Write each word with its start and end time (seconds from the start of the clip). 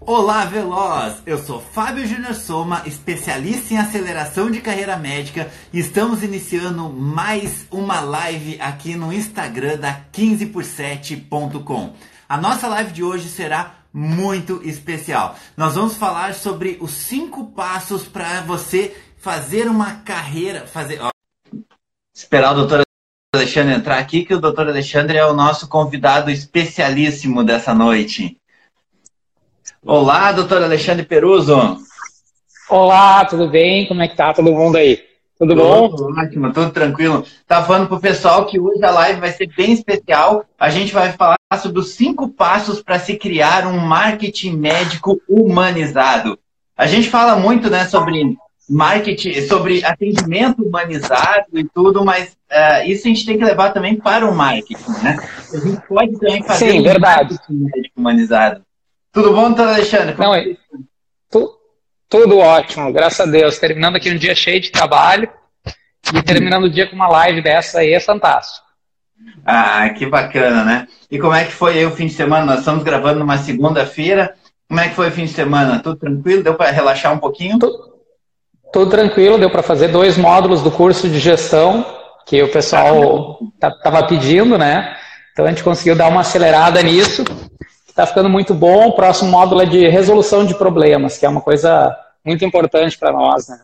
Olá, 0.00 0.44
Veloz! 0.44 1.16
Eu 1.26 1.38
sou 1.38 1.60
Fábio 1.60 2.06
Júnior 2.06 2.34
Soma, 2.34 2.82
especialista 2.86 3.74
em 3.74 3.78
aceleração 3.78 4.50
de 4.50 4.60
carreira 4.60 4.96
médica 4.96 5.50
e 5.72 5.80
estamos 5.80 6.22
iniciando 6.22 6.88
mais 6.88 7.66
uma 7.70 8.00
live 8.00 8.58
aqui 8.60 8.94
no 8.94 9.12
Instagram 9.12 9.76
da 9.76 10.00
15por7.com. 10.12 11.92
A 12.28 12.36
nossa 12.36 12.68
live 12.68 12.92
de 12.92 13.02
hoje 13.02 13.28
será 13.28 13.74
muito 13.92 14.62
especial. 14.64 15.36
Nós 15.56 15.74
vamos 15.74 15.96
falar 15.96 16.34
sobre 16.34 16.78
os 16.80 16.92
cinco 16.92 17.46
passos 17.46 18.04
para 18.04 18.40
você 18.42 18.96
fazer 19.18 19.66
uma 19.68 19.96
carreira, 19.96 20.66
fazer. 20.66 21.00
Esperar 22.14 22.52
o 22.52 22.56
doutor 22.56 22.82
Alexandre 23.34 23.74
entrar 23.74 23.98
aqui, 23.98 24.24
que 24.24 24.32
o 24.32 24.40
doutor 24.40 24.68
Alexandre 24.68 25.18
é 25.18 25.26
o 25.26 25.34
nosso 25.34 25.68
convidado 25.68 26.30
especialíssimo 26.30 27.44
dessa 27.44 27.74
noite. 27.74 28.37
Olá, 29.90 30.32
doutor 30.32 30.62
Alexandre 30.62 31.02
Peruso. 31.02 31.78
Olá, 32.68 33.24
tudo 33.24 33.48
bem? 33.48 33.88
Como 33.88 34.02
é 34.02 34.08
que 34.08 34.14
tá 34.14 34.34
todo 34.34 34.52
mundo 34.52 34.76
aí? 34.76 34.98
Tudo, 35.38 35.54
tudo 35.54 35.62
bom? 35.62 36.12
Ótimo, 36.20 36.52
tudo 36.52 36.70
tranquilo. 36.72 37.24
Tá 37.46 37.64
falando 37.64 37.88
pro 37.88 37.98
pessoal 37.98 38.44
que 38.44 38.60
hoje 38.60 38.84
a 38.84 38.90
live 38.90 39.18
vai 39.18 39.32
ser 39.32 39.48
bem 39.56 39.72
especial. 39.72 40.44
A 40.60 40.68
gente 40.68 40.92
vai 40.92 41.12
falar 41.12 41.38
sobre 41.62 41.80
os 41.80 41.94
cinco 41.94 42.28
passos 42.28 42.82
para 42.82 42.98
se 42.98 43.16
criar 43.16 43.66
um 43.66 43.78
marketing 43.78 44.58
médico 44.58 45.22
humanizado. 45.26 46.38
A 46.76 46.86
gente 46.86 47.08
fala 47.08 47.36
muito, 47.36 47.70
né, 47.70 47.86
sobre 47.86 48.36
marketing, 48.68 49.40
sobre 49.46 49.82
atendimento 49.82 50.62
humanizado 50.62 51.46
e 51.54 51.64
tudo, 51.64 52.04
mas 52.04 52.36
uh, 52.52 52.86
isso 52.86 53.06
a 53.06 53.08
gente 53.08 53.24
tem 53.24 53.38
que 53.38 53.44
levar 53.44 53.72
também 53.72 53.96
para 53.96 54.30
o 54.30 54.34
marketing, 54.34 54.90
né? 55.02 55.16
A 55.50 55.56
gente 55.56 55.80
pode 55.88 56.12
também 56.18 56.42
fazer 56.42 56.72
Sim, 56.72 56.80
um 56.80 56.82
verdade. 56.82 57.32
marketing 57.32 57.54
médico 57.54 57.94
humanizado. 57.98 58.67
Tudo 59.12 59.32
bom, 59.32 59.48
doutor 59.48 59.68
Alexandre? 59.68 60.14
Como 60.14 60.28
Não, 60.28 60.34
é, 60.34 60.56
tu, 61.30 61.50
tudo 62.08 62.38
ótimo, 62.38 62.92
graças 62.92 63.20
a 63.20 63.30
Deus. 63.30 63.58
Terminando 63.58 63.96
aqui 63.96 64.10
um 64.10 64.16
dia 64.16 64.34
cheio 64.34 64.60
de 64.60 64.70
trabalho 64.70 65.28
e 66.14 66.22
terminando 66.22 66.64
o 66.64 66.70
dia 66.70 66.86
com 66.86 66.96
uma 66.96 67.08
live 67.08 67.42
dessa 67.42 67.80
aí 67.80 67.92
é 67.92 68.00
fantástico. 68.00 68.66
Ah, 69.44 69.88
que 69.90 70.06
bacana, 70.06 70.62
né? 70.62 70.88
E 71.10 71.18
como 71.18 71.34
é 71.34 71.44
que 71.44 71.52
foi 71.52 71.78
aí 71.78 71.86
o 71.86 71.90
fim 71.90 72.06
de 72.06 72.12
semana? 72.12 72.44
Nós 72.44 72.60
estamos 72.60 72.84
gravando 72.84 73.18
numa 73.20 73.38
segunda-feira. 73.38 74.34
Como 74.68 74.78
é 74.78 74.88
que 74.88 74.94
foi 74.94 75.08
o 75.08 75.12
fim 75.12 75.24
de 75.24 75.32
semana? 75.32 75.80
Tudo 75.82 75.96
tranquilo? 75.96 76.42
Deu 76.42 76.54
para 76.54 76.70
relaxar 76.70 77.12
um 77.12 77.18
pouquinho? 77.18 77.58
Tudo, 77.58 77.78
tudo 78.72 78.90
tranquilo, 78.90 79.38
deu 79.38 79.50
para 79.50 79.62
fazer 79.62 79.88
dois 79.88 80.18
módulos 80.18 80.62
do 80.62 80.70
curso 80.70 81.08
de 81.08 81.18
gestão 81.18 81.84
que 82.26 82.42
o 82.42 82.52
pessoal 82.52 83.38
estava 83.54 84.06
pedindo, 84.06 84.58
né? 84.58 84.96
Então 85.32 85.46
a 85.46 85.48
gente 85.48 85.64
conseguiu 85.64 85.96
dar 85.96 86.08
uma 86.08 86.20
acelerada 86.20 86.82
nisso 86.82 87.24
está 87.98 88.06
ficando 88.06 88.28
muito 88.28 88.54
bom. 88.54 88.86
O 88.86 88.92
próximo 88.92 89.28
módulo 89.28 89.60
é 89.60 89.66
de 89.66 89.88
resolução 89.88 90.46
de 90.46 90.54
problemas, 90.54 91.18
que 91.18 91.26
é 91.26 91.28
uma 91.28 91.40
coisa 91.40 91.96
muito 92.24 92.44
importante 92.44 92.96
para 92.96 93.12
nós. 93.12 93.48
Né? 93.48 93.58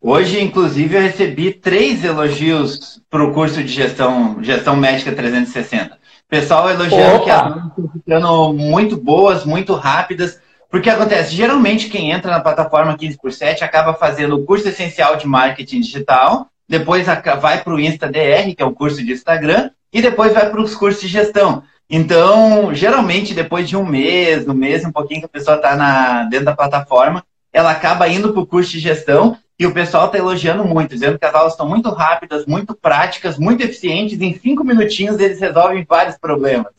Hoje, 0.00 0.42
inclusive, 0.42 0.94
eu 0.94 1.00
recebi 1.00 1.52
três 1.52 2.04
elogios 2.04 3.00
para 3.08 3.24
o 3.24 3.32
curso 3.32 3.62
de 3.64 3.72
gestão, 3.72 4.36
gestão 4.42 4.76
médica 4.76 5.12
360. 5.12 5.96
Pessoal 6.28 6.68
elogiando 6.68 7.16
Opa. 7.16 7.24
que 7.24 7.30
as 7.30 7.40
aulas 7.40 7.64
estão 7.68 7.90
ficando 7.90 8.52
muito 8.52 8.96
boas, 8.98 9.46
muito 9.46 9.72
rápidas. 9.74 10.38
Porque 10.70 10.90
acontece, 10.90 11.34
geralmente 11.34 11.88
quem 11.88 12.10
entra 12.10 12.30
na 12.30 12.40
plataforma 12.40 12.98
15 12.98 13.16
por 13.16 13.32
7 13.32 13.64
acaba 13.64 13.94
fazendo 13.94 14.36
o 14.36 14.44
curso 14.44 14.68
essencial 14.68 15.16
de 15.16 15.26
marketing 15.26 15.80
digital, 15.80 16.48
depois 16.68 17.06
vai 17.40 17.64
para 17.64 17.72
o 17.72 17.80
InstaDR, 17.80 18.54
que 18.54 18.62
é 18.62 18.66
o 18.66 18.74
curso 18.74 19.02
de 19.02 19.10
Instagram, 19.10 19.70
e 19.90 20.02
depois 20.02 20.34
vai 20.34 20.50
para 20.50 20.60
os 20.60 20.74
cursos 20.74 21.00
de 21.00 21.08
gestão. 21.08 21.62
Então, 21.90 22.74
geralmente, 22.74 23.32
depois 23.32 23.68
de 23.68 23.76
um 23.76 23.84
mês, 23.84 24.46
um 24.46 24.52
mês 24.52 24.84
um 24.84 24.92
pouquinho 24.92 25.20
que 25.20 25.26
a 25.26 25.30
pessoa 25.30 25.56
está 25.56 26.24
dentro 26.24 26.46
da 26.46 26.56
plataforma, 26.56 27.24
ela 27.52 27.70
acaba 27.70 28.08
indo 28.08 28.32
para 28.32 28.42
o 28.42 28.46
curso 28.46 28.72
de 28.72 28.78
gestão 28.78 29.38
e 29.58 29.66
o 29.66 29.72
pessoal 29.72 30.06
está 30.06 30.18
elogiando 30.18 30.64
muito, 30.64 30.90
dizendo 30.90 31.18
que 31.18 31.24
as 31.24 31.34
aulas 31.34 31.54
estão 31.54 31.68
muito 31.68 31.90
rápidas, 31.90 32.46
muito 32.46 32.74
práticas, 32.74 33.38
muito 33.38 33.64
eficientes. 33.64 34.20
Em 34.20 34.38
cinco 34.38 34.62
minutinhos 34.62 35.18
eles 35.18 35.40
resolvem 35.40 35.84
vários 35.88 36.16
problemas. 36.16 36.72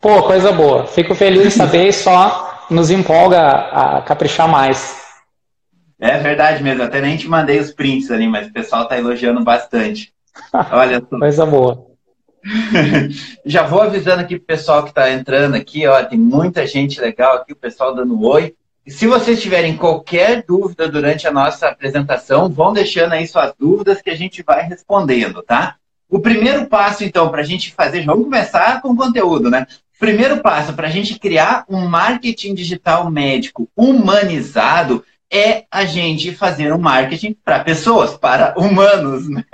Pô, 0.00 0.22
coisa 0.24 0.52
boa. 0.52 0.86
Fico 0.86 1.14
feliz 1.14 1.44
de 1.44 1.50
saber 1.52 1.88
e 1.88 1.92
só 1.94 2.66
nos 2.68 2.90
empolga 2.90 3.40
a 3.40 4.02
caprichar 4.02 4.48
mais. 4.48 4.98
É 6.00 6.18
verdade 6.18 6.62
mesmo. 6.62 6.82
Até 6.82 7.00
nem 7.00 7.16
te 7.16 7.28
mandei 7.28 7.58
os 7.58 7.70
prints 7.70 8.10
ali, 8.10 8.26
mas 8.26 8.48
o 8.48 8.52
pessoal 8.52 8.82
está 8.82 8.98
elogiando 8.98 9.42
bastante. 9.44 10.12
Olha 10.72 11.00
coisa 11.00 11.46
boa. 11.46 11.89
Já 13.44 13.64
vou 13.64 13.82
avisando 13.82 14.22
aqui 14.22 14.36
pro 14.36 14.46
pessoal 14.46 14.82
que 14.82 14.90
está 14.90 15.10
entrando 15.10 15.54
aqui, 15.54 15.86
ó, 15.86 16.02
tem 16.04 16.18
muita 16.18 16.66
gente 16.66 17.00
legal 17.00 17.36
aqui, 17.36 17.52
o 17.52 17.56
pessoal 17.56 17.94
dando 17.94 18.20
oi. 18.22 18.54
E 18.86 18.90
se 18.90 19.06
vocês 19.06 19.40
tiverem 19.40 19.76
qualquer 19.76 20.42
dúvida 20.46 20.88
durante 20.88 21.26
a 21.26 21.32
nossa 21.32 21.68
apresentação, 21.68 22.48
vão 22.48 22.72
deixando 22.72 23.12
aí 23.12 23.26
suas 23.26 23.52
dúvidas 23.58 24.00
que 24.00 24.10
a 24.10 24.16
gente 24.16 24.42
vai 24.42 24.62
respondendo, 24.62 25.42
tá? 25.42 25.76
O 26.08 26.18
primeiro 26.18 26.66
passo, 26.66 27.04
então, 27.04 27.28
para 27.28 27.42
a 27.42 27.44
gente 27.44 27.72
fazer, 27.72 28.04
vamos 28.04 28.24
começar 28.24 28.80
com 28.80 28.96
conteúdo, 28.96 29.48
né? 29.48 29.66
Primeiro 29.98 30.38
passo 30.38 30.72
para 30.72 30.88
a 30.88 30.90
gente 30.90 31.18
criar 31.18 31.64
um 31.68 31.86
marketing 31.86 32.54
digital 32.54 33.10
médico 33.10 33.68
humanizado 33.76 35.04
é 35.32 35.64
a 35.70 35.84
gente 35.84 36.34
fazer 36.34 36.72
um 36.72 36.78
marketing 36.78 37.36
para 37.44 37.62
pessoas, 37.62 38.16
para 38.16 38.54
humanos. 38.56 39.28
Né? 39.28 39.44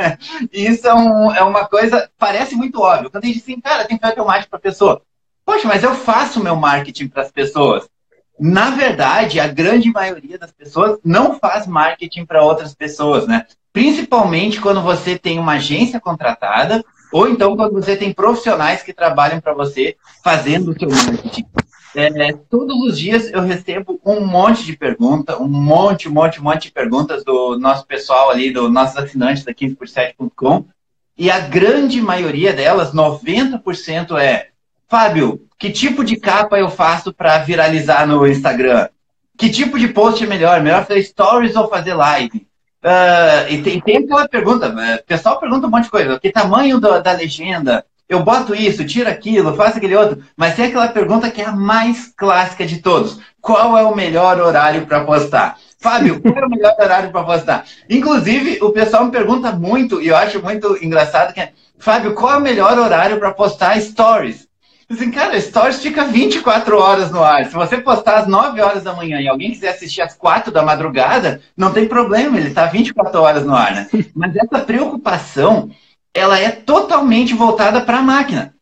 Isso 0.52 0.88
é, 0.88 0.94
um, 0.94 1.34
é, 1.34 1.42
uma 1.42 1.66
coisa, 1.66 2.10
parece 2.18 2.54
muito 2.54 2.80
óbvio. 2.80 3.10
Quando 3.10 3.24
a 3.24 3.26
gente 3.26 3.36
diz 3.36 3.42
assim, 3.42 3.60
cara, 3.60 3.84
tem 3.84 3.98
que 3.98 4.06
fazer 4.06 4.20
um 4.20 4.26
marketing 4.26 4.50
para 4.50 4.58
pessoa. 4.58 5.02
Poxa, 5.44 5.68
mas 5.68 5.82
eu 5.82 5.94
faço 5.94 6.42
meu 6.42 6.56
marketing 6.56 7.08
para 7.08 7.22
as 7.22 7.30
pessoas. 7.30 7.88
Na 8.38 8.70
verdade, 8.70 9.38
a 9.38 9.46
grande 9.46 9.90
maioria 9.90 10.38
das 10.38 10.50
pessoas 10.50 10.98
não 11.04 11.38
faz 11.38 11.66
marketing 11.66 12.26
para 12.26 12.42
outras 12.42 12.74
pessoas, 12.74 13.26
né? 13.26 13.46
Principalmente 13.72 14.60
quando 14.60 14.82
você 14.82 15.18
tem 15.18 15.38
uma 15.38 15.54
agência 15.54 16.00
contratada 16.00 16.84
ou 17.12 17.28
então 17.28 17.56
quando 17.56 17.74
você 17.74 17.96
tem 17.96 18.12
profissionais 18.12 18.82
que 18.82 18.92
trabalham 18.92 19.40
para 19.40 19.54
você 19.54 19.96
fazendo 20.22 20.72
o 20.72 20.78
seu 20.78 20.88
marketing. 20.88 21.46
É, 21.98 22.32
todos 22.50 22.76
os 22.82 22.98
dias 22.98 23.32
eu 23.32 23.40
recebo 23.40 23.98
um 24.04 24.20
monte 24.20 24.64
de 24.64 24.76
perguntas, 24.76 25.34
um 25.40 25.48
monte, 25.48 26.10
um 26.10 26.12
monte, 26.12 26.38
um 26.38 26.44
monte 26.44 26.64
de 26.64 26.72
perguntas 26.72 27.24
do 27.24 27.58
nosso 27.58 27.86
pessoal 27.86 28.28
ali, 28.28 28.52
dos 28.52 28.70
nossos 28.70 28.98
assinantes 28.98 29.44
da 29.44 29.54
15por7.com. 29.54 30.66
E 31.16 31.30
a 31.30 31.40
grande 31.40 32.02
maioria 32.02 32.52
delas, 32.52 32.92
90% 32.92 34.18
é 34.18 34.48
Fábio, 34.86 35.40
que 35.58 35.70
tipo 35.70 36.04
de 36.04 36.16
capa 36.16 36.58
eu 36.58 36.68
faço 36.68 37.14
para 37.14 37.38
viralizar 37.38 38.06
no 38.06 38.26
Instagram? 38.26 38.88
Que 39.38 39.48
tipo 39.48 39.78
de 39.78 39.88
post 39.88 40.22
é 40.22 40.26
melhor? 40.26 40.60
Melhor 40.62 40.84
fazer 40.84 41.02
stories 41.02 41.56
ou 41.56 41.68
fazer 41.68 41.94
live? 41.94 42.46
Uh, 42.84 43.50
e 43.50 43.62
tem, 43.62 43.80
tem 43.80 43.96
aquela 43.96 44.28
pergunta, 44.28 44.68
o 44.68 45.04
pessoal 45.04 45.40
pergunta 45.40 45.66
um 45.66 45.70
monte 45.70 45.84
de 45.84 45.90
coisa. 45.90 46.20
Que 46.20 46.30
tamanho 46.30 46.78
da 46.78 47.12
legenda? 47.12 47.86
Eu 48.08 48.22
boto 48.22 48.54
isso, 48.54 48.84
tiro 48.84 49.10
aquilo, 49.10 49.56
faço 49.56 49.78
aquele 49.78 49.96
outro, 49.96 50.22
mas 50.36 50.54
tem 50.54 50.66
aquela 50.66 50.88
pergunta 50.88 51.30
que 51.30 51.42
é 51.42 51.46
a 51.46 51.52
mais 51.52 52.12
clássica 52.16 52.64
de 52.64 52.78
todos: 52.78 53.18
qual 53.40 53.76
é 53.76 53.82
o 53.82 53.96
melhor 53.96 54.40
horário 54.40 54.86
para 54.86 55.04
postar? 55.04 55.58
Fábio, 55.78 56.20
qual 56.20 56.36
é 56.36 56.46
o 56.46 56.50
melhor 56.50 56.74
horário 56.78 57.10
para 57.10 57.24
postar? 57.24 57.64
Inclusive, 57.88 58.58
o 58.62 58.70
pessoal 58.70 59.04
me 59.04 59.10
pergunta 59.10 59.52
muito, 59.52 60.00
e 60.00 60.08
eu 60.08 60.16
acho 60.16 60.42
muito 60.42 60.82
engraçado 60.82 61.34
que 61.34 61.40
é, 61.40 61.52
Fábio, 61.78 62.14
qual 62.14 62.34
é 62.34 62.36
o 62.36 62.40
melhor 62.40 62.78
horário 62.78 63.18
para 63.18 63.32
postar 63.32 63.80
stories? 63.80 64.46
Assim, 64.88 65.10
cara, 65.10 65.40
stories 65.40 65.82
fica 65.82 66.04
24 66.04 66.78
horas 66.78 67.10
no 67.10 67.22
ar. 67.22 67.44
Se 67.46 67.54
você 67.54 67.78
postar 67.78 68.18
às 68.18 68.28
9 68.28 68.60
horas 68.60 68.84
da 68.84 68.94
manhã 68.94 69.20
e 69.20 69.26
alguém 69.26 69.50
quiser 69.50 69.70
assistir 69.70 70.00
às 70.00 70.14
4 70.14 70.52
da 70.52 70.62
madrugada, 70.62 71.40
não 71.56 71.72
tem 71.72 71.88
problema, 71.88 72.38
ele 72.38 72.48
está 72.48 72.66
24 72.66 73.20
horas 73.20 73.44
no 73.44 73.54
ar, 73.54 73.74
né? 73.74 73.88
Mas 74.14 74.36
essa 74.36 74.60
preocupação 74.60 75.70
ela 76.16 76.38
é 76.38 76.50
totalmente 76.50 77.34
voltada 77.34 77.82
para 77.82 77.98
a 77.98 78.02
máquina. 78.02 78.54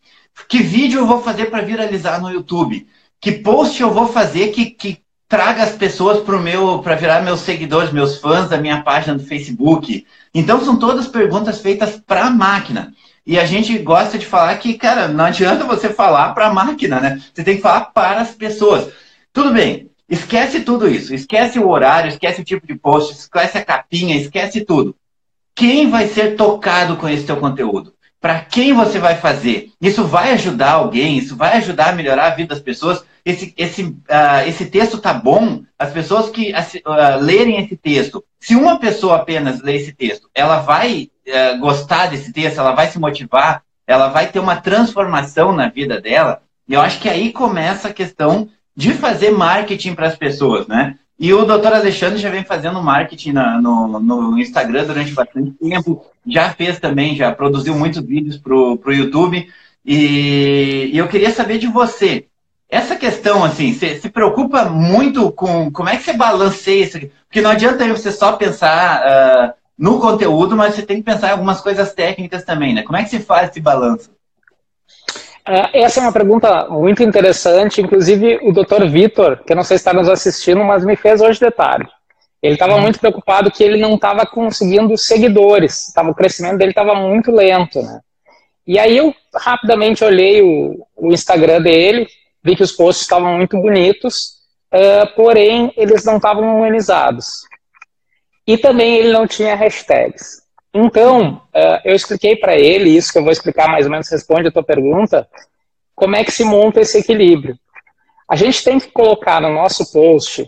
Que 0.48 0.58
vídeo 0.58 0.98
eu 0.98 1.06
vou 1.06 1.22
fazer 1.22 1.46
para 1.46 1.62
viralizar 1.62 2.20
no 2.20 2.30
YouTube? 2.30 2.86
Que 3.20 3.30
post 3.30 3.80
eu 3.80 3.92
vou 3.92 4.08
fazer 4.08 4.48
que, 4.48 4.66
que 4.66 5.00
traga 5.28 5.62
as 5.62 5.72
pessoas 5.72 6.20
para 6.20 6.38
meu 6.38 6.80
para 6.80 6.96
virar 6.96 7.22
meus 7.22 7.40
seguidores, 7.40 7.92
meus 7.92 8.18
fãs 8.18 8.48
da 8.48 8.58
minha 8.58 8.82
página 8.82 9.16
do 9.16 9.24
Facebook? 9.24 10.04
Então 10.34 10.64
são 10.64 10.76
todas 10.76 11.06
perguntas 11.06 11.60
feitas 11.60 12.02
para 12.04 12.26
a 12.26 12.30
máquina. 12.30 12.92
E 13.24 13.38
a 13.38 13.46
gente 13.46 13.78
gosta 13.78 14.18
de 14.18 14.26
falar 14.26 14.56
que, 14.58 14.74
cara, 14.74 15.06
não 15.06 15.24
adianta 15.24 15.64
você 15.64 15.88
falar 15.88 16.34
para 16.34 16.48
a 16.48 16.52
máquina, 16.52 17.00
né? 17.00 17.22
Você 17.32 17.44
tem 17.44 17.56
que 17.56 17.62
falar 17.62 17.86
para 17.86 18.20
as 18.20 18.32
pessoas. 18.32 18.92
Tudo 19.32 19.52
bem, 19.52 19.88
esquece 20.08 20.60
tudo 20.60 20.88
isso. 20.88 21.14
Esquece 21.14 21.60
o 21.60 21.68
horário, 21.68 22.08
esquece 22.08 22.40
o 22.40 22.44
tipo 22.44 22.66
de 22.66 22.74
post, 22.74 23.14
esquece 23.14 23.56
a 23.56 23.64
capinha, 23.64 24.16
esquece 24.16 24.64
tudo 24.64 24.94
quem 25.54 25.90
vai 25.90 26.08
ser 26.08 26.36
tocado 26.36 26.96
com 26.96 27.08
esse 27.08 27.24
teu 27.24 27.36
conteúdo? 27.36 27.94
Para 28.20 28.40
quem 28.40 28.72
você 28.72 28.98
vai 28.98 29.16
fazer? 29.16 29.70
Isso 29.80 30.04
vai 30.04 30.32
ajudar 30.32 30.72
alguém? 30.72 31.18
Isso 31.18 31.36
vai 31.36 31.58
ajudar 31.58 31.90
a 31.90 31.92
melhorar 31.92 32.26
a 32.28 32.34
vida 32.34 32.54
das 32.54 32.60
pessoas? 32.62 33.04
Esse, 33.24 33.54
esse, 33.56 33.82
uh, 33.82 34.46
esse 34.46 34.66
texto 34.66 34.98
tá 34.98 35.12
bom? 35.12 35.62
As 35.78 35.92
pessoas 35.92 36.30
que 36.30 36.52
uh, 36.52 37.20
lerem 37.20 37.62
esse 37.62 37.76
texto, 37.76 38.24
se 38.40 38.56
uma 38.56 38.78
pessoa 38.78 39.16
apenas 39.16 39.60
ler 39.62 39.76
esse 39.76 39.92
texto, 39.92 40.28
ela 40.34 40.60
vai 40.60 41.10
uh, 41.28 41.58
gostar 41.58 42.06
desse 42.06 42.32
texto, 42.32 42.58
ela 42.58 42.72
vai 42.72 42.88
se 42.88 42.98
motivar, 42.98 43.62
ela 43.86 44.08
vai 44.08 44.26
ter 44.26 44.38
uma 44.38 44.56
transformação 44.56 45.52
na 45.52 45.68
vida 45.68 46.00
dela. 46.00 46.40
E 46.66 46.72
eu 46.72 46.80
acho 46.80 47.00
que 47.00 47.08
aí 47.08 47.30
começa 47.30 47.88
a 47.88 47.92
questão 47.92 48.48
de 48.74 48.94
fazer 48.94 49.30
marketing 49.30 49.94
para 49.94 50.08
as 50.08 50.16
pessoas, 50.16 50.66
né? 50.66 50.98
E 51.18 51.32
o 51.32 51.44
doutor 51.44 51.72
Alexandre 51.72 52.18
já 52.18 52.28
vem 52.28 52.44
fazendo 52.44 52.82
marketing 52.82 53.32
na, 53.32 53.60
no, 53.60 54.00
no, 54.00 54.38
Instagram 54.38 54.84
durante 54.84 55.12
bastante 55.12 55.52
tempo, 55.52 56.04
já 56.26 56.50
fez 56.50 56.80
também, 56.80 57.14
já 57.14 57.32
produziu 57.32 57.74
muitos 57.74 58.02
vídeos 58.02 58.36
para 58.36 58.52
o 58.52 58.92
YouTube. 58.92 59.48
E, 59.84 60.90
e, 60.92 60.98
eu 60.98 61.06
queria 61.06 61.30
saber 61.30 61.58
de 61.58 61.68
você, 61.68 62.26
essa 62.68 62.96
questão, 62.96 63.44
assim, 63.44 63.72
você 63.72 64.00
se 64.00 64.08
preocupa 64.08 64.64
muito 64.64 65.30
com 65.30 65.70
como 65.70 65.88
é 65.88 65.96
que 65.96 66.02
você 66.02 66.14
balanceia 66.14 66.84
isso? 66.84 66.98
Porque 67.28 67.40
não 67.40 67.50
adianta 67.50 67.86
você 67.86 68.10
só 68.10 68.32
pensar 68.32 69.02
uh, 69.02 69.54
no 69.78 70.00
conteúdo, 70.00 70.56
mas 70.56 70.74
você 70.74 70.82
tem 70.82 70.96
que 70.96 71.04
pensar 71.04 71.28
em 71.28 71.32
algumas 71.32 71.60
coisas 71.60 71.92
técnicas 71.92 72.44
também, 72.44 72.74
né? 72.74 72.82
Como 72.82 72.96
é 72.96 73.04
que 73.04 73.10
se 73.10 73.20
faz 73.20 73.50
esse 73.50 73.60
balanço? 73.60 74.13
É, 75.46 75.82
essa 75.82 76.00
é 76.00 76.02
uma 76.02 76.12
pergunta 76.12 76.68
muito 76.68 77.02
interessante. 77.02 77.80
Inclusive, 77.80 78.38
o 78.42 78.52
Dr. 78.52 78.86
Vitor, 78.88 79.42
que 79.44 79.52
eu 79.52 79.56
não 79.56 79.64
sei 79.64 79.76
se 79.76 79.82
está 79.82 79.92
nos 79.92 80.08
assistindo, 80.08 80.64
mas 80.64 80.84
me 80.84 80.96
fez 80.96 81.20
hoje 81.20 81.38
de 81.38 81.50
tarde. 81.50 81.88
Ele 82.42 82.54
estava 82.54 82.74
uhum. 82.74 82.82
muito 82.82 83.00
preocupado 83.00 83.50
que 83.50 83.64
ele 83.64 83.80
não 83.80 83.94
estava 83.94 84.26
conseguindo 84.26 84.96
seguidores. 84.98 85.92
Tava, 85.94 86.10
o 86.10 86.14
crescimento 86.14 86.58
dele 86.58 86.72
estava 86.72 86.94
muito 86.94 87.32
lento, 87.32 87.80
né? 87.82 88.00
E 88.66 88.78
aí 88.78 88.96
eu 88.96 89.14
rapidamente 89.34 90.04
olhei 90.04 90.42
o, 90.42 90.86
o 90.96 91.12
Instagram 91.12 91.60
dele, 91.60 92.06
vi 92.42 92.56
que 92.56 92.62
os 92.62 92.72
posts 92.72 93.02
estavam 93.02 93.36
muito 93.36 93.58
bonitos, 93.60 94.34
uh, 94.72 95.14
porém 95.14 95.72
eles 95.76 96.04
não 96.04 96.16
estavam 96.16 96.56
humanizados. 96.56 97.26
E 98.46 98.58
também 98.58 98.96
ele 98.96 99.12
não 99.12 99.26
tinha 99.26 99.54
hashtags. 99.54 100.43
Então, 100.74 101.40
uh, 101.54 101.80
eu 101.84 101.94
expliquei 101.94 102.34
para 102.34 102.56
ele, 102.56 102.90
isso 102.90 103.12
que 103.12 103.18
eu 103.18 103.22
vou 103.22 103.30
explicar 103.30 103.68
mais 103.68 103.86
ou 103.86 103.92
menos 103.92 104.08
responde 104.08 104.48
a 104.48 104.50
tua 104.50 104.64
pergunta, 104.64 105.28
como 105.94 106.16
é 106.16 106.24
que 106.24 106.32
se 106.32 106.42
monta 106.44 106.80
esse 106.80 106.98
equilíbrio. 106.98 107.56
A 108.28 108.34
gente 108.34 108.64
tem 108.64 108.80
que 108.80 108.90
colocar 108.90 109.40
no 109.40 109.52
nosso 109.52 109.92
post 109.92 110.44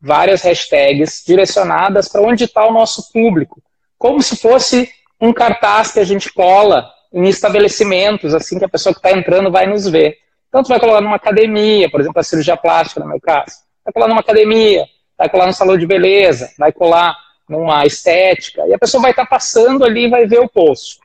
várias 0.00 0.42
hashtags 0.42 1.22
direcionadas 1.24 2.08
para 2.08 2.20
onde 2.20 2.44
está 2.44 2.66
o 2.66 2.72
nosso 2.72 3.12
público, 3.12 3.62
como 3.96 4.20
se 4.20 4.36
fosse 4.36 4.90
um 5.20 5.32
cartaz 5.32 5.92
que 5.92 6.00
a 6.00 6.04
gente 6.04 6.32
cola 6.32 6.90
em 7.12 7.28
estabelecimentos, 7.28 8.34
assim 8.34 8.58
que 8.58 8.64
a 8.64 8.68
pessoa 8.68 8.92
que 8.92 8.98
está 8.98 9.12
entrando 9.16 9.52
vai 9.52 9.66
nos 9.66 9.86
ver. 9.86 10.16
Então, 10.48 10.64
tu 10.64 10.68
vai 10.68 10.80
colar 10.80 11.00
numa 11.00 11.16
academia, 11.16 11.88
por 11.88 12.00
exemplo, 12.00 12.18
a 12.18 12.24
cirurgia 12.24 12.56
plástica, 12.56 13.00
no 13.00 13.06
meu 13.06 13.20
caso. 13.20 13.52
Vai 13.84 13.92
colar 13.92 14.08
numa 14.08 14.20
academia, 14.20 14.84
vai 15.16 15.28
colar 15.28 15.46
no 15.46 15.52
salão 15.52 15.76
de 15.76 15.86
beleza, 15.86 16.50
vai 16.58 16.72
colar 16.72 17.14
numa 17.50 17.84
estética, 17.84 18.66
e 18.66 18.72
a 18.72 18.78
pessoa 18.78 19.02
vai 19.02 19.10
estar 19.10 19.24
tá 19.24 19.28
passando 19.28 19.84
ali 19.84 20.04
e 20.04 20.08
vai 20.08 20.24
ver 20.26 20.38
o 20.38 20.48
post. 20.48 21.00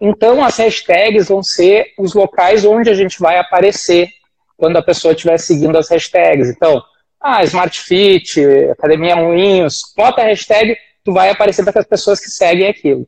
Então, 0.00 0.42
as 0.42 0.56
hashtags 0.56 1.28
vão 1.28 1.42
ser 1.42 1.92
os 1.98 2.14
locais 2.14 2.64
onde 2.64 2.90
a 2.90 2.94
gente 2.94 3.20
vai 3.20 3.38
aparecer 3.38 4.08
quando 4.56 4.76
a 4.78 4.82
pessoa 4.82 5.12
estiver 5.12 5.38
seguindo 5.38 5.76
as 5.76 5.88
hashtags. 5.88 6.48
Então, 6.48 6.82
ah, 7.20 7.44
Smart 7.44 7.78
Fit, 7.78 8.42
Academia 8.70 9.16
Moinhos, 9.16 9.80
bota 9.94 10.22
a 10.22 10.24
hashtag, 10.24 10.76
tu 11.04 11.12
vai 11.12 11.30
aparecer 11.30 11.64
para 11.64 11.80
as 11.80 11.86
pessoas 11.86 12.20
que 12.20 12.30
seguem 12.30 12.68
aquilo. 12.68 13.06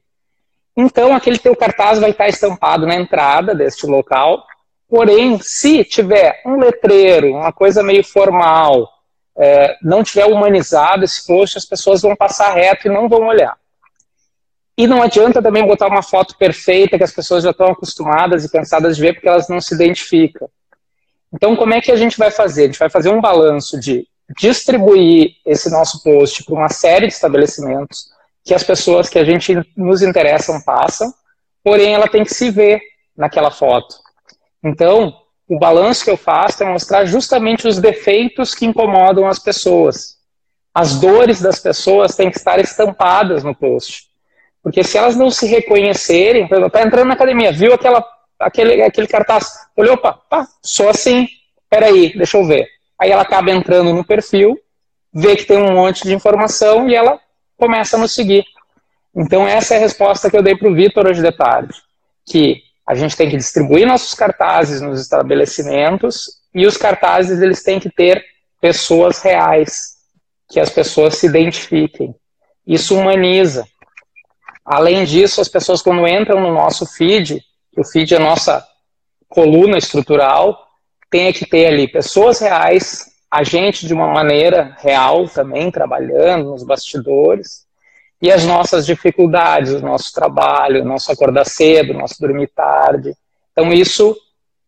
Então, 0.76 1.14
aquele 1.14 1.38
teu 1.38 1.56
cartaz 1.56 1.98
vai 1.98 2.10
estar 2.10 2.28
estampado 2.28 2.86
na 2.86 2.94
entrada 2.94 3.54
deste 3.54 3.86
local, 3.86 4.44
porém, 4.88 5.38
se 5.40 5.84
tiver 5.84 6.42
um 6.46 6.56
letreiro, 6.56 7.32
uma 7.32 7.52
coisa 7.52 7.82
meio 7.82 8.04
formal, 8.04 8.88
é, 9.38 9.76
não 9.82 10.02
tiver 10.02 10.26
humanizado 10.26 11.04
esse 11.04 11.24
post, 11.26 11.56
as 11.56 11.64
pessoas 11.64 12.02
vão 12.02 12.16
passar 12.16 12.52
reto 12.54 12.88
e 12.88 12.90
não 12.90 13.08
vão 13.08 13.26
olhar. 13.26 13.56
E 14.76 14.86
não 14.86 15.02
adianta 15.02 15.42
também 15.42 15.66
botar 15.66 15.86
uma 15.86 16.02
foto 16.02 16.36
perfeita 16.36 16.98
que 16.98 17.04
as 17.04 17.12
pessoas 17.12 17.44
já 17.44 17.50
estão 17.50 17.68
acostumadas 17.68 18.44
e 18.44 18.50
cansadas 18.50 18.96
de 18.96 19.02
ver 19.02 19.14
porque 19.14 19.28
elas 19.28 19.48
não 19.48 19.60
se 19.60 19.74
identificam. 19.74 20.48
Então, 21.32 21.54
como 21.56 21.74
é 21.74 21.80
que 21.80 21.92
a 21.92 21.96
gente 21.96 22.18
vai 22.18 22.30
fazer? 22.30 22.62
A 22.62 22.66
gente 22.66 22.78
vai 22.78 22.90
fazer 22.90 23.10
um 23.10 23.20
balanço 23.20 23.78
de 23.78 24.06
distribuir 24.38 25.36
esse 25.44 25.70
nosso 25.70 26.02
post 26.02 26.44
para 26.44 26.54
uma 26.54 26.68
série 26.68 27.06
de 27.06 27.12
estabelecimentos 27.12 28.08
que 28.44 28.54
as 28.54 28.62
pessoas 28.62 29.08
que 29.08 29.18
a 29.18 29.24
gente 29.24 29.54
nos 29.76 30.02
interessam 30.02 30.60
passam, 30.62 31.12
porém 31.62 31.94
ela 31.94 32.08
tem 32.08 32.24
que 32.24 32.34
se 32.34 32.50
ver 32.50 32.80
naquela 33.16 33.50
foto. 33.50 33.96
Então, 34.64 35.14
o 35.48 35.58
balanço 35.58 36.04
que 36.04 36.10
eu 36.10 36.16
faço 36.16 36.62
é 36.62 36.66
mostrar 36.66 37.06
justamente 37.06 37.66
os 37.66 37.78
defeitos 37.78 38.54
que 38.54 38.66
incomodam 38.66 39.26
as 39.26 39.38
pessoas. 39.38 40.18
As 40.74 41.00
dores 41.00 41.40
das 41.40 41.58
pessoas 41.58 42.14
têm 42.14 42.30
que 42.30 42.36
estar 42.36 42.60
estampadas 42.60 43.42
no 43.42 43.54
post. 43.54 44.08
Porque 44.62 44.84
se 44.84 44.98
elas 44.98 45.16
não 45.16 45.30
se 45.30 45.46
reconhecerem, 45.46 46.46
por 46.46 46.54
exemplo, 46.54 46.66
está 46.66 46.82
entrando 46.86 47.08
na 47.08 47.14
academia, 47.14 47.50
viu 47.50 47.72
aquela, 47.72 48.04
aquele, 48.38 48.82
aquele 48.82 49.06
cartaz, 49.06 49.50
olhou, 49.74 49.94
opa, 49.94 50.20
pá, 50.28 50.46
sou 50.62 50.90
assim, 50.90 51.26
peraí, 51.70 52.14
deixa 52.14 52.36
eu 52.36 52.44
ver. 52.44 52.68
Aí 53.00 53.10
ela 53.10 53.22
acaba 53.22 53.50
entrando 53.50 53.94
no 53.94 54.04
perfil, 54.04 54.58
vê 55.12 55.34
que 55.34 55.44
tem 55.44 55.56
um 55.56 55.74
monte 55.74 56.02
de 56.02 56.14
informação 56.14 56.88
e 56.90 56.94
ela 56.94 57.18
começa 57.56 57.96
a 57.96 57.98
nos 57.98 58.12
seguir. 58.12 58.44
Então 59.16 59.48
essa 59.48 59.74
é 59.74 59.78
a 59.78 59.80
resposta 59.80 60.30
que 60.30 60.36
eu 60.36 60.42
dei 60.42 60.54
para 60.54 60.68
o 60.68 60.74
Vitor 60.74 61.06
hoje 61.06 61.22
de 61.22 61.32
tarde, 61.32 61.74
que 62.26 62.67
a 62.88 62.94
gente 62.94 63.14
tem 63.14 63.28
que 63.28 63.36
distribuir 63.36 63.86
nossos 63.86 64.14
cartazes 64.14 64.80
nos 64.80 64.98
estabelecimentos 64.98 66.40
e 66.54 66.66
os 66.66 66.78
cartazes 66.78 67.42
eles 67.42 67.62
têm 67.62 67.78
que 67.78 67.90
ter 67.90 68.24
pessoas 68.62 69.20
reais, 69.20 69.96
que 70.48 70.58
as 70.58 70.70
pessoas 70.70 71.18
se 71.18 71.26
identifiquem. 71.26 72.14
Isso 72.66 72.96
humaniza. 72.96 73.68
Além 74.64 75.04
disso, 75.04 75.38
as 75.38 75.50
pessoas 75.50 75.82
quando 75.82 76.08
entram 76.08 76.40
no 76.40 76.50
nosso 76.50 76.86
feed, 76.86 77.44
que 77.74 77.80
o 77.82 77.84
feed 77.84 78.14
é 78.14 78.16
a 78.16 78.20
nossa 78.20 78.66
coluna 79.28 79.76
estrutural, 79.76 80.58
tem 81.10 81.30
que 81.30 81.44
ter 81.44 81.66
ali 81.66 81.86
pessoas 81.88 82.40
reais, 82.40 83.04
a 83.30 83.42
gente 83.42 83.86
de 83.86 83.92
uma 83.92 84.08
maneira 84.08 84.74
real 84.78 85.28
também, 85.28 85.70
trabalhando 85.70 86.52
nos 86.52 86.64
bastidores, 86.64 87.66
e 88.20 88.30
as 88.30 88.44
nossas 88.44 88.84
dificuldades, 88.84 89.72
o 89.72 89.80
nosso 89.80 90.12
trabalho, 90.12 90.82
o 90.82 90.84
nosso 90.84 91.10
acordar 91.10 91.44
cedo, 91.44 91.92
o 91.92 91.98
nosso 91.98 92.20
dormir 92.20 92.48
tarde. 92.48 93.14
Então 93.52 93.72
isso 93.72 94.16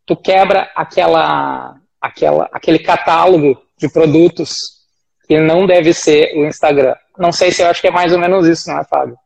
tu 0.07 0.17
quebra 0.17 0.71
aquela, 0.75 1.77
aquela, 2.01 2.49
aquele 2.53 2.79
catálogo 2.79 3.61
de 3.77 3.89
produtos 3.89 4.81
que 5.27 5.39
não 5.39 5.67
deve 5.67 5.93
ser 5.93 6.37
o 6.37 6.47
Instagram. 6.47 6.95
Não 7.19 7.33
sei 7.33 7.53
se 7.53 7.63
eu 7.63 7.69
acho 7.69 7.81
que 7.81 7.89
é 7.89 7.93
mais 7.93 8.13
ou 8.13 8.19
menos 8.19 8.47
isso, 8.47 8.69
não 8.69 8.79
é, 8.79 8.85
Fábio? 8.85 9.17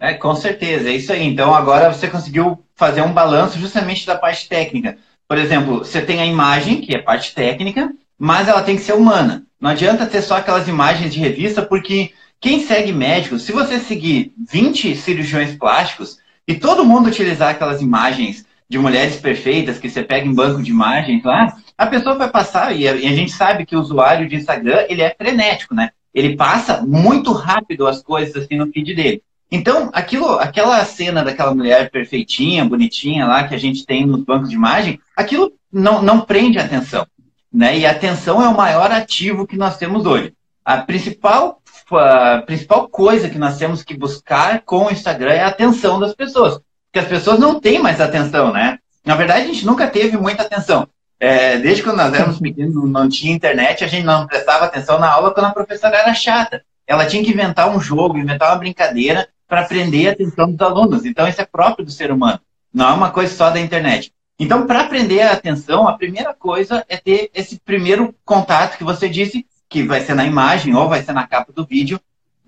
É, 0.00 0.14
com 0.14 0.34
certeza, 0.34 0.88
é 0.88 0.92
isso 0.92 1.12
aí. 1.12 1.26
Então 1.26 1.54
agora 1.54 1.92
você 1.92 2.08
conseguiu 2.08 2.64
fazer 2.74 3.02
um 3.02 3.12
balanço 3.12 3.58
justamente 3.58 4.06
da 4.06 4.16
parte 4.16 4.48
técnica. 4.48 4.96
Por 5.28 5.38
exemplo, 5.38 5.78
você 5.78 6.00
tem 6.00 6.20
a 6.20 6.26
imagem, 6.26 6.80
que 6.80 6.94
é 6.94 6.98
parte 6.98 7.34
técnica, 7.34 7.92
mas 8.18 8.48
ela 8.48 8.62
tem 8.62 8.76
que 8.76 8.82
ser 8.82 8.94
humana. 8.94 9.44
Não 9.60 9.70
adianta 9.70 10.06
ter 10.06 10.22
só 10.22 10.38
aquelas 10.38 10.66
imagens 10.66 11.12
de 11.12 11.20
revista, 11.20 11.62
porque 11.62 12.12
quem 12.40 12.64
segue 12.64 12.92
médicos, 12.92 13.42
se 13.42 13.52
você 13.52 13.78
seguir 13.78 14.32
20 14.50 14.96
cirurgiões 14.96 15.54
plásticos 15.56 16.18
e 16.48 16.54
todo 16.54 16.84
mundo 16.84 17.08
utilizar 17.08 17.50
aquelas 17.50 17.82
imagens 17.82 18.46
de 18.68 18.78
mulheres 18.78 19.16
perfeitas 19.16 19.78
que 19.78 19.90
você 19.90 20.02
pega 20.02 20.26
em 20.26 20.32
banco 20.32 20.62
de 20.62 20.70
imagens 20.70 21.22
lá, 21.22 21.54
a 21.76 21.86
pessoa 21.86 22.16
vai 22.16 22.30
passar, 22.30 22.74
e 22.74 22.88
a, 22.88 22.94
gente 22.96 23.32
sabe 23.32 23.66
que 23.66 23.76
o 23.76 23.80
usuário 23.80 24.28
de 24.28 24.36
Instagram, 24.36 24.86
ele 24.88 25.02
é 25.02 25.14
frenético, 25.16 25.74
né? 25.74 25.90
Ele 26.14 26.36
passa 26.36 26.80
muito 26.80 27.32
rápido 27.32 27.86
as 27.86 28.02
coisas 28.02 28.36
assim 28.36 28.56
no 28.56 28.70
feed 28.70 28.94
dele. 28.94 29.22
Então, 29.50 29.90
aquilo, 29.92 30.38
aquela 30.38 30.84
cena 30.84 31.24
daquela 31.24 31.54
mulher 31.54 31.90
perfeitinha, 31.90 32.64
bonitinha 32.64 33.26
lá 33.26 33.46
que 33.46 33.54
a 33.54 33.58
gente 33.58 33.84
tem 33.84 34.06
nos 34.06 34.22
bancos 34.22 34.48
de 34.48 34.54
imagem, 34.54 35.00
aquilo 35.16 35.52
não, 35.72 36.00
não 36.00 36.20
prende 36.20 36.58
a 36.58 36.64
atenção. 36.64 37.06
Né? 37.52 37.78
E 37.78 37.86
a 37.86 37.90
atenção 37.90 38.42
é 38.42 38.48
o 38.48 38.56
maior 38.56 38.92
ativo 38.92 39.46
que 39.46 39.56
nós 39.56 39.76
temos 39.76 40.06
hoje. 40.06 40.32
A 40.64 40.78
principal 40.78 41.59
a 41.96 42.42
principal 42.42 42.88
coisa 42.88 43.28
que 43.28 43.38
nós 43.38 43.56
temos 43.56 43.82
que 43.82 43.96
buscar 43.96 44.62
com 44.62 44.86
o 44.86 44.90
Instagram 44.90 45.32
é 45.32 45.42
a 45.42 45.48
atenção 45.48 45.98
das 45.98 46.14
pessoas. 46.14 46.60
Porque 46.86 46.98
as 46.98 47.08
pessoas 47.08 47.38
não 47.38 47.60
têm 47.60 47.78
mais 47.78 48.00
atenção, 48.00 48.52
né? 48.52 48.78
Na 49.04 49.14
verdade, 49.14 49.42
a 49.42 49.46
gente 49.46 49.64
nunca 49.64 49.86
teve 49.86 50.16
muita 50.16 50.42
atenção. 50.42 50.88
É, 51.18 51.58
desde 51.58 51.82
quando 51.82 51.98
nós 51.98 52.12
éramos 52.14 52.38
pequenos, 52.38 52.74
não 52.90 53.08
tinha 53.08 53.34
internet, 53.34 53.84
a 53.84 53.86
gente 53.86 54.04
não 54.04 54.26
prestava 54.26 54.64
atenção 54.64 54.98
na 54.98 55.10
aula 55.10 55.32
quando 55.32 55.46
a 55.46 55.52
professora 55.52 55.96
era 55.96 56.14
chata. 56.14 56.62
Ela 56.86 57.06
tinha 57.06 57.22
que 57.22 57.30
inventar 57.30 57.68
um 57.70 57.80
jogo, 57.80 58.18
inventar 58.18 58.50
uma 58.50 58.58
brincadeira 58.58 59.28
para 59.46 59.64
prender 59.64 60.08
a 60.08 60.12
atenção 60.12 60.50
dos 60.50 60.60
alunos. 60.60 61.04
Então, 61.04 61.28
isso 61.28 61.40
é 61.40 61.44
próprio 61.44 61.84
do 61.84 61.90
ser 61.90 62.10
humano. 62.10 62.40
Não 62.72 62.88
é 62.88 62.92
uma 62.92 63.10
coisa 63.10 63.34
só 63.34 63.50
da 63.50 63.60
internet. 63.60 64.12
Então, 64.38 64.66
para 64.66 64.84
prender 64.84 65.26
a 65.26 65.32
atenção, 65.32 65.86
a 65.86 65.98
primeira 65.98 66.32
coisa 66.32 66.84
é 66.88 66.96
ter 66.96 67.30
esse 67.34 67.60
primeiro 67.60 68.14
contato 68.24 68.78
que 68.78 68.84
você 68.84 69.08
disse, 69.08 69.44
que 69.70 69.84
vai 69.84 70.00
ser 70.00 70.14
na 70.14 70.26
imagem 70.26 70.74
ou 70.74 70.88
vai 70.88 71.02
ser 71.02 71.12
na 71.12 71.26
capa 71.26 71.52
do 71.52 71.64
vídeo, 71.64 72.00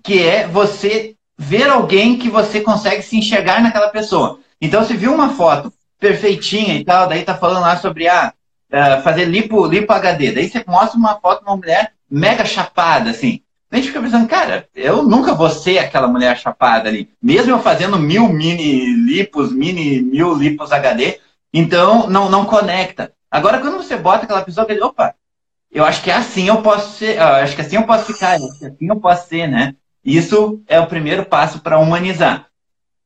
que 0.03 0.21
é 0.21 0.45
você 0.45 1.15
ver 1.37 1.69
alguém 1.69 2.19
que 2.19 2.29
você 2.29 2.59
consegue 2.59 3.01
se 3.01 3.17
enxergar 3.17 3.63
naquela 3.63 3.87
pessoa. 3.87 4.39
Então, 4.61 4.83
se 4.83 4.95
viu 4.95 5.13
uma 5.13 5.29
foto 5.29 5.71
perfeitinha 5.97 6.75
e 6.75 6.83
tal, 6.83 7.07
daí 7.07 7.23
tá 7.23 7.33
falando 7.33 7.61
lá 7.61 7.77
sobre 7.77 8.09
ah, 8.09 8.33
uh, 8.71 9.01
fazer 9.01 9.23
lipo, 9.25 9.65
lipo 9.65 9.91
HD, 9.93 10.33
daí 10.33 10.49
você 10.49 10.63
mostra 10.67 10.99
uma 10.99 11.15
foto 11.15 11.39
de 11.39 11.49
uma 11.49 11.55
mulher 11.55 11.93
mega 12.11 12.45
chapada, 12.45 13.09
assim. 13.09 13.39
A 13.71 13.77
gente 13.77 13.87
fica 13.87 14.01
pensando, 14.01 14.27
cara, 14.27 14.67
eu 14.75 15.01
nunca 15.01 15.33
vou 15.33 15.49
ser 15.49 15.79
aquela 15.79 16.07
mulher 16.07 16.37
chapada 16.37 16.89
ali. 16.89 17.09
Mesmo 17.19 17.51
eu 17.51 17.59
fazendo 17.59 17.97
mil 17.97 18.29
mini 18.29 18.85
lipos, 18.93 19.51
mini 19.51 19.99
mil 20.01 20.35
lipos 20.35 20.71
HD, 20.71 21.19
então 21.51 22.07
não, 22.07 22.29
não 22.29 22.45
conecta. 22.45 23.11
Agora, 23.31 23.59
quando 23.59 23.77
você 23.77 23.95
bota 23.95 24.25
aquela 24.25 24.43
pessoa, 24.43 24.67
que 24.67 24.79
opa, 24.79 25.15
eu 25.73 25.83
acho 25.83 26.03
que 26.03 26.11
assim 26.11 26.47
eu 26.47 26.61
posso 26.61 26.97
ser, 26.97 27.19
acho 27.19 27.55
que 27.55 27.61
assim 27.61 27.75
eu 27.75 27.83
posso 27.83 28.13
ficar, 28.13 28.35
assim 28.35 28.75
eu 28.81 28.95
posso 28.97 29.27
ser, 29.27 29.47
né? 29.47 29.75
Isso 30.05 30.61
é 30.67 30.79
o 30.79 30.87
primeiro 30.87 31.25
passo 31.25 31.59
para 31.59 31.79
humanizar. 31.79 32.47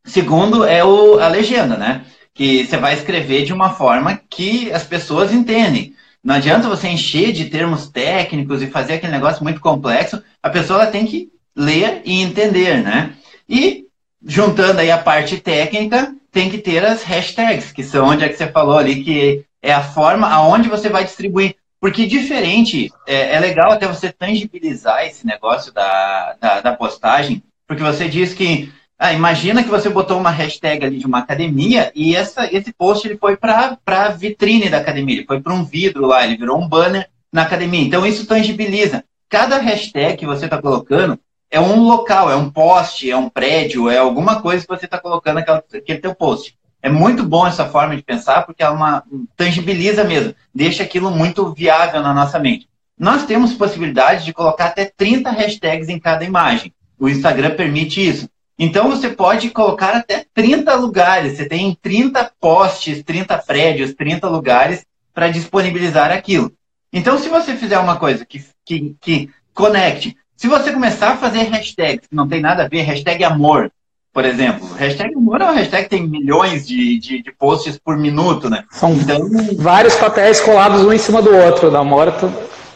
Segundo 0.03 0.65
é 0.65 0.83
o, 0.83 1.19
a 1.19 1.27
legenda, 1.27 1.77
né? 1.77 2.05
Que 2.33 2.65
você 2.65 2.77
vai 2.77 2.93
escrever 2.93 3.45
de 3.45 3.53
uma 3.53 3.71
forma 3.71 4.19
que 4.29 4.71
as 4.71 4.83
pessoas 4.83 5.31
entendem. 5.31 5.93
Não 6.23 6.35
adianta 6.35 6.67
você 6.67 6.87
encher 6.89 7.31
de 7.31 7.45
termos 7.45 7.87
técnicos 7.87 8.61
e 8.61 8.67
fazer 8.67 8.93
aquele 8.93 9.13
negócio 9.13 9.43
muito 9.43 9.61
complexo. 9.61 10.21
A 10.43 10.49
pessoa 10.49 10.87
tem 10.87 11.05
que 11.05 11.29
ler 11.55 12.01
e 12.03 12.21
entender, 12.21 12.83
né? 12.83 13.13
E 13.47 13.85
juntando 14.25 14.81
aí 14.81 14.91
a 14.91 14.97
parte 14.97 15.37
técnica, 15.37 16.13
tem 16.31 16.49
que 16.49 16.57
ter 16.57 16.85
as 16.85 17.03
hashtags, 17.03 17.71
que 17.71 17.83
são 17.83 18.07
onde 18.07 18.23
é 18.23 18.29
que 18.29 18.35
você 18.35 18.47
falou 18.47 18.77
ali, 18.77 19.03
que 19.03 19.45
é 19.61 19.73
a 19.73 19.81
forma 19.81 20.27
aonde 20.27 20.69
você 20.69 20.89
vai 20.89 21.03
distribuir. 21.03 21.55
Porque 21.79 22.07
diferente, 22.07 22.91
é, 23.05 23.35
é 23.35 23.39
legal 23.39 23.71
até 23.71 23.87
você 23.87 24.11
tangibilizar 24.11 25.05
esse 25.05 25.25
negócio 25.25 25.71
da, 25.71 26.35
da, 26.39 26.61
da 26.61 26.75
postagem, 26.75 27.43
porque 27.67 27.83
você 27.83 28.07
diz 28.07 28.33
que 28.33 28.71
ah, 28.99 29.13
imagina 29.13 29.63
que 29.63 29.69
você 29.69 29.89
botou 29.89 30.17
uma 30.17 30.31
hashtag 30.31 30.83
ali 30.83 30.97
de 30.97 31.05
uma 31.05 31.19
academia 31.19 31.91
e 31.93 32.15
essa, 32.15 32.51
esse 32.51 32.73
post 32.73 33.07
ele 33.07 33.15
foi 33.17 33.37
para 33.37 33.77
a 33.85 34.09
vitrine 34.09 34.69
da 34.69 34.77
academia, 34.77 35.17
ele 35.17 35.25
foi 35.25 35.39
para 35.39 35.53
um 35.53 35.63
vidro 35.63 36.07
lá, 36.07 36.25
ele 36.25 36.35
virou 36.35 36.59
um 36.59 36.67
banner 36.67 37.07
na 37.31 37.43
academia. 37.43 37.81
Então 37.81 38.07
isso 38.07 38.25
tangibiliza. 38.25 39.03
Cada 39.29 39.59
hashtag 39.59 40.17
que 40.17 40.25
você 40.25 40.45
está 40.45 40.59
colocando 40.59 41.19
é 41.51 41.59
um 41.59 41.83
local, 41.83 42.31
é 42.31 42.35
um 42.35 42.49
poste, 42.49 43.11
é 43.11 43.15
um 43.15 43.29
prédio, 43.29 43.87
é 43.87 43.99
alguma 43.99 44.41
coisa 44.41 44.65
que 44.65 44.75
você 44.75 44.85
está 44.85 44.97
colocando 44.97 45.35
naquele 45.35 45.61
aquele 45.75 45.99
teu 45.99 46.15
post. 46.15 46.57
É 46.87 46.89
muito 46.89 47.25
bom 47.25 47.45
essa 47.45 47.67
forma 47.67 47.97
de 47.97 48.01
pensar 48.01 48.45
porque 48.45 48.63
ela 48.63 48.73
uma, 48.73 49.03
tangibiliza 49.35 50.05
mesmo, 50.05 50.33
deixa 50.55 50.83
aquilo 50.83 51.11
muito 51.11 51.53
viável 51.53 52.01
na 52.01 52.13
nossa 52.13 52.39
mente. 52.39 52.69
Nós 52.97 53.25
temos 53.25 53.53
possibilidade 53.53 54.23
de 54.23 54.31
colocar 54.31 54.67
até 54.67 54.85
30 54.85 55.29
hashtags 55.29 55.89
em 55.89 55.99
cada 55.99 56.23
imagem. 56.23 56.73
O 56.97 57.09
Instagram 57.09 57.55
permite 57.55 58.07
isso. 58.07 58.29
Então 58.57 58.89
você 58.89 59.09
pode 59.09 59.49
colocar 59.49 59.97
até 59.97 60.25
30 60.33 60.73
lugares. 60.75 61.35
Você 61.35 61.45
tem 61.45 61.77
30 61.81 62.31
postes, 62.39 63.03
30 63.03 63.37
prédios, 63.39 63.93
30 63.93 64.29
lugares 64.29 64.85
para 65.13 65.27
disponibilizar 65.27 66.09
aquilo. 66.09 66.53
Então, 66.93 67.19
se 67.19 67.27
você 67.27 67.53
fizer 67.55 67.79
uma 67.79 67.97
coisa 67.97 68.25
que, 68.25 68.41
que, 68.65 68.95
que 69.01 69.29
conecte, 69.53 70.15
se 70.37 70.47
você 70.47 70.71
começar 70.71 71.11
a 71.11 71.17
fazer 71.17 71.43
hashtags 71.49 72.07
que 72.07 72.15
não 72.15 72.29
tem 72.29 72.39
nada 72.39 72.63
a 72.63 72.67
ver, 72.69 72.83
hashtag 72.83 73.25
amor, 73.25 73.69
por 74.17 74.25
exemplo, 74.25 74.67
hashtag 74.73 75.13
amor 75.13 75.39
é 75.41 75.43
uma 75.43 75.53
hashtag 75.53 75.83
que 75.83 75.89
tem 75.91 76.07
milhões 76.07 76.67
de, 76.67 76.97
de, 76.97 77.21
de 77.21 77.31
posts 77.31 77.77
por 77.77 77.95
minuto, 77.95 78.49
né? 78.49 78.63
São 78.71 78.93
então, 78.93 79.19
vários 79.57 79.93
papéis 79.93 80.39
colados 80.39 80.83
um 80.83 80.91
em 80.91 80.97
cima 80.97 81.21
do 81.21 81.31
outro. 81.35 81.69
Da 81.69 81.81
amor 81.81 82.11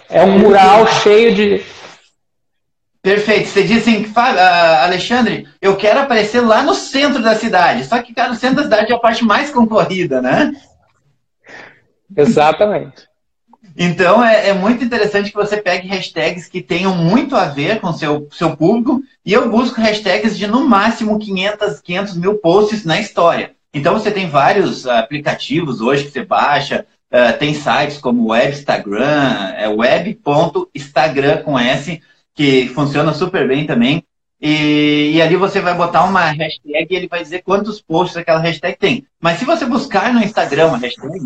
é 0.07 0.21
um 0.21 0.37
mural 0.37 0.85
cheio 0.85 1.33
de 1.33 1.63
Perfeito. 3.01 3.49
Você 3.49 3.63
disse 3.63 3.89
assim, 3.89 4.13
Alexandre, 4.83 5.47
eu 5.59 5.75
quero 5.75 6.01
aparecer 6.01 6.41
lá 6.41 6.61
no 6.61 6.75
centro 6.75 7.23
da 7.23 7.33
cidade. 7.33 7.85
Só 7.85 7.99
que, 8.03 8.13
cara, 8.13 8.33
o 8.33 8.35
centro 8.35 8.57
da 8.57 8.63
cidade 8.65 8.91
é 8.91 8.95
a 8.95 8.99
parte 8.99 9.25
mais 9.25 9.49
concorrida, 9.49 10.21
né? 10.21 10.53
Exatamente. 12.15 13.07
Então 13.77 14.23
é, 14.23 14.49
é, 14.49 14.53
muito 14.53 14.83
interessante 14.83 15.29
que 15.29 15.35
você 15.35 15.57
pegue 15.57 15.87
hashtags 15.87 16.47
que 16.47 16.61
tenham 16.61 16.95
muito 16.95 17.35
a 17.35 17.45
ver 17.45 17.79
com 17.79 17.93
seu, 17.93 18.27
seu 18.31 18.55
público. 18.55 19.01
E 19.25 19.33
eu 19.33 19.49
busco 19.49 19.79
hashtags 19.79 20.37
de 20.37 20.47
no 20.47 20.67
máximo 20.67 21.19
500, 21.19 21.79
500 21.79 22.17
mil 22.17 22.35
posts 22.35 22.85
na 22.85 22.99
história. 22.99 23.51
Então 23.73 23.93
você 23.93 24.11
tem 24.11 24.29
vários 24.29 24.85
aplicativos 24.85 25.81
hoje 25.81 26.05
que 26.05 26.11
você 26.11 26.23
baixa. 26.25 26.85
Uh, 27.11 27.37
tem 27.37 27.53
sites 27.53 27.97
como 27.97 28.29
Web 28.29 28.53
Instagram, 28.53 29.53
é 29.57 29.67
web.instagram 29.67 31.43
com 31.43 31.59
S 31.59 32.01
que 32.33 32.69
funciona 32.69 33.13
super 33.13 33.47
bem 33.47 33.65
também. 33.65 34.03
E, 34.41 35.11
e, 35.13 35.21
ali 35.21 35.35
você 35.35 35.61
vai 35.61 35.75
botar 35.75 36.03
uma 36.03 36.31
hashtag 36.31 36.87
e 36.89 36.95
ele 36.95 37.07
vai 37.07 37.21
dizer 37.21 37.43
quantos 37.43 37.79
posts 37.79 38.17
aquela 38.17 38.39
hashtag 38.39 38.75
tem. 38.75 39.05
Mas 39.19 39.37
se 39.37 39.45
você 39.45 39.65
buscar 39.65 40.11
no 40.11 40.23
Instagram 40.23 40.69
uma 40.69 40.79
hashtag, 40.79 41.19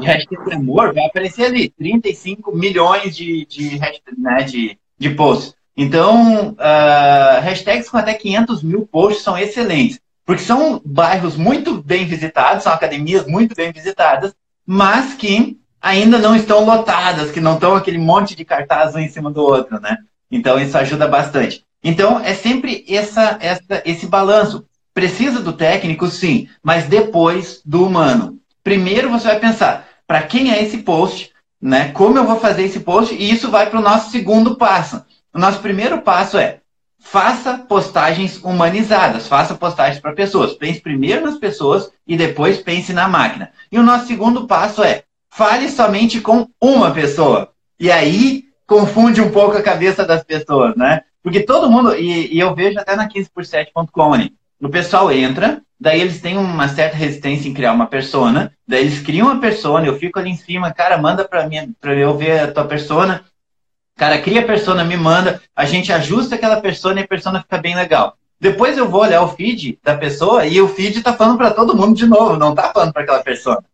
hashtag 0.00 0.54
amor, 0.54 0.94
vai 0.94 1.04
aparecer 1.04 1.44
ali 1.44 1.68
35 1.68 2.56
milhões 2.56 3.14
de, 3.14 3.44
de, 3.44 3.78
né, 4.16 4.42
de, 4.44 4.78
de 4.98 5.10
posts. 5.10 5.54
Então, 5.76 6.52
uh, 6.52 7.40
hashtags 7.42 7.90
com 7.90 7.98
até 7.98 8.14
500 8.14 8.62
mil 8.62 8.86
posts 8.86 9.22
são 9.22 9.36
excelentes. 9.36 10.00
Porque 10.24 10.42
são 10.42 10.80
bairros 10.82 11.36
muito 11.36 11.82
bem 11.82 12.06
visitados, 12.06 12.62
são 12.62 12.72
academias 12.72 13.26
muito 13.26 13.54
bem 13.54 13.70
visitadas, 13.70 14.32
mas 14.64 15.12
que 15.12 15.58
ainda 15.80 16.16
não 16.16 16.34
estão 16.34 16.64
lotadas, 16.64 17.30
que 17.30 17.40
não 17.40 17.54
estão 17.54 17.74
aquele 17.74 17.98
monte 17.98 18.34
de 18.34 18.44
cartaz 18.44 18.94
um 18.94 18.98
em 18.98 19.08
cima 19.10 19.30
do 19.30 19.42
outro, 19.42 19.78
né? 19.80 19.98
Então, 20.30 20.58
isso 20.58 20.78
ajuda 20.78 21.06
bastante. 21.06 21.64
Então, 21.82 22.20
é 22.20 22.34
sempre 22.34 22.84
essa, 22.88 23.38
essa, 23.40 23.82
esse 23.84 24.06
balanço. 24.06 24.64
Precisa 24.94 25.40
do 25.40 25.54
técnico, 25.54 26.06
sim, 26.08 26.48
mas 26.62 26.86
depois 26.86 27.62
do 27.64 27.86
humano. 27.86 28.38
Primeiro 28.62 29.10
você 29.10 29.28
vai 29.28 29.40
pensar, 29.40 29.88
para 30.06 30.22
quem 30.22 30.52
é 30.52 30.62
esse 30.62 30.78
post, 30.78 31.32
né? 31.60 31.90
Como 31.92 32.18
eu 32.18 32.26
vou 32.26 32.38
fazer 32.38 32.64
esse 32.64 32.80
post? 32.80 33.14
E 33.14 33.30
isso 33.30 33.50
vai 33.50 33.70
para 33.70 33.78
o 33.78 33.82
nosso 33.82 34.10
segundo 34.10 34.56
passo. 34.56 35.02
O 35.32 35.38
nosso 35.38 35.60
primeiro 35.60 36.02
passo 36.02 36.36
é 36.36 36.58
faça 37.00 37.58
postagens 37.58 38.38
humanizadas, 38.42 39.26
faça 39.26 39.54
postagens 39.54 40.00
para 40.00 40.12
pessoas. 40.12 40.54
Pense 40.54 40.80
primeiro 40.80 41.24
nas 41.24 41.38
pessoas 41.38 41.90
e 42.06 42.16
depois 42.16 42.58
pense 42.58 42.92
na 42.92 43.08
máquina. 43.08 43.50
E 43.70 43.78
o 43.78 43.82
nosso 43.82 44.06
segundo 44.06 44.46
passo 44.46 44.82
é 44.82 45.04
fale 45.30 45.68
somente 45.68 46.20
com 46.20 46.46
uma 46.60 46.90
pessoa. 46.90 47.50
E 47.80 47.90
aí 47.90 48.44
confunde 48.66 49.20
um 49.20 49.30
pouco 49.30 49.56
a 49.56 49.62
cabeça 49.62 50.04
das 50.04 50.22
pessoas, 50.22 50.76
né? 50.76 51.02
Porque 51.22 51.40
todo 51.40 51.70
mundo, 51.70 51.94
e, 51.94 52.34
e 52.34 52.40
eu 52.40 52.54
vejo 52.54 52.78
até 52.78 52.96
na 52.96 53.08
15por7.com, 53.08 54.16
né? 54.16 54.30
o 54.60 54.68
pessoal 54.68 55.10
entra, 55.10 55.60
daí 55.78 56.00
eles 56.00 56.20
têm 56.20 56.36
uma 56.36 56.68
certa 56.68 56.96
resistência 56.96 57.48
em 57.48 57.54
criar 57.54 57.72
uma 57.72 57.86
persona, 57.86 58.52
daí 58.66 58.82
eles 58.82 59.00
criam 59.00 59.26
uma 59.26 59.40
persona, 59.40 59.86
eu 59.86 59.98
fico 59.98 60.18
ali 60.18 60.30
em 60.30 60.36
cima, 60.36 60.72
cara, 60.72 60.96
manda 60.98 61.24
para 61.24 61.48
mim, 61.48 61.74
para 61.80 61.94
eu 61.94 62.16
ver 62.16 62.40
a 62.40 62.52
tua 62.52 62.64
persona. 62.64 63.24
Cara, 63.96 64.20
cria 64.20 64.40
a 64.40 64.46
persona, 64.46 64.84
me 64.84 64.96
manda, 64.96 65.42
a 65.54 65.64
gente 65.64 65.92
ajusta 65.92 66.36
aquela 66.36 66.60
persona 66.60 67.00
e 67.00 67.04
a 67.04 67.08
persona 67.08 67.40
fica 67.40 67.58
bem 67.58 67.74
legal. 67.74 68.16
Depois 68.40 68.78
eu 68.78 68.88
vou 68.88 69.02
olhar 69.02 69.22
o 69.22 69.28
feed 69.28 69.78
da 69.82 69.96
pessoa 69.96 70.46
e 70.46 70.60
o 70.60 70.68
feed 70.68 71.02
tá 71.02 71.12
falando 71.12 71.38
para 71.38 71.50
todo 71.50 71.76
mundo 71.76 71.96
de 71.96 72.06
novo, 72.06 72.36
não 72.36 72.54
tá 72.54 72.72
falando 72.72 72.92
para 72.92 73.02
aquela 73.02 73.22
persona. 73.22 73.64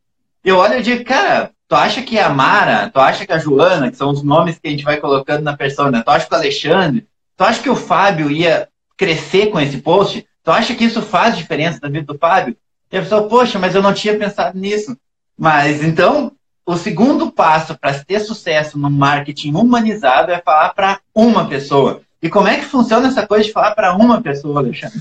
Eu 0.45 0.57
olho 0.57 0.79
e 0.79 0.83
digo, 0.83 1.05
cara, 1.05 1.53
Tu 1.69 1.75
acha 1.75 2.01
que 2.01 2.19
a 2.19 2.31
Mara, 2.31 2.89
tu 2.89 2.99
acha 2.99 3.27
que 3.27 3.33
a 3.33 3.39
Joana, 3.39 3.91
que 3.91 3.97
são 3.97 4.09
os 4.09 4.23
nomes 4.23 4.59
que 4.59 4.67
a 4.67 4.71
gente 4.71 4.85
vai 4.85 4.97
colocando 4.97 5.43
na 5.43 5.55
persona, 5.55 6.03
tu 6.03 6.11
acha 6.11 6.27
que 6.27 6.33
o 6.33 6.37
Alexandre, 6.37 7.07
tu 7.39 7.45
acha 7.45 7.63
que 7.63 7.71
o 7.71 7.77
Fábio 7.77 8.31
ia 8.31 8.69
crescer 8.97 9.47
com 9.47 9.61
esse 9.61 9.79
post? 9.79 10.27
Tu 10.43 10.51
acha 10.51 10.75
que 10.75 10.85
isso 10.85 11.01
faz 11.01 11.37
diferença 11.37 11.79
na 11.81 11.89
vida 11.89 12.13
do 12.13 12.19
Fábio? 12.19 12.57
E 12.91 12.99
a 12.99 13.03
pessoa, 13.03 13.29
poxa, 13.29 13.59
mas 13.59 13.75
eu 13.75 13.83
não 13.83 13.95
tinha 13.95 14.19
pensado 14.19 14.59
nisso. 14.59 14.97
Mas 15.39 15.83
então, 15.83 16.33
o 16.67 16.77
segundo 16.77 17.31
passo 17.31 17.79
para 17.79 17.95
ter 17.95 18.21
sucesso 18.21 18.79
no 18.79 18.91
marketing 18.91 19.55
humanizado 19.55 20.33
é 20.33 20.39
falar 20.39 20.75
para 20.75 20.99
uma 21.15 21.47
pessoa. 21.49 22.03
E 22.21 22.29
como 22.29 22.49
é 22.49 22.57
que 22.57 22.65
funciona 22.65 23.07
essa 23.07 23.27
coisa 23.27 23.45
de 23.45 23.53
falar 23.53 23.71
para 23.77 23.95
uma 23.95 24.21
pessoa, 24.21 24.61
Alexandre? 24.61 25.01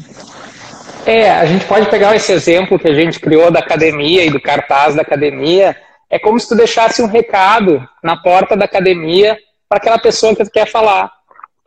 É, 1.06 1.32
a 1.32 1.46
gente 1.46 1.66
pode 1.66 1.90
pegar 1.90 2.16
esse 2.16 2.32
exemplo 2.32 2.78
que 2.78 2.88
a 2.88 2.94
gente 2.94 3.20
criou 3.20 3.50
da 3.50 3.60
academia 3.60 4.24
e 4.26 4.30
do 4.30 4.40
cartaz 4.40 4.94
da 4.94 5.02
academia 5.02 5.76
é 6.10 6.20
como 6.20 6.40
se 6.40 6.48
tu 6.48 6.56
deixasse 6.56 7.02
um 7.02 7.08
recado 7.08 7.86
na 8.04 8.16
porta 8.18 8.56
da 8.56 8.66
academia 8.66 9.38
para 9.68 9.78
aquela 9.78 9.98
pessoa 9.98 10.36
que 10.36 10.44
tu 10.44 10.52
quer 10.52 10.68
falar. 10.68 11.12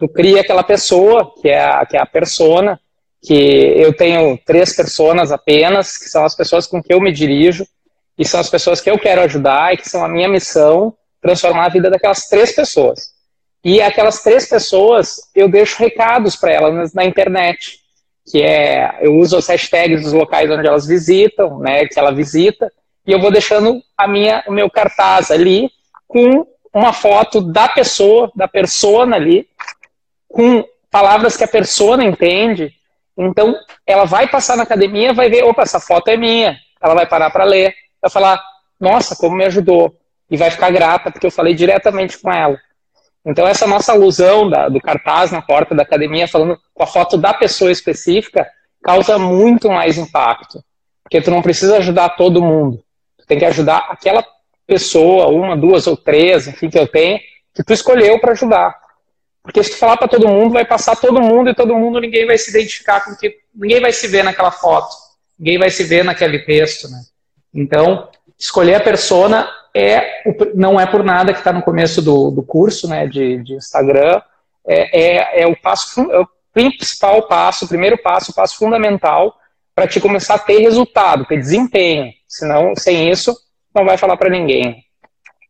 Tu 0.00 0.08
cria 0.08 0.40
aquela 0.40 0.62
pessoa, 0.62 1.30
que 1.40 1.48
é 1.48 1.62
a, 1.62 1.84
que 1.84 1.94
é 1.94 2.00
a 2.00 2.06
persona, 2.06 2.80
que 3.22 3.34
eu 3.34 3.94
tenho 3.94 4.38
três 4.46 4.74
pessoas 4.74 5.30
apenas, 5.30 5.98
que 5.98 6.08
são 6.08 6.24
as 6.24 6.34
pessoas 6.34 6.66
com 6.66 6.82
que 6.82 6.92
eu 6.92 6.98
me 7.00 7.12
dirijo, 7.12 7.66
e 8.18 8.24
são 8.24 8.40
as 8.40 8.48
pessoas 8.48 8.80
que 8.80 8.90
eu 8.90 8.98
quero 8.98 9.20
ajudar 9.20 9.74
e 9.74 9.76
que 9.76 9.88
são 9.88 10.02
a 10.02 10.08
minha 10.08 10.26
missão 10.28 10.94
transformar 11.20 11.66
a 11.66 11.68
vida 11.68 11.90
daquelas 11.90 12.26
três 12.28 12.52
pessoas. 12.56 13.10
E 13.62 13.82
aquelas 13.82 14.22
três 14.22 14.48
pessoas, 14.48 15.16
eu 15.34 15.50
deixo 15.50 15.78
recados 15.78 16.34
para 16.34 16.50
elas 16.50 16.94
na 16.94 17.04
internet, 17.04 17.80
que 18.30 18.42
é, 18.42 19.00
eu 19.02 19.16
uso 19.16 19.36
as 19.36 19.48
hashtags 19.48 20.02
dos 20.02 20.14
locais 20.14 20.50
onde 20.50 20.66
elas 20.66 20.86
visitam, 20.86 21.58
né, 21.58 21.84
que 21.86 21.98
ela 21.98 22.10
visita, 22.10 22.72
e 23.06 23.12
eu 23.12 23.20
vou 23.20 23.30
deixando 23.30 23.82
a 23.98 24.08
minha, 24.08 24.42
o 24.48 24.52
meu 24.52 24.70
cartaz 24.70 25.30
ali 25.30 25.70
com 26.08 26.46
uma 26.72 26.92
foto 26.94 27.42
da 27.42 27.68
pessoa, 27.68 28.30
da 28.34 28.48
persona 28.48 29.16
ali, 29.16 29.46
com 30.30 30.64
palavras 30.90 31.36
que 31.36 31.44
a 31.44 31.48
persona 31.48 32.04
entende. 32.04 32.72
Então, 33.16 33.54
ela 33.86 34.04
vai 34.04 34.28
passar 34.28 34.56
na 34.56 34.62
academia, 34.62 35.12
vai 35.12 35.28
ver, 35.28 35.44
opa, 35.44 35.62
essa 35.62 35.80
foto 35.80 36.08
é 36.08 36.16
minha. 36.16 36.58
Ela 36.80 36.94
vai 36.94 37.06
parar 37.06 37.30
para 37.30 37.44
ler, 37.44 37.74
vai 38.00 38.10
falar, 38.10 38.42
nossa, 38.78 39.16
como 39.16 39.36
me 39.36 39.44
ajudou. 39.44 39.94
E 40.30 40.36
vai 40.36 40.50
ficar 40.50 40.70
grata, 40.70 41.10
porque 41.10 41.26
eu 41.26 41.30
falei 41.30 41.54
diretamente 41.54 42.18
com 42.18 42.32
ela. 42.32 42.58
Então, 43.24 43.46
essa 43.46 43.66
nossa 43.66 43.92
alusão 43.92 44.48
da, 44.48 44.68
do 44.68 44.80
cartaz 44.80 45.30
na 45.30 45.42
porta 45.42 45.74
da 45.74 45.82
academia, 45.82 46.26
falando 46.26 46.58
com 46.72 46.82
a 46.82 46.86
foto 46.86 47.18
da 47.18 47.34
pessoa 47.34 47.70
específica, 47.70 48.46
causa 48.82 49.18
muito 49.18 49.68
mais 49.68 49.98
impacto. 49.98 50.62
Porque 51.02 51.20
tu 51.20 51.30
não 51.30 51.42
precisa 51.42 51.78
ajudar 51.78 52.10
todo 52.10 52.42
mundo 52.42 52.82
tem 53.30 53.38
que 53.38 53.44
ajudar 53.44 53.86
aquela 53.88 54.26
pessoa, 54.66 55.28
uma, 55.28 55.56
duas 55.56 55.86
ou 55.86 55.96
três, 55.96 56.48
enfim, 56.48 56.68
que 56.68 56.76
eu 56.76 56.88
tenho, 56.88 57.20
que 57.54 57.62
tu 57.62 57.72
escolheu 57.72 58.18
para 58.18 58.32
ajudar. 58.32 58.76
Porque 59.42 59.62
se 59.62 59.70
tu 59.70 59.76
falar 59.78 59.96
para 59.96 60.08
todo 60.08 60.28
mundo, 60.28 60.52
vai 60.52 60.64
passar 60.64 60.96
todo 60.96 61.20
mundo 61.20 61.50
e 61.50 61.54
todo 61.54 61.74
mundo 61.74 62.00
ninguém 62.00 62.26
vai 62.26 62.36
se 62.36 62.50
identificar 62.50 63.04
com 63.04 63.16
que 63.16 63.38
ninguém 63.54 63.80
vai 63.80 63.92
se 63.92 64.06
ver 64.06 64.22
naquela 64.22 64.50
foto, 64.50 64.94
ninguém 65.38 65.58
vai 65.58 65.70
se 65.70 65.84
ver 65.84 66.04
naquele 66.04 66.40
texto, 66.40 66.88
né? 66.88 67.00
Então, 67.52 68.08
escolher 68.38 68.76
a 68.76 68.80
persona 68.80 69.48
é 69.74 70.22
não 70.54 70.80
é 70.80 70.86
por 70.86 71.02
nada 71.04 71.32
que 71.32 71.38
está 71.38 71.52
no 71.52 71.62
começo 71.62 72.02
do, 72.02 72.30
do 72.30 72.42
curso, 72.42 72.88
né, 72.88 73.06
de, 73.06 73.42
de 73.42 73.54
Instagram, 73.54 74.20
é, 74.66 75.00
é, 75.00 75.42
é, 75.42 75.46
o 75.46 75.56
passo, 75.56 76.00
é 76.10 76.20
o 76.20 76.28
principal 76.52 77.26
passo, 77.26 77.64
o 77.64 77.68
primeiro 77.68 77.96
passo, 77.98 78.32
o 78.32 78.34
passo 78.34 78.56
fundamental 78.56 79.36
para 79.74 79.86
te 79.86 80.00
começar 80.00 80.34
a 80.34 80.38
ter 80.38 80.58
resultado, 80.58 81.24
ter 81.24 81.38
desempenho. 81.38 82.12
Senão, 82.28 82.74
sem 82.76 83.10
isso, 83.10 83.36
não 83.74 83.84
vai 83.84 83.96
falar 83.96 84.16
para 84.16 84.28
ninguém. 84.28 84.84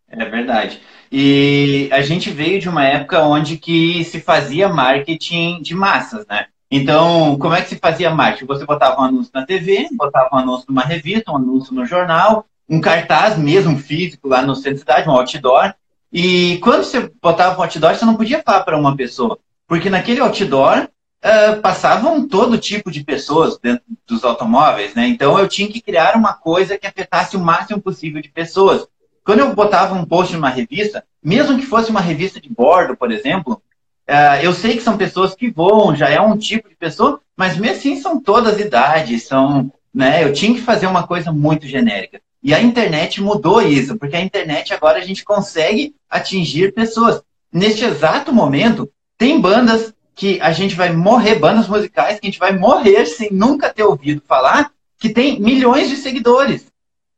É 0.09 0.25
verdade. 0.25 0.81
E 1.11 1.89
a 1.93 2.03
gente 2.03 2.31
veio 2.31 2.61
de 2.61 2.69
uma 2.69 2.85
época 2.85 3.23
onde 3.23 3.57
que 3.57 4.05
se 4.05 4.21
fazia 4.21 4.69
marketing 4.69 5.61
de 5.61 5.75
massas, 5.75 6.25
né? 6.27 6.47
Então, 6.71 7.37
como 7.37 7.53
é 7.53 7.63
que 7.63 7.71
se 7.71 7.77
fazia 7.77 8.15
marketing? 8.15 8.47
Você 8.47 8.65
botava 8.65 9.01
um 9.01 9.05
anúncio 9.05 9.33
na 9.35 9.45
TV, 9.45 9.89
botava 9.97 10.29
um 10.33 10.39
anúncio 10.39 10.67
numa 10.69 10.83
revista, 10.83 11.33
um 11.33 11.37
anúncio 11.37 11.75
no 11.75 11.85
jornal, 11.85 12.47
um 12.69 12.81
cartaz 12.81 13.37
mesmo 13.37 13.77
físico 13.77 14.29
lá 14.29 14.43
no 14.43 14.55
centro 14.55 14.75
da 14.75 14.79
cidade, 14.79 15.09
um 15.09 15.13
outdoor. 15.13 15.75
E 16.13 16.59
quando 16.59 16.85
você 16.85 17.11
botava 17.21 17.59
um 17.59 17.63
outdoor, 17.63 17.97
você 17.97 18.05
não 18.05 18.15
podia 18.15 18.41
falar 18.45 18.61
para 18.61 18.79
uma 18.79 18.97
pessoa, 18.97 19.37
porque 19.67 19.91
naquele 19.91 20.21
outdoor 20.21 20.89
uh, 21.25 21.61
passavam 21.61 22.29
todo 22.29 22.57
tipo 22.57 22.89
de 22.89 23.03
pessoas 23.03 23.59
dentro 23.59 23.85
dos 24.07 24.23
automóveis, 24.23 24.95
né? 24.95 25.09
Então 25.09 25.37
eu 25.39 25.49
tinha 25.49 25.69
que 25.69 25.81
criar 25.81 26.15
uma 26.17 26.35
coisa 26.35 26.79
que 26.79 26.87
afetasse 26.87 27.37
o 27.37 27.41
máximo 27.41 27.81
possível 27.81 28.23
de 28.23 28.29
pessoas. 28.29 28.87
Quando 29.25 29.41
eu 29.41 29.55
botava 29.55 29.95
um 29.95 30.05
post 30.05 30.35
numa 30.35 30.49
revista, 30.49 31.05
mesmo 31.23 31.59
que 31.59 31.67
fosse 31.67 31.91
uma 31.91 32.01
revista 32.01 32.41
de 32.41 32.49
bordo, 32.49 32.97
por 32.97 33.13
exemplo, 33.13 33.63
uh, 34.09 34.43
eu 34.43 34.53
sei 34.53 34.77
que 34.77 34.83
são 34.83 34.97
pessoas 34.97 35.35
que 35.35 35.51
voam, 35.51 35.95
já 35.95 36.09
é 36.09 36.21
um 36.21 36.37
tipo 36.37 36.69
de 36.69 36.77
pessoa, 36.77 37.21
mas 37.37 37.57
mesmo 37.57 37.77
assim 37.77 38.01
são 38.01 38.21
todas 38.21 38.59
idades, 38.59 39.27
são, 39.27 39.73
né? 39.95 40.25
Eu 40.25 40.33
tinha 40.33 40.55
que 40.55 40.61
fazer 40.61 40.87
uma 40.87 41.07
coisa 41.07 41.31
muito 41.31 41.67
genérica. 41.67 42.21
E 42.43 42.55
a 42.55 42.61
internet 42.61 43.23
mudou 43.23 43.61
isso, 43.61 43.99
porque 43.99 44.17
a 44.17 44.21
internet 44.21 44.73
agora 44.73 44.99
a 44.99 45.03
gente 45.03 45.25
consegue 45.25 45.95
atingir 46.09 46.73
pessoas. 46.73 47.23
Neste 47.53 47.85
exato 47.85 48.33
momento, 48.33 48.91
tem 49.19 49.39
bandas 49.41 49.93
que 50.15 50.41
a 50.41 50.53
gente 50.53 50.75
vai 50.75 50.93
morrer, 50.93 51.37
bandas 51.37 51.69
musicais 51.69 52.19
que 52.19 52.27
a 52.27 52.31
gente 52.31 52.39
vai 52.39 52.57
morrer 52.57 53.07
sem 53.07 53.31
nunca 53.33 53.73
ter 53.73 53.83
ouvido 53.83 54.23
falar, 54.27 54.71
que 54.99 55.09
tem 55.09 55.41
milhões 55.41 55.89
de 55.89 55.97
seguidores. 55.97 56.70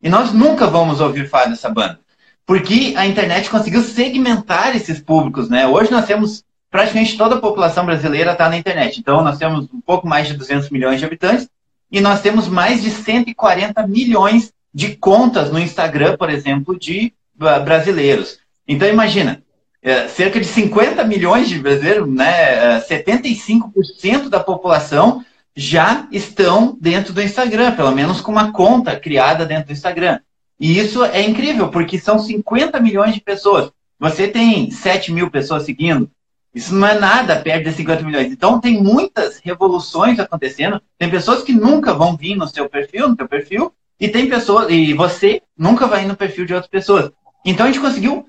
E 0.03 0.09
nós 0.09 0.33
nunca 0.33 0.67
vamos 0.67 1.01
ouvir 1.01 1.29
falar 1.29 1.47
dessa 1.47 1.71
banda. 1.71 2.01
Porque 2.45 2.95
a 2.97 3.07
internet 3.07 3.49
conseguiu 3.49 3.83
segmentar 3.83 4.75
esses 4.75 5.01
públicos, 5.01 5.49
né? 5.49 5.67
Hoje 5.67 5.93
nós 5.93 6.07
temos 6.07 6.45
praticamente 6.71 7.17
toda 7.17 7.37
a 7.37 7.41
população 7.41 7.87
brasileira 7.87 8.33
está 8.33 8.49
na 8.49 8.57
internet. 8.57 8.99
Então 8.99 9.23
nós 9.23 9.39
temos 9.39 9.69
um 9.73 9.81
pouco 9.81 10.09
mais 10.09 10.27
de 10.27 10.35
200 10.35 10.71
milhões 10.71 10.99
de 10.99 11.07
habitantes 11.07 11.49
e 11.91 12.01
nós 12.01 12.21
temos 12.21 12.49
mais 12.49 12.83
de 12.83 12.91
140 12.91 13.87
milhões 13.87 14.53
de 14.75 14.97
contas 14.97 15.53
no 15.53 15.59
Instagram, 15.59 16.17
por 16.17 16.31
exemplo, 16.31 16.77
de 16.77 17.13
brasileiros. 17.37 18.39
Então 18.67 18.89
imagina, 18.89 19.43
é, 19.83 20.09
cerca 20.09 20.41
de 20.41 20.47
50 20.47 21.05
milhões 21.05 21.49
de 21.49 21.59
brasileiros, 21.59 22.09
né, 22.09 22.81
75% 22.81 24.27
é, 24.27 24.29
da 24.29 24.41
população 24.41 25.25
já 25.55 26.07
estão 26.11 26.77
dentro 26.81 27.13
do 27.13 27.23
Instagram, 27.23 27.75
pelo 27.77 27.93
menos 27.93 28.21
com 28.21 28.33
uma 28.33 28.53
conta 28.53 28.99
criada 28.99 29.45
dentro 29.45 29.67
do 29.67 29.73
Instagram. 29.73 30.19
E 30.59 30.79
isso 30.79 31.05
é 31.05 31.23
incrível, 31.23 31.69
porque 31.69 31.99
são 31.99 32.19
50 32.19 32.81
milhões 32.81 33.15
de 33.15 33.21
pessoas. 33.21 33.71
Você 33.99 34.29
tem 34.29 34.71
7 34.71 35.13
mil 35.13 35.31
pessoas 35.31 35.65
seguindo. 35.65 36.11
Isso 36.55 36.75
não 36.75 36.87
é 36.87 36.99
nada 36.99 37.37
perto 37.37 37.65
de 37.65 37.73
50 37.73 38.03
milhões. 38.03 38.31
Então 38.31 38.61
tem 38.61 38.83
muitas 38.83 39.39
revoluções 39.39 40.19
acontecendo. 40.19 40.81
Tem 40.99 41.11
pessoas 41.11 41.43
que 41.43 41.53
nunca 41.53 41.95
vão 41.95 42.17
vir 42.17 42.37
no 42.37 42.47
seu 42.47 42.69
perfil, 42.69 43.09
no 43.09 43.17
seu 43.17 43.27
perfil, 43.29 43.73
e 43.99 44.09
tem 44.09 44.29
pessoas, 44.29 44.71
e 44.71 44.93
você 44.93 45.41
nunca 45.57 45.87
vai 45.87 46.03
ir 46.03 46.07
no 46.07 46.17
perfil 46.17 46.45
de 46.45 46.53
outras 46.53 46.71
pessoas. 46.71 47.11
Então 47.45 47.65
a 47.65 47.71
gente 47.71 47.81
conseguiu 47.81 48.27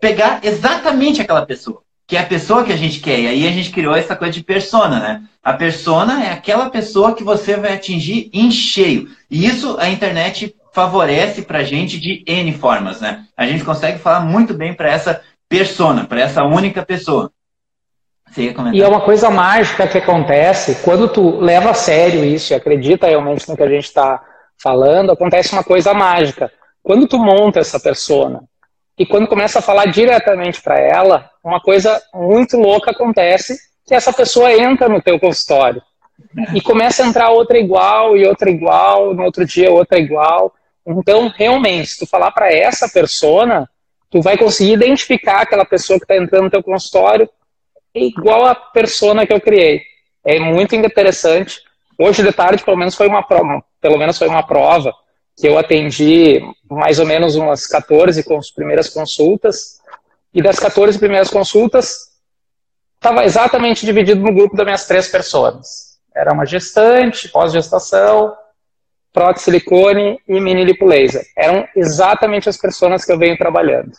pegar 0.00 0.40
exatamente 0.42 1.20
aquela 1.20 1.46
pessoa, 1.46 1.82
que 2.06 2.16
é 2.16 2.20
a 2.20 2.26
pessoa 2.26 2.64
que 2.64 2.72
a 2.72 2.76
gente 2.76 3.00
quer. 3.00 3.20
E 3.20 3.26
aí 3.26 3.48
a 3.48 3.50
gente 3.50 3.70
criou 3.70 3.94
essa 3.94 4.14
coisa 4.14 4.32
de 4.32 4.42
persona, 4.42 5.00
né? 5.00 5.22
A 5.42 5.52
persona 5.52 6.24
é 6.24 6.32
aquela 6.32 6.70
pessoa 6.70 7.14
que 7.14 7.24
você 7.24 7.56
vai 7.56 7.74
atingir 7.74 8.30
em 8.32 8.50
cheio. 8.50 9.08
E 9.30 9.46
isso 9.46 9.76
a 9.78 9.88
internet 9.88 10.54
favorece 10.72 11.42
para 11.42 11.62
gente 11.62 11.98
de 12.00 12.24
N 12.26 12.52
formas, 12.52 13.00
né? 13.00 13.24
A 13.36 13.46
gente 13.46 13.64
consegue 13.64 13.98
falar 13.98 14.20
muito 14.20 14.52
bem 14.52 14.74
para 14.74 14.90
essa 14.90 15.20
persona, 15.48 16.04
para 16.04 16.20
essa 16.20 16.42
única 16.42 16.84
pessoa. 16.84 17.30
E 18.74 18.82
é 18.82 18.88
uma 18.88 19.00
coisa 19.00 19.30
mágica 19.30 19.86
que 19.86 19.98
acontece 19.98 20.82
quando 20.82 21.08
tu 21.08 21.38
leva 21.38 21.70
a 21.70 21.74
sério 21.74 22.24
isso 22.24 22.52
e 22.52 22.56
acredita 22.56 23.06
realmente 23.06 23.48
no 23.48 23.56
que 23.56 23.62
a 23.62 23.68
gente 23.68 23.84
está 23.84 24.20
falando, 24.60 25.12
acontece 25.12 25.52
uma 25.52 25.62
coisa 25.62 25.94
mágica. 25.94 26.50
Quando 26.82 27.06
tu 27.06 27.18
monta 27.18 27.60
essa 27.60 27.78
persona, 27.78 28.42
e 28.98 29.04
quando 29.04 29.26
começa 29.26 29.58
a 29.58 29.62
falar 29.62 29.86
diretamente 29.86 30.62
para 30.62 30.78
ela, 30.78 31.30
uma 31.42 31.60
coisa 31.60 32.00
muito 32.14 32.56
louca 32.56 32.92
acontece, 32.92 33.58
que 33.86 33.94
essa 33.94 34.12
pessoa 34.12 34.52
entra 34.52 34.88
no 34.88 35.02
teu 35.02 35.18
consultório. 35.18 35.82
E 36.54 36.60
começa 36.60 37.02
a 37.02 37.06
entrar 37.06 37.30
outra 37.30 37.58
igual, 37.58 38.16
e 38.16 38.24
outra 38.26 38.48
igual, 38.48 39.12
no 39.12 39.24
outro 39.24 39.44
dia 39.44 39.70
outra 39.70 39.98
igual. 39.98 40.54
Então, 40.86 41.28
realmente, 41.28 41.88
se 41.88 41.98
tu 41.98 42.06
falar 42.06 42.30
para 42.30 42.52
essa 42.52 42.88
persona, 42.88 43.68
tu 44.10 44.22
vai 44.22 44.38
conseguir 44.38 44.74
identificar 44.74 45.40
aquela 45.40 45.64
pessoa 45.64 45.98
que 45.98 46.04
está 46.04 46.16
entrando 46.16 46.44
no 46.44 46.50
teu 46.50 46.62
consultório 46.62 47.28
igual 47.94 48.46
a 48.46 48.54
persona 48.54 49.26
que 49.26 49.32
eu 49.32 49.40
criei. 49.40 49.82
É 50.24 50.38
muito 50.38 50.74
interessante. 50.74 51.60
Hoje 51.98 52.22
de 52.22 52.32
tarde, 52.32 52.64
pelo 52.64 52.76
menos, 52.76 52.94
foi 52.94 53.08
uma 53.08 53.22
prova, 53.22 53.62
pelo 53.80 53.98
menos 53.98 54.18
foi 54.18 54.28
uma 54.28 54.42
prova 54.42 54.92
que 55.36 55.48
eu 55.48 55.58
atendi 55.58 56.40
mais 56.70 56.98
ou 56.98 57.06
menos 57.06 57.34
umas 57.34 57.66
14 57.66 58.22
com 58.22 58.38
as 58.38 58.50
primeiras 58.50 58.88
consultas, 58.88 59.80
e 60.32 60.42
das 60.42 60.58
14 60.58 60.98
primeiras 60.98 61.30
consultas, 61.30 62.10
estava 62.96 63.24
exatamente 63.24 63.86
dividido 63.86 64.20
no 64.20 64.34
grupo 64.34 64.56
das 64.56 64.64
minhas 64.64 64.86
três 64.86 65.08
pessoas. 65.08 65.98
Era 66.14 66.32
uma 66.32 66.46
gestante, 66.46 67.28
pós-gestação, 67.28 68.34
prótese 69.12 69.44
silicone 69.44 70.18
e 70.26 70.40
mini 70.40 70.64
lipo 70.64 70.84
laser. 70.84 71.24
Eram 71.36 71.66
exatamente 71.76 72.48
as 72.48 72.56
pessoas 72.56 73.04
que 73.04 73.12
eu 73.12 73.18
venho 73.18 73.38
trabalhando. 73.38 73.92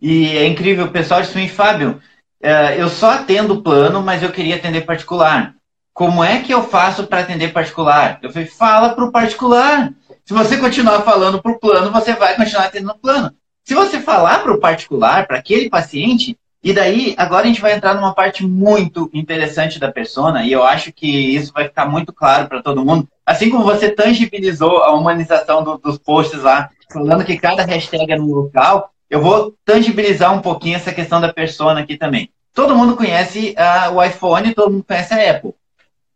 E 0.00 0.36
é 0.36 0.46
incrível, 0.46 0.90
pessoal 0.90 1.20
de 1.20 1.28
Swing 1.28 1.48
Fábio, 1.48 2.00
é, 2.42 2.80
eu 2.80 2.88
só 2.88 3.12
atendo 3.12 3.62
plano, 3.62 4.02
mas 4.02 4.22
eu 4.22 4.32
queria 4.32 4.56
atender 4.56 4.82
particular. 4.82 5.54
Como 5.92 6.24
é 6.24 6.40
que 6.40 6.52
eu 6.52 6.62
faço 6.62 7.06
para 7.06 7.20
atender 7.20 7.52
particular? 7.52 8.18
Eu 8.22 8.30
falei, 8.30 8.48
fala 8.48 8.94
para 8.94 9.04
o 9.04 9.12
particular. 9.12 9.92
Se 10.24 10.32
você 10.32 10.56
continuar 10.56 11.02
falando 11.02 11.40
para 11.42 11.52
o 11.52 11.58
plano, 11.58 11.92
você 11.92 12.14
vai 12.14 12.34
continuar 12.34 12.70
tendo 12.70 12.86
no 12.86 12.98
plano. 12.98 13.30
Se 13.62 13.74
você 13.74 14.00
falar 14.00 14.42
para 14.42 14.54
o 14.54 14.58
particular, 14.58 15.26
para 15.26 15.36
aquele 15.36 15.68
paciente, 15.68 16.38
e 16.62 16.72
daí 16.72 17.14
agora 17.18 17.44
a 17.44 17.46
gente 17.46 17.60
vai 17.60 17.74
entrar 17.74 17.94
numa 17.94 18.14
parte 18.14 18.42
muito 18.42 19.10
interessante 19.12 19.78
da 19.78 19.92
persona, 19.92 20.42
e 20.42 20.50
eu 20.50 20.64
acho 20.64 20.90
que 20.94 21.06
isso 21.06 21.52
vai 21.52 21.64
ficar 21.64 21.84
muito 21.84 22.10
claro 22.10 22.48
para 22.48 22.62
todo 22.62 22.84
mundo. 22.84 23.06
Assim 23.26 23.50
como 23.50 23.64
você 23.64 23.90
tangibilizou 23.90 24.82
a 24.82 24.94
humanização 24.94 25.62
do, 25.62 25.76
dos 25.76 25.98
posts 25.98 26.42
lá, 26.42 26.70
falando 26.90 27.22
que 27.22 27.36
cada 27.36 27.62
hashtag 27.64 28.10
é 28.10 28.16
no 28.16 28.34
local, 28.34 28.92
eu 29.10 29.20
vou 29.20 29.54
tangibilizar 29.62 30.32
um 30.32 30.40
pouquinho 30.40 30.76
essa 30.76 30.92
questão 30.92 31.20
da 31.20 31.30
persona 31.30 31.80
aqui 31.80 31.98
também. 31.98 32.30
Todo 32.54 32.74
mundo 32.74 32.96
conhece 32.96 33.54
uh, 33.58 33.92
o 33.92 34.02
iPhone, 34.02 34.54
todo 34.54 34.72
mundo 34.72 34.84
conhece 34.84 35.12
a 35.12 35.30
Apple. 35.32 35.52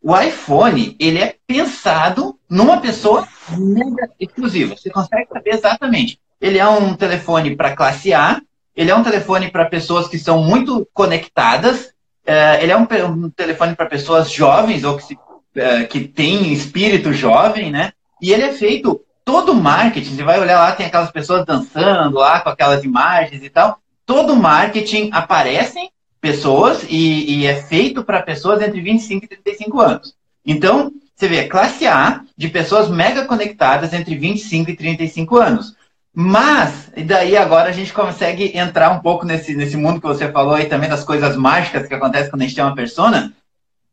O 0.01 0.19
iPhone, 0.19 0.95
ele 0.99 1.19
é 1.19 1.35
pensado 1.45 2.39
numa 2.49 2.79
pessoa 2.81 3.27
mega 3.57 4.09
exclusiva. 4.19 4.75
Você 4.75 4.89
consegue 4.89 5.27
saber 5.31 5.53
exatamente. 5.53 6.19
Ele 6.39 6.57
é 6.57 6.67
um 6.67 6.95
telefone 6.95 7.55
para 7.55 7.75
classe 7.75 8.13
A, 8.13 8.41
ele 8.75 8.91
é 8.91 8.95
um 8.95 9.03
telefone 9.03 9.51
para 9.51 9.65
pessoas 9.65 10.07
que 10.07 10.17
são 10.17 10.41
muito 10.41 10.87
conectadas, 10.93 11.91
é, 12.25 12.63
ele 12.63 12.71
é 12.71 12.77
um, 12.77 12.87
um 13.05 13.29
telefone 13.29 13.75
para 13.75 13.85
pessoas 13.85 14.31
jovens 14.31 14.83
ou 14.83 14.95
que, 14.95 15.03
se, 15.03 15.17
é, 15.55 15.83
que 15.83 16.07
têm 16.07 16.53
espírito 16.53 17.11
jovem, 17.11 17.71
né? 17.71 17.91
E 18.21 18.31
ele 18.31 18.43
é 18.43 18.53
feito 18.53 19.01
todo 19.25 19.51
o 19.51 19.55
marketing. 19.55 20.15
Você 20.15 20.23
vai 20.23 20.39
olhar 20.39 20.59
lá, 20.59 20.71
tem 20.71 20.85
aquelas 20.85 21.11
pessoas 21.11 21.45
dançando 21.45 22.17
lá 22.17 22.39
com 22.41 22.49
aquelas 22.49 22.83
imagens 22.83 23.43
e 23.43 23.49
tal. 23.49 23.79
Todo 24.05 24.33
o 24.33 24.35
marketing 24.35 25.09
aparecem 25.11 25.91
pessoas 26.21 26.83
e, 26.89 27.39
e 27.39 27.45
é 27.45 27.61
feito 27.61 28.03
para 28.03 28.21
pessoas 28.21 28.61
entre 28.61 28.81
25 28.81 29.25
e 29.25 29.27
35 29.27 29.79
anos. 29.79 30.15
Então, 30.45 30.91
você 31.19 31.27
vê, 31.27 31.43
classe 31.49 31.85
A 31.85 32.21
de 32.37 32.47
pessoas 32.47 32.89
mega 32.89 33.25
conectadas 33.25 33.91
entre 33.91 34.15
25 34.15 34.71
e 34.71 34.75
35 34.75 35.35
anos. 35.35 35.75
Mas, 36.15 36.89
e 36.95 37.03
daí 37.03 37.35
agora 37.35 37.67
a 37.69 37.73
gente 37.73 37.91
consegue 37.91 38.57
entrar 38.57 38.89
um 38.91 38.99
pouco 38.99 39.25
nesse, 39.25 39.53
nesse 39.53 39.75
mundo 39.75 39.99
que 39.99 40.07
você 40.07 40.31
falou 40.31 40.53
aí 40.53 40.67
também 40.67 40.89
das 40.89 41.03
coisas 41.03 41.35
mágicas 41.35 41.89
que 41.89 41.93
acontecem 41.93 42.29
quando 42.29 42.43
a 42.43 42.45
gente 42.45 42.55
tem 42.55 42.63
uma 42.63 42.73
persona. 42.73 43.33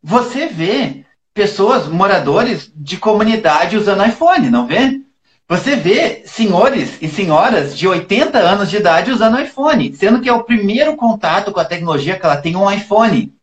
Você 0.00 0.46
vê 0.46 1.04
pessoas, 1.34 1.88
moradores 1.88 2.70
de 2.76 2.96
comunidade 2.96 3.76
usando 3.76 4.06
iPhone, 4.06 4.48
não 4.48 4.68
vê? 4.68 5.00
Você 5.48 5.74
vê 5.74 6.22
senhores 6.26 6.96
e 7.02 7.08
senhoras 7.08 7.76
de 7.76 7.88
80 7.88 8.38
anos 8.38 8.70
de 8.70 8.76
idade 8.76 9.10
usando 9.10 9.40
iPhone, 9.40 9.92
sendo 9.96 10.20
que 10.20 10.28
é 10.28 10.32
o 10.32 10.44
primeiro 10.44 10.94
contato 10.94 11.50
com 11.50 11.58
a 11.58 11.64
tecnologia 11.64 12.16
que 12.16 12.24
ela 12.24 12.36
tem 12.36 12.54
um 12.54 12.70
iPhone. 12.70 13.35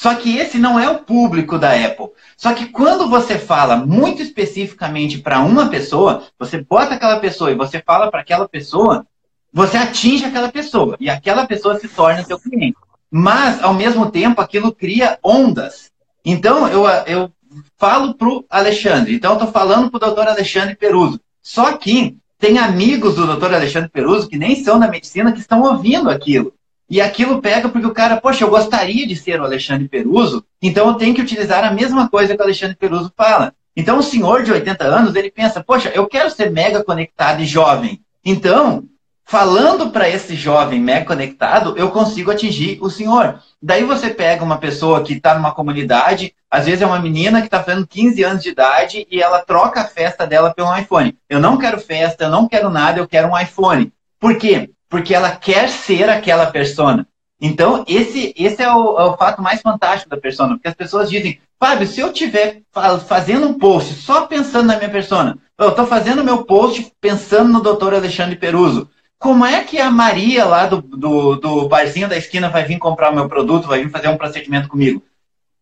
Só 0.00 0.14
que 0.14 0.38
esse 0.38 0.58
não 0.58 0.80
é 0.80 0.88
o 0.88 1.00
público 1.00 1.58
da 1.58 1.72
Apple. 1.74 2.06
Só 2.34 2.54
que 2.54 2.68
quando 2.68 3.06
você 3.10 3.38
fala 3.38 3.76
muito 3.76 4.22
especificamente 4.22 5.18
para 5.18 5.40
uma 5.40 5.68
pessoa, 5.68 6.22
você 6.38 6.62
bota 6.62 6.94
aquela 6.94 7.20
pessoa 7.20 7.50
e 7.50 7.54
você 7.54 7.82
fala 7.84 8.10
para 8.10 8.22
aquela 8.22 8.48
pessoa, 8.48 9.06
você 9.52 9.76
atinge 9.76 10.24
aquela 10.24 10.50
pessoa 10.50 10.96
e 10.98 11.10
aquela 11.10 11.46
pessoa 11.46 11.78
se 11.78 11.86
torna 11.86 12.24
seu 12.24 12.38
cliente. 12.38 12.78
Mas, 13.10 13.62
ao 13.62 13.74
mesmo 13.74 14.10
tempo, 14.10 14.40
aquilo 14.40 14.74
cria 14.74 15.18
ondas. 15.22 15.90
Então, 16.24 16.66
eu, 16.68 16.86
eu 17.06 17.30
falo 17.76 18.14
para 18.14 18.28
o 18.28 18.42
Alexandre. 18.48 19.14
Então, 19.14 19.32
eu 19.32 19.36
estou 19.36 19.52
falando 19.52 19.90
para 19.90 19.98
o 19.98 20.00
doutor 20.00 20.28
Alexandre 20.28 20.76
Peruso. 20.76 21.20
Só 21.42 21.76
que 21.76 22.16
tem 22.38 22.56
amigos 22.56 23.16
do 23.16 23.26
doutor 23.26 23.52
Alexandre 23.52 23.90
Peruso 23.90 24.30
que 24.30 24.38
nem 24.38 24.64
são 24.64 24.78
da 24.78 24.88
medicina 24.88 25.30
que 25.30 25.40
estão 25.40 25.60
ouvindo 25.60 26.08
aquilo. 26.08 26.54
E 26.90 27.00
aquilo 27.00 27.40
pega 27.40 27.68
porque 27.68 27.86
o 27.86 27.94
cara, 27.94 28.20
poxa, 28.20 28.42
eu 28.42 28.50
gostaria 28.50 29.06
de 29.06 29.14
ser 29.14 29.40
o 29.40 29.44
Alexandre 29.44 29.88
Peruso, 29.88 30.44
então 30.60 30.88
eu 30.88 30.94
tenho 30.94 31.14
que 31.14 31.22
utilizar 31.22 31.62
a 31.64 31.70
mesma 31.70 32.08
coisa 32.08 32.34
que 32.34 32.40
o 32.40 32.44
Alexandre 32.44 32.74
Peruso 32.74 33.12
fala. 33.16 33.54
Então 33.76 33.98
o 33.98 34.02
senhor 34.02 34.42
de 34.42 34.50
80 34.50 34.84
anos, 34.84 35.14
ele 35.14 35.30
pensa, 35.30 35.62
poxa, 35.62 35.92
eu 35.94 36.08
quero 36.08 36.28
ser 36.30 36.50
mega 36.50 36.82
conectado 36.82 37.40
e 37.40 37.46
jovem. 37.46 38.00
Então, 38.24 38.84
falando 39.24 39.90
para 39.90 40.08
esse 40.08 40.34
jovem 40.34 40.80
mega 40.80 41.06
conectado, 41.06 41.74
eu 41.76 41.90
consigo 41.90 42.32
atingir 42.32 42.78
o 42.82 42.90
senhor. 42.90 43.40
Daí 43.62 43.84
você 43.84 44.10
pega 44.10 44.42
uma 44.42 44.58
pessoa 44.58 45.04
que 45.04 45.12
está 45.12 45.36
numa 45.36 45.54
comunidade, 45.54 46.34
às 46.50 46.66
vezes 46.66 46.82
é 46.82 46.86
uma 46.86 46.98
menina 46.98 47.40
que 47.40 47.46
está 47.46 47.62
fazendo 47.62 47.86
15 47.86 48.24
anos 48.24 48.42
de 48.42 48.48
idade 48.48 49.06
e 49.08 49.22
ela 49.22 49.44
troca 49.44 49.82
a 49.82 49.86
festa 49.86 50.26
dela 50.26 50.52
pelo 50.52 50.76
iPhone. 50.76 51.16
Eu 51.28 51.38
não 51.38 51.56
quero 51.56 51.78
festa, 51.78 52.24
eu 52.24 52.30
não 52.30 52.48
quero 52.48 52.68
nada, 52.68 52.98
eu 52.98 53.06
quero 53.06 53.28
um 53.28 53.38
iPhone. 53.38 53.92
Por 54.18 54.36
quê? 54.36 54.68
Porque 54.90 55.14
ela 55.14 55.34
quer 55.34 55.70
ser 55.70 56.10
aquela 56.10 56.50
persona. 56.50 57.06
Então, 57.40 57.84
esse, 57.88 58.34
esse 58.36 58.62
é 58.62 58.70
o, 58.70 58.98
é 58.98 59.04
o 59.04 59.16
fato 59.16 59.40
mais 59.40 59.62
fantástico 59.62 60.10
da 60.10 60.18
persona, 60.18 60.54
porque 60.54 60.68
as 60.68 60.74
pessoas 60.74 61.08
dizem, 61.08 61.40
Fábio, 61.58 61.86
se 61.86 62.00
eu 62.00 62.08
estiver 62.08 62.60
fazendo 63.06 63.46
um 63.46 63.54
post 63.54 63.94
só 63.94 64.26
pensando 64.26 64.66
na 64.66 64.76
minha 64.76 64.90
persona, 64.90 65.38
eu 65.58 65.70
estou 65.70 65.86
fazendo 65.86 66.24
meu 66.24 66.44
post 66.44 66.92
pensando 67.00 67.50
no 67.50 67.62
doutor 67.62 67.94
Alexandre 67.94 68.36
Peruso, 68.36 68.90
como 69.18 69.44
é 69.44 69.62
que 69.64 69.78
a 69.78 69.90
Maria 69.90 70.44
lá 70.44 70.66
do, 70.66 70.80
do, 70.80 71.36
do 71.36 71.68
barzinho 71.68 72.08
da 72.08 72.16
esquina 72.16 72.48
vai 72.48 72.64
vir 72.64 72.78
comprar 72.78 73.10
o 73.10 73.14
meu 73.14 73.28
produto, 73.28 73.68
vai 73.68 73.84
vir 73.84 73.90
fazer 73.90 74.08
um 74.08 74.16
procedimento 74.16 74.68
comigo? 74.68 75.02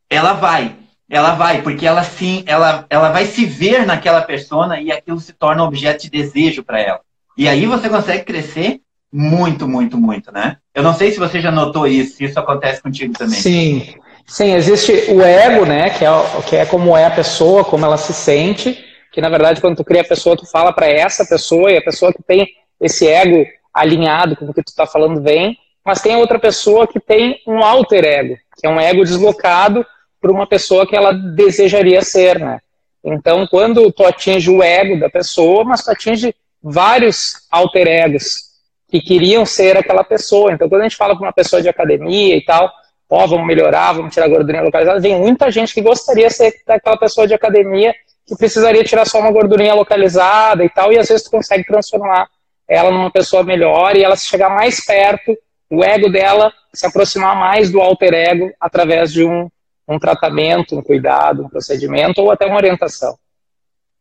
Ela 0.09 0.33
vai, 0.33 0.77
ela 1.11 1.35
vai, 1.35 1.63
porque 1.63 1.85
ela 1.87 2.05
sim, 2.05 2.45
ela, 2.47 2.87
ela 2.89 3.11
vai 3.11 3.27
se 3.27 3.45
ver 3.45 3.85
naquela 3.85 4.23
persona 4.23 4.81
e 4.81 4.93
aquilo 4.93 5.19
se 5.19 5.33
torna 5.33 5.65
objeto 5.65 6.03
de 6.03 6.11
desejo 6.11 6.63
para 6.63 6.81
ela. 6.81 7.01
E 7.37 7.49
aí 7.49 7.67
você 7.67 7.89
consegue 7.89 8.25
crescer 8.25 8.81
muito, 9.13 9.67
muito, 9.67 9.97
muito, 9.97 10.31
né? 10.31 10.59
Eu 10.75 10.83
não 10.83 10.95
sei 10.95 11.11
se 11.11 11.19
você 11.19 11.41
já 11.41 11.51
notou 11.51 11.87
isso, 11.87 12.17
se 12.17 12.25
isso 12.25 12.39
acontece 12.39 12.83
contigo 12.83 13.15
também. 13.15 13.41
Sim, 13.41 13.95
sim, 14.27 14.53
existe 14.55 14.93
o 15.11 15.23
ego, 15.23 15.65
né? 15.65 15.91
Que 15.91 16.05
é, 16.05 16.11
que 16.47 16.57
é 16.57 16.67
como 16.67 16.97
é 16.97 17.07
a 17.07 17.11
pessoa, 17.11 17.65
como 17.65 17.85
ela 17.85 17.97
se 17.97 18.13
sente. 18.13 18.79
Que 19.13 19.21
na 19.21 19.29
verdade, 19.29 19.61
quando 19.61 19.77
tu 19.77 19.85
cria 19.85 20.03
a 20.03 20.09
pessoa, 20.09 20.37
tu 20.37 20.47
fala 20.47 20.73
para 20.73 20.87
essa 20.87 21.25
pessoa 21.25 21.73
e 21.73 21.79
a 21.79 21.83
pessoa 21.83 22.13
que 22.13 22.23
tem 22.23 22.47
esse 22.81 23.07
ego 23.07 23.45
alinhado 23.73 24.37
com 24.37 24.45
o 24.45 24.55
que 24.55 24.63
tu 24.63 24.69
está 24.69 24.87
falando 24.87 25.23
vem, 25.23 25.57
mas 25.85 26.03
tem 26.03 26.17
outra 26.17 26.39
pessoa 26.39 26.87
que 26.87 27.01
tem 27.01 27.41
um 27.47 27.63
alter 27.65 28.05
ego, 28.05 28.37
que 28.59 28.67
é 28.67 28.71
um 28.71 28.79
ego 28.79 29.05
deslocado 29.05 29.85
para 30.21 30.31
uma 30.31 30.47
pessoa 30.47 30.87
que 30.87 30.97
ela 30.97 31.13
desejaria 31.13 32.03
ser, 32.03 32.39
né? 32.39 32.59
Então, 33.03 33.47
quando 33.47 33.91
tu 33.93 34.05
atinge 34.05 34.51
o 34.51 34.63
ego 34.63 34.99
da 34.99 35.09
pessoa, 35.09 35.65
mas 35.65 35.83
tu 35.83 35.91
atinge 35.91 36.35
vários 36.63 37.47
alter 37.51 37.87
egos 37.87 38.48
que 38.89 39.01
queriam 39.01 39.45
ser 39.45 39.77
aquela 39.77 40.03
pessoa. 40.03 40.53
Então, 40.53 40.69
quando 40.69 40.81
a 40.81 40.85
gente 40.85 40.97
fala 40.97 41.17
com 41.17 41.25
uma 41.25 41.33
pessoa 41.33 41.61
de 41.61 41.69
academia 41.69 42.37
e 42.37 42.45
tal, 42.45 42.73
ó, 43.09 43.25
oh, 43.25 43.29
vamos 43.29 43.47
melhorar, 43.47 43.93
vamos 43.93 44.13
tirar 44.13 44.27
a 44.27 44.29
gordurinha 44.29 44.63
localizada, 44.63 45.01
vem 45.01 45.19
muita 45.19 45.51
gente 45.51 45.75
que 45.75 45.81
gostaria 45.81 46.29
de 46.29 46.35
ser 46.35 46.55
aquela 46.67 46.97
pessoa 46.97 47.27
de 47.27 47.35
academia 47.35 47.95
que 48.27 48.37
precisaria 48.37 48.85
tirar 48.85 49.07
só 49.07 49.21
uma 49.21 49.31
gordurinha 49.31 49.75
localizada 49.75 50.65
e 50.65 50.69
tal, 50.69 50.93
e 50.93 50.99
às 50.99 51.09
vezes 51.09 51.25
tu 51.25 51.31
consegue 51.31 51.65
transformar 51.65 52.29
ela 52.69 52.91
numa 52.91 53.11
pessoa 53.11 53.43
melhor 53.43 53.97
e 53.97 54.05
ela 54.05 54.17
se 54.17 54.27
chegar 54.27 54.51
mais 54.51 54.85
perto, 54.85 55.37
o 55.71 55.83
ego 55.83 56.11
dela 56.11 56.53
se 56.73 56.87
aproximar 56.87 57.35
mais 57.35 57.71
do 57.71 57.81
alter 57.81 58.13
ego 58.13 58.51
através 58.61 59.13
de 59.13 59.25
um, 59.25 59.49
um 59.89 59.99
tratamento, 59.99 60.79
um 60.79 60.83
cuidado, 60.83 61.45
um 61.45 61.49
procedimento 61.49 62.21
ou 62.21 62.31
até 62.31 62.47
uma 62.47 62.57
orientação. 62.57 63.17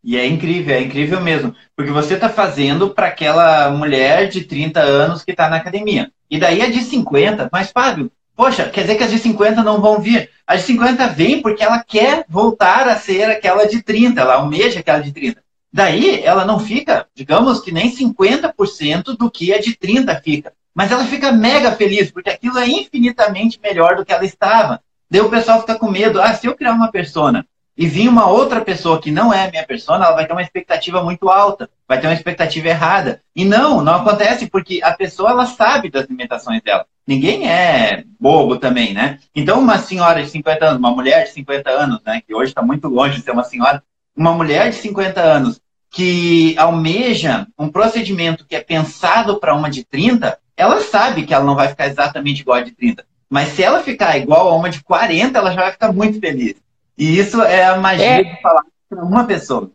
E 0.08 0.16
é 0.16 0.26
incrível, 0.26 0.74
é 0.74 0.82
incrível 0.82 1.20
mesmo. 1.20 1.54
Porque 1.76 1.92
você 1.92 2.14
está 2.14 2.30
fazendo 2.30 2.92
para 2.92 3.08
aquela 3.08 3.70
mulher 3.72 4.30
de 4.30 4.46
30 4.46 4.80
anos 4.80 5.22
que 5.22 5.32
está 5.32 5.50
na 5.50 5.58
academia. 5.58 6.10
E 6.32 6.40
daí 6.40 6.62
a 6.62 6.72
de 6.72 6.82
50, 6.82 7.50
mas 7.52 7.74
Fábio, 7.74 8.10
poxa, 8.34 8.70
quer 8.70 8.84
dizer 8.84 8.96
que 8.96 9.04
as 9.04 9.12
de 9.12 9.20
50 9.20 9.62
não 9.62 9.82
vão 9.82 10.00
vir. 10.00 10.30
A 10.48 10.56
de 10.56 10.62
50 10.62 11.08
vem 11.08 11.42
porque 11.42 11.62
ela 11.62 11.84
quer 11.84 12.24
voltar 12.30 12.88
a 12.88 12.96
ser 12.96 13.26
aquela 13.26 13.66
de 13.66 13.84
30, 13.84 14.22
ela 14.22 14.36
almeja 14.36 14.80
aquela 14.80 15.00
de 15.00 15.12
30. 15.12 15.44
Daí 15.74 16.24
ela 16.24 16.46
não 16.46 16.58
fica, 16.58 17.06
digamos 17.14 17.60
que 17.60 17.74
nem 17.74 17.94
50% 17.94 19.18
do 19.18 19.30
que 19.30 19.54
a 19.54 19.60
de 19.60 19.76
30 19.76 20.22
fica. 20.22 20.54
Mas 20.74 20.90
ela 20.90 21.04
fica 21.04 21.34
mega 21.34 21.74
feliz, 21.74 22.10
porque 22.12 22.30
aquilo 22.30 22.58
é 22.58 22.66
infinitamente 22.66 23.60
melhor 23.62 23.98
do 23.98 24.06
que 24.06 24.14
ela 24.14 24.24
estava. 24.24 24.82
Daí 25.12 25.20
o 25.20 25.30
pessoal 25.30 25.60
fica 25.60 25.76
com 25.76 25.92
medo. 25.92 26.22
Ah, 26.22 26.34
se 26.34 26.48
eu 26.48 26.56
criar 26.56 26.72
uma 26.72 26.90
persona 26.90 27.46
e 27.78 27.86
vir 27.86 28.10
uma 28.10 28.28
outra 28.28 28.60
pessoa 28.62 29.00
que 29.00 29.12
não 29.12 29.32
é 29.32 29.46
a 29.46 29.52
minha 29.52 29.66
persona, 29.66 30.06
ela 30.06 30.16
vai 30.16 30.26
ter 30.26 30.34
uma 30.34 30.42
expectativa 30.42 31.04
muito 31.04 31.30
alta, 31.30 31.70
vai 31.88 32.00
ter 32.00 32.08
uma 32.08 32.14
expectativa 32.14 32.68
errada. 32.68 33.22
E 33.36 33.46
não, 33.46 33.84
não 33.84 33.96
acontece, 33.96 34.48
porque 34.48 34.80
a 34.82 34.94
pessoa 34.94 35.30
ela 35.30 35.46
sabe 35.46 35.92
das 35.92 36.08
limitações 36.08 36.62
dela. 36.64 36.86
Ninguém 37.06 37.48
é 37.48 38.04
bobo 38.20 38.58
também, 38.58 38.94
né? 38.94 39.20
Então, 39.36 39.60
uma 39.60 39.78
senhora 39.78 40.24
de 40.24 40.30
50 40.30 40.66
anos, 40.66 40.80
uma 40.80 40.92
mulher 40.92 41.26
de 41.26 41.30
50 41.32 41.70
anos, 41.70 42.02
né, 42.04 42.22
que 42.26 42.34
hoje 42.34 42.52
está 42.52 42.62
muito 42.62 42.88
longe 42.88 43.18
de 43.18 43.24
ser 43.24 43.32
uma 43.32 43.44
senhora, 43.44 43.84
uma 44.16 44.34
mulher 44.34 44.72
de 44.72 44.76
50 44.78 45.22
anos 45.22 45.62
que 45.90 46.58
almeja 46.58 47.48
um 47.58 47.70
procedimento 47.70 48.46
que 48.46 48.56
é 48.56 48.60
pensado 48.62 49.40
para 49.40 49.54
uma 49.54 49.70
de 49.70 49.86
30, 49.86 50.38
ela 50.58 50.82
sabe 50.82 51.26
que 51.26 51.34
ela 51.34 51.46
não 51.46 51.56
vai 51.56 51.70
ficar 51.70 51.88
exatamente 51.88 52.42
igual 52.42 52.58
a 52.58 52.64
de 52.64 52.72
30. 52.72 53.06
Mas 53.30 53.50
se 53.50 53.64
ela 53.64 53.84
ficar 53.84 54.18
igual 54.18 54.50
a 54.50 54.56
uma 54.56 54.70
de 54.70 54.84
40, 54.84 55.38
ela 55.38 55.52
já 55.52 55.62
vai 55.62 55.72
ficar 55.72 55.94
muito 55.94 56.20
feliz. 56.20 56.56
E 56.98 57.20
isso 57.20 57.42
é 57.42 57.66
a 57.66 57.78
magia 57.78 58.06
é. 58.06 58.24
de 58.24 58.42
falar 58.42 58.64
para 58.90 59.04
uma 59.04 59.26
pessoa. 59.26 59.70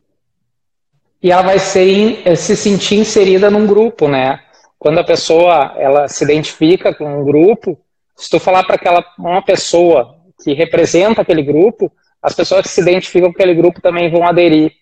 E 1.23 1.31
ela 1.31 1.43
vai 1.43 1.59
ser, 1.59 2.23
eh, 2.25 2.35
se 2.35 2.57
sentir 2.57 2.97
inserida 2.97 3.51
num 3.51 3.67
grupo, 3.67 4.09
né? 4.09 4.41
Quando 4.79 4.99
a 4.99 5.05
pessoa 5.05 5.75
ela 5.77 6.09
se 6.09 6.25
identifica 6.25 6.93
com 6.93 7.21
um 7.21 7.25
grupo, 7.25 7.79
se 8.17 8.29
tu 8.29 8.41
falar 8.41 8.65
para 8.65 8.75
aquela 8.75 9.05
uma 9.17 9.41
pessoa 9.41 10.17
que 10.43 10.53
representa 10.53 11.23
aquele 11.23 11.43
grupo, 11.43 11.93
as 12.21 12.35
pessoas 12.35 12.63
que 12.63 12.69
se 12.69 12.81
identificam 12.81 13.33
com 13.33 13.37
aquele 13.37 13.55
grupo 13.55 13.81
também 13.81 14.11
vão 14.11 14.27
aderir 14.27 14.73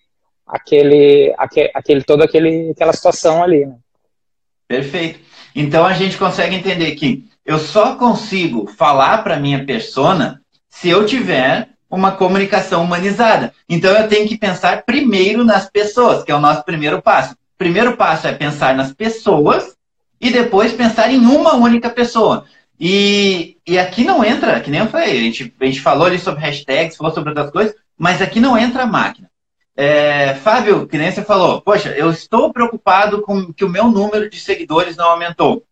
aquele, 0.47 1.35
aquele, 1.37 1.71
aquele 1.75 2.03
toda 2.03 2.25
aquele, 2.25 2.71
aquela 2.71 2.93
situação 2.95 3.43
ali. 3.43 3.67
Né? 3.67 3.77
Perfeito. 4.67 5.21
Então 5.55 5.85
a 5.85 5.93
gente 5.93 6.17
consegue 6.17 6.57
entender 6.57 6.93
que 6.93 7.29
eu 7.45 7.59
só 7.59 7.97
consigo 7.97 8.67
falar 8.67 9.19
para 9.25 9.39
minha 9.39 9.65
persona 9.65 10.41
se 10.69 10.89
eu 10.89 11.05
tiver 11.05 11.69
uma 11.91 12.13
comunicação 12.13 12.85
humanizada. 12.85 13.53
Então 13.69 13.91
eu 13.91 14.09
tenho 14.09 14.29
que 14.29 14.39
pensar 14.39 14.85
primeiro 14.85 15.45
nas 15.45 15.69
pessoas, 15.69 16.23
que 16.23 16.31
é 16.31 16.35
o 16.35 16.41
nosso 16.41 16.65
primeiro 16.65 17.03
passo. 17.03 17.37
Primeiro 17.59 17.97
passo 17.97 18.29
é 18.29 18.33
pensar 18.33 18.75
nas 18.75 18.93
pessoas 18.93 19.77
e 20.21 20.31
depois 20.31 20.73
pensar 20.73 21.11
em 21.11 21.19
uma 21.19 21.55
única 21.55 21.91
pessoa. 21.91 22.45
E, 22.79 23.59
e 23.67 23.79
aqui 23.79 24.05
não 24.05 24.25
entra, 24.25 24.61
que 24.61 24.71
nem 24.71 24.81
eu 24.81 24.87
falei, 24.87 25.11
a 25.11 25.23
gente, 25.23 25.55
a 25.61 25.65
gente 25.67 25.81
falou 25.81 26.07
ali 26.07 26.19
sobre 26.19 26.41
hashtags, 26.41 26.97
falou 26.97 27.13
sobre 27.13 27.31
outras 27.31 27.51
coisas, 27.51 27.75
mas 27.99 28.23
aqui 28.23 28.41
não 28.41 28.57
entra 28.57 28.85
a 28.85 28.87
máquina. 28.87 29.29
É, 29.77 30.35
Fábio, 30.35 30.87
que 30.87 30.97
nem 30.97 31.11
você 31.11 31.23
falou, 31.23 31.61
poxa, 31.61 31.91
eu 31.91 32.11
estou 32.11 32.53
preocupado 32.53 33.23
com 33.23 33.53
que 33.53 33.65
o 33.65 33.69
meu 33.69 33.89
número 33.89 34.31
de 34.31 34.39
seguidores 34.41 34.97
não 34.97 35.11
aumentou. 35.11 35.65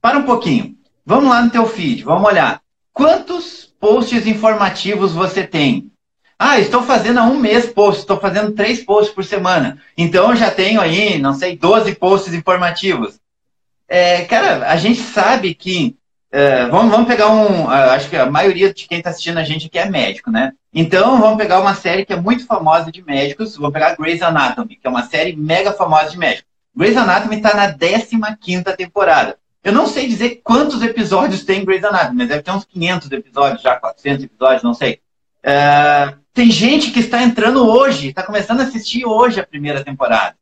Para 0.00 0.18
um 0.18 0.22
pouquinho. 0.22 0.76
Vamos 1.04 1.30
lá 1.30 1.42
no 1.42 1.50
teu 1.50 1.66
feed, 1.66 2.04
vamos 2.04 2.28
olhar. 2.28 2.60
Quantos 2.92 3.71
posts 3.82 4.28
informativos 4.28 5.10
você 5.10 5.44
tem? 5.44 5.90
Ah, 6.38 6.60
estou 6.60 6.84
fazendo 6.84 7.18
há 7.18 7.24
um 7.24 7.36
mês 7.36 7.66
posts, 7.66 8.02
estou 8.02 8.16
fazendo 8.20 8.52
três 8.52 8.80
posts 8.84 9.12
por 9.12 9.24
semana. 9.24 9.82
Então 9.98 10.36
já 10.36 10.52
tenho 10.52 10.80
aí, 10.80 11.18
não 11.18 11.34
sei, 11.34 11.56
12 11.56 11.96
posts 11.96 12.32
informativos. 12.32 13.18
É, 13.88 14.24
cara, 14.26 14.70
a 14.70 14.76
gente 14.76 15.00
sabe 15.00 15.52
que 15.52 15.96
é, 16.30 16.66
vamos, 16.68 16.92
vamos 16.92 17.08
pegar 17.08 17.28
um. 17.28 17.68
Acho 17.68 18.08
que 18.08 18.16
a 18.16 18.30
maioria 18.30 18.72
de 18.72 18.86
quem 18.86 18.98
está 18.98 19.10
assistindo 19.10 19.38
a 19.38 19.44
gente 19.44 19.66
aqui 19.66 19.80
é 19.80 19.90
médico, 19.90 20.30
né? 20.30 20.52
Então, 20.72 21.20
vamos 21.20 21.36
pegar 21.36 21.60
uma 21.60 21.74
série 21.74 22.06
que 22.06 22.12
é 22.12 22.20
muito 22.20 22.46
famosa 22.46 22.90
de 22.90 23.02
médicos. 23.04 23.56
Vamos 23.56 23.72
pegar 23.72 23.96
Grey's 23.96 24.22
Anatomy, 24.22 24.76
que 24.76 24.86
é 24.86 24.90
uma 24.90 25.02
série 25.02 25.34
mega 25.34 25.72
famosa 25.72 26.10
de 26.10 26.18
médicos. 26.18 26.48
Grey's 26.74 26.96
Anatomy 26.96 27.36
está 27.36 27.54
na 27.54 27.74
15 28.36 28.64
temporada. 28.76 29.36
Eu 29.64 29.72
não 29.72 29.86
sei 29.86 30.08
dizer 30.08 30.40
quantos 30.42 30.82
episódios 30.82 31.44
tem 31.44 31.64
Grey's 31.64 31.84
Anatomy, 31.84 32.18
mas 32.18 32.28
deve 32.28 32.42
ter 32.42 32.50
uns 32.50 32.64
500 32.64 33.12
episódios, 33.12 33.62
já 33.62 33.76
400 33.76 34.24
episódios, 34.24 34.62
não 34.62 34.74
sei. 34.74 35.00
É, 35.42 36.14
tem 36.34 36.50
gente 36.50 36.90
que 36.90 37.00
está 37.00 37.22
entrando 37.22 37.68
hoje, 37.68 38.08
está 38.08 38.22
começando 38.22 38.60
a 38.60 38.64
assistir 38.64 39.04
hoje 39.04 39.38
a 39.38 39.46
primeira 39.46 39.84
temporada. 39.84 40.34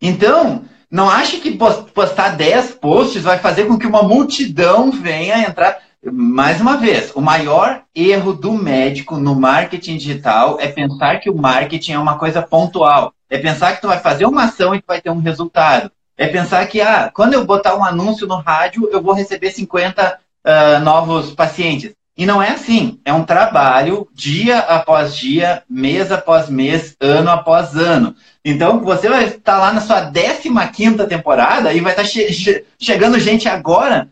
Então, 0.00 0.64
não 0.90 1.10
ache 1.10 1.38
que 1.38 1.56
postar 1.94 2.30
10 2.30 2.72
posts 2.72 3.22
vai 3.22 3.38
fazer 3.38 3.66
com 3.66 3.78
que 3.78 3.86
uma 3.86 4.02
multidão 4.02 4.90
venha 4.90 5.38
entrar. 5.40 5.78
Mais 6.02 6.60
uma 6.62 6.78
vez, 6.78 7.12
o 7.14 7.20
maior 7.20 7.82
erro 7.94 8.32
do 8.32 8.52
médico 8.54 9.18
no 9.18 9.34
marketing 9.34 9.98
digital 9.98 10.58
é 10.58 10.68
pensar 10.68 11.20
que 11.20 11.28
o 11.28 11.36
marketing 11.36 11.92
é 11.92 11.98
uma 11.98 12.18
coisa 12.18 12.40
pontual. 12.40 13.12
É 13.28 13.36
pensar 13.36 13.74
que 13.74 13.82
tu 13.82 13.88
vai 13.88 13.98
fazer 13.98 14.24
uma 14.24 14.44
ação 14.44 14.74
e 14.74 14.80
tu 14.80 14.86
vai 14.86 15.00
ter 15.00 15.10
um 15.10 15.20
resultado. 15.20 15.92
É 16.20 16.26
pensar 16.26 16.66
que, 16.66 16.82
ah, 16.82 17.10
quando 17.10 17.32
eu 17.32 17.46
botar 17.46 17.74
um 17.74 17.82
anúncio 17.82 18.26
no 18.26 18.36
rádio, 18.36 18.90
eu 18.92 19.00
vou 19.00 19.14
receber 19.14 19.50
50 19.50 20.06
uh, 20.06 20.18
ah, 20.44 20.78
novos 20.78 21.32
pacientes. 21.32 21.94
E 22.14 22.26
não 22.26 22.42
é 22.42 22.50
assim. 22.50 23.00
É 23.06 23.12
um 23.14 23.24
trabalho 23.24 24.06
dia 24.12 24.58
após 24.58 25.16
dia, 25.16 25.62
mês 25.66 26.12
após 26.12 26.50
mês, 26.50 26.94
ano 27.00 27.30
após 27.30 27.74
ano. 27.74 28.14
Então, 28.44 28.80
você 28.80 29.08
vai 29.08 29.24
estar 29.24 29.56
lá 29.56 29.72
na 29.72 29.80
sua 29.80 30.12
15 30.12 31.06
temporada 31.06 31.72
e 31.72 31.80
vai 31.80 31.92
estar 31.92 32.04
che 32.04 32.30
che 32.34 32.66
chegando 32.78 33.18
gente 33.18 33.48
agora, 33.48 34.10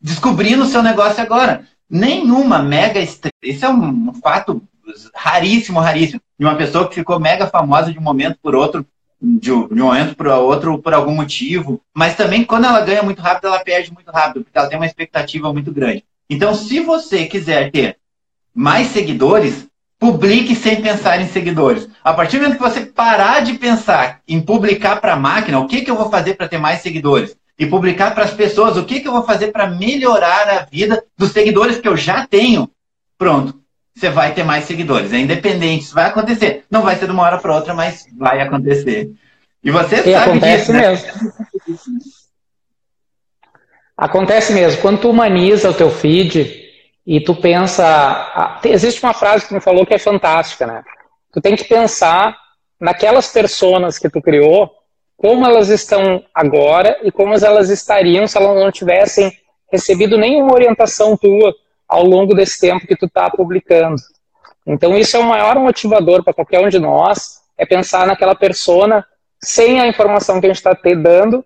descobrindo 0.00 0.64
o 0.64 0.66
seu 0.66 0.82
negócio 0.82 1.22
agora. 1.22 1.68
Nenhuma 1.88 2.64
mega 2.64 2.98
estrela. 2.98 3.32
Isso 3.40 3.64
é 3.64 3.68
um 3.68 4.12
fato 4.14 4.60
raríssimo, 5.14 5.78
raríssimo. 5.78 6.20
De 6.36 6.44
uma 6.44 6.56
pessoa 6.56 6.88
que 6.88 6.96
ficou 6.96 7.20
mega 7.20 7.46
famosa 7.46 7.92
de 7.92 7.98
um 8.00 8.02
momento 8.02 8.38
por 8.42 8.56
outro, 8.56 8.84
de 9.24 9.50
um 9.50 9.68
momento 9.70 10.14
para 10.14 10.38
outro 10.38 10.78
por 10.78 10.92
algum 10.92 11.14
motivo. 11.14 11.80
Mas 11.94 12.16
também, 12.16 12.44
quando 12.44 12.66
ela 12.66 12.80
ganha 12.80 13.02
muito 13.02 13.22
rápido, 13.22 13.46
ela 13.46 13.60
perde 13.60 13.92
muito 13.92 14.10
rápido, 14.10 14.44
porque 14.44 14.58
ela 14.58 14.68
tem 14.68 14.78
uma 14.78 14.86
expectativa 14.86 15.52
muito 15.52 15.72
grande. 15.72 16.04
Então, 16.28 16.54
se 16.54 16.80
você 16.80 17.24
quiser 17.24 17.70
ter 17.70 17.96
mais 18.54 18.88
seguidores, 18.88 19.66
publique 19.98 20.54
sem 20.54 20.82
pensar 20.82 21.20
em 21.20 21.28
seguidores. 21.28 21.88
A 22.02 22.12
partir 22.12 22.36
do 22.36 22.42
momento 22.42 22.58
que 22.58 22.62
você 22.62 22.84
parar 22.84 23.40
de 23.40 23.54
pensar 23.54 24.20
em 24.28 24.40
publicar 24.40 25.00
para 25.00 25.14
a 25.14 25.18
máquina, 25.18 25.58
o 25.58 25.66
que, 25.66 25.80
que 25.80 25.90
eu 25.90 25.96
vou 25.96 26.10
fazer 26.10 26.34
para 26.34 26.48
ter 26.48 26.58
mais 26.58 26.82
seguidores? 26.82 27.36
E 27.58 27.64
publicar 27.64 28.14
para 28.14 28.24
as 28.24 28.32
pessoas, 28.32 28.76
o 28.76 28.84
que, 28.84 29.00
que 29.00 29.08
eu 29.08 29.12
vou 29.12 29.22
fazer 29.22 29.52
para 29.52 29.70
melhorar 29.70 30.48
a 30.48 30.64
vida 30.64 31.02
dos 31.16 31.30
seguidores 31.30 31.78
que 31.78 31.88
eu 31.88 31.96
já 31.96 32.26
tenho? 32.26 32.68
Pronto, 33.16 33.60
você 33.94 34.10
vai 34.10 34.34
ter 34.34 34.42
mais 34.42 34.64
seguidores. 34.64 35.12
É 35.12 35.18
independente, 35.18 35.84
isso 35.84 35.94
vai 35.94 36.06
acontecer. 36.06 36.64
Não 36.70 36.82
vai 36.82 36.96
ser 36.96 37.06
de 37.06 37.12
uma 37.12 37.22
hora 37.22 37.38
para 37.38 37.54
outra, 37.54 37.74
mas 37.74 38.06
vai 38.16 38.40
acontecer. 38.40 39.10
E 39.62 39.70
você 39.70 39.96
e 39.96 40.12
sabe 40.12 40.14
acontece 40.14 40.58
disso, 40.58 40.72
né? 40.72 40.88
mesmo. 40.88 41.32
Acontece 43.96 44.52
mesmo. 44.52 44.82
Quando 44.82 45.00
tu 45.00 45.10
humaniza 45.10 45.70
o 45.70 45.74
teu 45.74 45.90
feed 45.90 46.64
e 47.06 47.20
tu 47.20 47.34
pensa. 47.36 48.60
Existe 48.64 49.02
uma 49.02 49.14
frase 49.14 49.44
que 49.44 49.50
tu 49.50 49.54
me 49.54 49.60
falou 49.60 49.86
que 49.86 49.94
é 49.94 49.98
fantástica, 49.98 50.66
né? 50.66 50.82
Tu 51.32 51.40
tem 51.40 51.54
que 51.54 51.64
pensar 51.64 52.36
naquelas 52.80 53.28
pessoas 53.28 53.98
que 53.98 54.10
tu 54.10 54.20
criou, 54.20 54.70
como 55.16 55.46
elas 55.46 55.68
estão 55.68 56.24
agora 56.34 56.98
e 57.04 57.12
como 57.12 57.32
elas 57.34 57.70
estariam 57.70 58.26
se 58.26 58.36
elas 58.36 58.56
não 58.56 58.72
tivessem 58.72 59.32
recebido 59.70 60.18
nenhuma 60.18 60.52
orientação 60.52 61.16
tua 61.16 61.54
ao 61.88 62.04
longo 62.04 62.34
desse 62.34 62.60
tempo 62.60 62.86
que 62.86 62.96
tu 62.96 63.06
está 63.06 63.30
publicando. 63.30 64.00
Então 64.66 64.96
isso 64.96 65.16
é 65.16 65.20
o 65.20 65.24
maior 65.24 65.58
motivador 65.58 66.22
para 66.22 66.34
qualquer 66.34 66.60
um 66.60 66.68
de 66.68 66.78
nós, 66.78 67.40
é 67.56 67.66
pensar 67.66 68.06
naquela 68.06 68.34
persona 68.34 69.06
sem 69.42 69.80
a 69.80 69.86
informação 69.86 70.40
que 70.40 70.46
a 70.46 70.48
gente 70.48 70.56
está 70.56 70.72
dando 70.94 71.44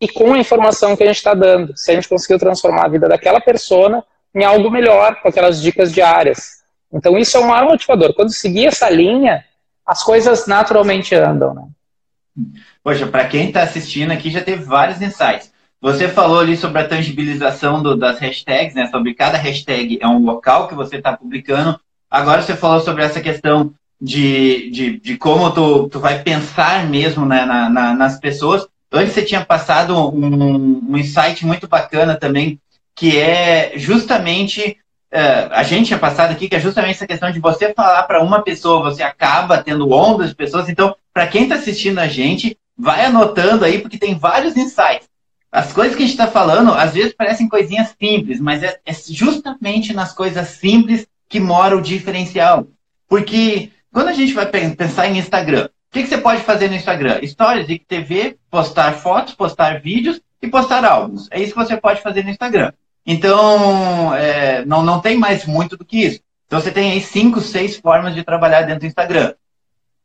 e 0.00 0.08
com 0.08 0.34
a 0.34 0.38
informação 0.38 0.96
que 0.96 1.02
a 1.02 1.06
gente 1.06 1.16
está 1.16 1.34
dando. 1.34 1.76
Se 1.76 1.90
a 1.90 1.94
gente 1.94 2.08
conseguiu 2.08 2.38
transformar 2.38 2.86
a 2.86 2.88
vida 2.88 3.08
daquela 3.08 3.40
persona 3.40 4.04
em 4.34 4.44
algo 4.44 4.70
melhor, 4.70 5.16
com 5.20 5.28
aquelas 5.28 5.60
dicas 5.60 5.92
diárias. 5.92 6.60
Então, 6.92 7.18
isso 7.18 7.36
é 7.36 7.40
o 7.40 7.48
maior 7.48 7.66
motivador. 7.66 8.14
Quando 8.14 8.32
seguir 8.32 8.66
essa 8.66 8.88
linha, 8.88 9.44
as 9.84 10.02
coisas 10.02 10.46
naturalmente 10.46 11.14
andam. 11.14 11.54
Né? 11.54 12.46
Poxa, 12.82 13.06
para 13.06 13.26
quem 13.26 13.48
está 13.48 13.62
assistindo 13.62 14.12
aqui, 14.12 14.30
já 14.30 14.40
teve 14.40 14.64
vários 14.64 15.00
insights. 15.00 15.52
Você 15.80 16.08
falou 16.08 16.40
ali 16.40 16.56
sobre 16.56 16.80
a 16.80 16.86
tangibilização 16.86 17.82
do, 17.82 17.96
das 17.96 18.18
hashtags, 18.18 18.74
né? 18.74 18.86
Sobre 18.88 19.14
cada 19.14 19.38
hashtag 19.38 19.98
é 20.00 20.06
um 20.06 20.24
local 20.24 20.68
que 20.68 20.74
você 20.74 20.96
está 20.96 21.16
publicando. 21.16 21.80
Agora 22.10 22.42
você 22.42 22.54
falou 22.54 22.80
sobre 22.80 23.02
essa 23.02 23.20
questão 23.20 23.72
de, 24.00 24.70
de, 24.70 25.00
de 25.00 25.16
como 25.16 25.50
tu, 25.52 25.88
tu 25.88 25.98
vai 25.98 26.22
pensar 26.22 26.86
mesmo 26.86 27.24
né, 27.24 27.46
na, 27.46 27.70
na, 27.70 27.94
nas 27.94 28.18
pessoas. 28.18 28.66
Antes 28.92 29.14
você 29.14 29.22
tinha 29.22 29.44
passado 29.44 29.96
um, 29.96 30.80
um 30.90 30.96
insight 30.98 31.46
muito 31.46 31.66
bacana 31.66 32.16
também, 32.16 32.60
que 32.94 33.18
é 33.18 33.72
justamente 33.76 34.76
Uh, 35.12 35.50
a 35.50 35.64
gente 35.64 35.88
tinha 35.88 35.98
passado 35.98 36.30
aqui, 36.30 36.48
que 36.48 36.54
é 36.54 36.60
justamente 36.60 36.94
essa 36.94 37.06
questão 37.06 37.32
de 37.32 37.40
você 37.40 37.74
falar 37.74 38.04
para 38.04 38.22
uma 38.22 38.42
pessoa, 38.42 38.80
você 38.80 39.02
acaba 39.02 39.60
tendo 39.60 39.90
ondas 39.90 40.28
de 40.28 40.36
pessoas. 40.36 40.68
Então, 40.68 40.94
para 41.12 41.26
quem 41.26 41.42
está 41.42 41.56
assistindo 41.56 41.98
a 41.98 42.06
gente, 42.06 42.56
vai 42.78 43.04
anotando 43.04 43.64
aí, 43.64 43.80
porque 43.80 43.98
tem 43.98 44.14
vários 44.14 44.56
insights. 44.56 45.08
As 45.52 45.72
coisas 45.72 45.96
que 45.96 46.02
a 46.02 46.06
gente 46.06 46.14
está 46.14 46.28
falando, 46.28 46.72
às 46.72 46.94
vezes 46.94 47.12
parecem 47.12 47.48
coisinhas 47.48 47.94
simples, 48.00 48.40
mas 48.40 48.62
é, 48.62 48.78
é, 48.86 48.92
justamente 48.92 49.92
nas 49.92 50.12
coisas 50.12 50.46
simples 50.48 51.06
que 51.28 51.40
mora 51.40 51.76
o 51.76 51.82
diferencial. 51.82 52.68
Porque 53.08 53.70
quando 53.92 54.08
a 54.08 54.12
gente 54.12 54.32
vai 54.32 54.46
pensar 54.46 55.08
em 55.08 55.18
Instagram, 55.18 55.66
o 55.66 55.92
que, 55.92 56.02
que, 56.02 56.08
você 56.08 56.18
pode 56.18 56.42
fazer 56.42 56.68
no 56.68 56.76
Instagram? 56.76 57.20
Stories, 57.26 57.68
IGTV, 57.68 58.38
postar 58.48 58.92
fotos, 58.92 59.34
postar 59.34 59.80
vídeos 59.80 60.20
e 60.40 60.46
postar 60.46 60.84
álbuns. 60.84 61.26
É 61.32 61.40
isso 61.40 61.52
que 61.52 61.58
você 61.58 61.76
pode 61.76 62.00
fazer 62.00 62.22
no 62.22 62.30
Instagram. 62.30 62.72
Então, 63.04 64.14
é, 64.14 64.64
não, 64.64 64.84
não 64.84 65.00
tem 65.00 65.18
mais 65.18 65.44
muito 65.46 65.76
do 65.76 65.84
que 65.84 66.04
isso. 66.04 66.20
Então, 66.46 66.60
você 66.60 66.70
tem 66.70 66.92
aí 66.92 67.00
cinco, 67.00 67.40
seis 67.40 67.76
formas 67.76 68.14
de 68.14 68.22
trabalhar 68.22 68.62
dentro 68.62 68.80
do 68.80 68.86
Instagram. 68.86 69.34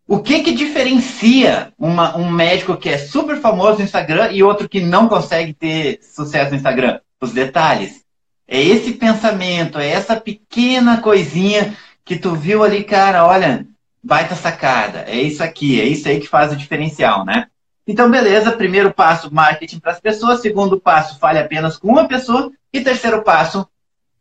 O 0.07 0.19
que 0.19 0.43
que 0.43 0.53
diferencia 0.53 1.73
uma, 1.79 2.15
um 2.15 2.29
médico 2.29 2.77
que 2.77 2.89
é 2.89 2.97
super 2.97 3.37
famoso 3.37 3.79
no 3.79 3.83
Instagram 3.83 4.31
e 4.31 4.43
outro 4.43 4.69
que 4.69 4.79
não 4.79 5.07
consegue 5.07 5.53
ter 5.53 5.99
sucesso 6.03 6.51
no 6.51 6.57
Instagram? 6.57 6.99
Os 7.19 7.31
detalhes. 7.31 8.03
É 8.47 8.61
esse 8.61 8.93
pensamento, 8.93 9.79
é 9.79 9.89
essa 9.89 10.15
pequena 10.15 11.01
coisinha 11.01 11.75
que 12.03 12.15
tu 12.15 12.35
viu 12.35 12.63
ali, 12.63 12.83
cara, 12.83 13.25
olha, 13.25 13.65
baita 14.03 14.35
sacada. 14.35 15.05
É 15.07 15.19
isso 15.19 15.43
aqui, 15.43 15.81
é 15.81 15.85
isso 15.85 16.07
aí 16.07 16.19
que 16.19 16.27
faz 16.27 16.51
o 16.53 16.55
diferencial, 16.55 17.25
né? 17.25 17.47
Então, 17.87 18.09
beleza, 18.09 18.51
primeiro 18.51 18.93
passo, 18.93 19.33
marketing 19.33 19.79
para 19.79 19.91
as 19.91 19.99
pessoas. 19.99 20.41
Segundo 20.41 20.79
passo, 20.79 21.17
fale 21.17 21.39
apenas 21.39 21.77
com 21.77 21.87
uma 21.87 22.07
pessoa. 22.07 22.51
E 22.71 22.81
terceiro 22.81 23.23
passo, 23.23 23.67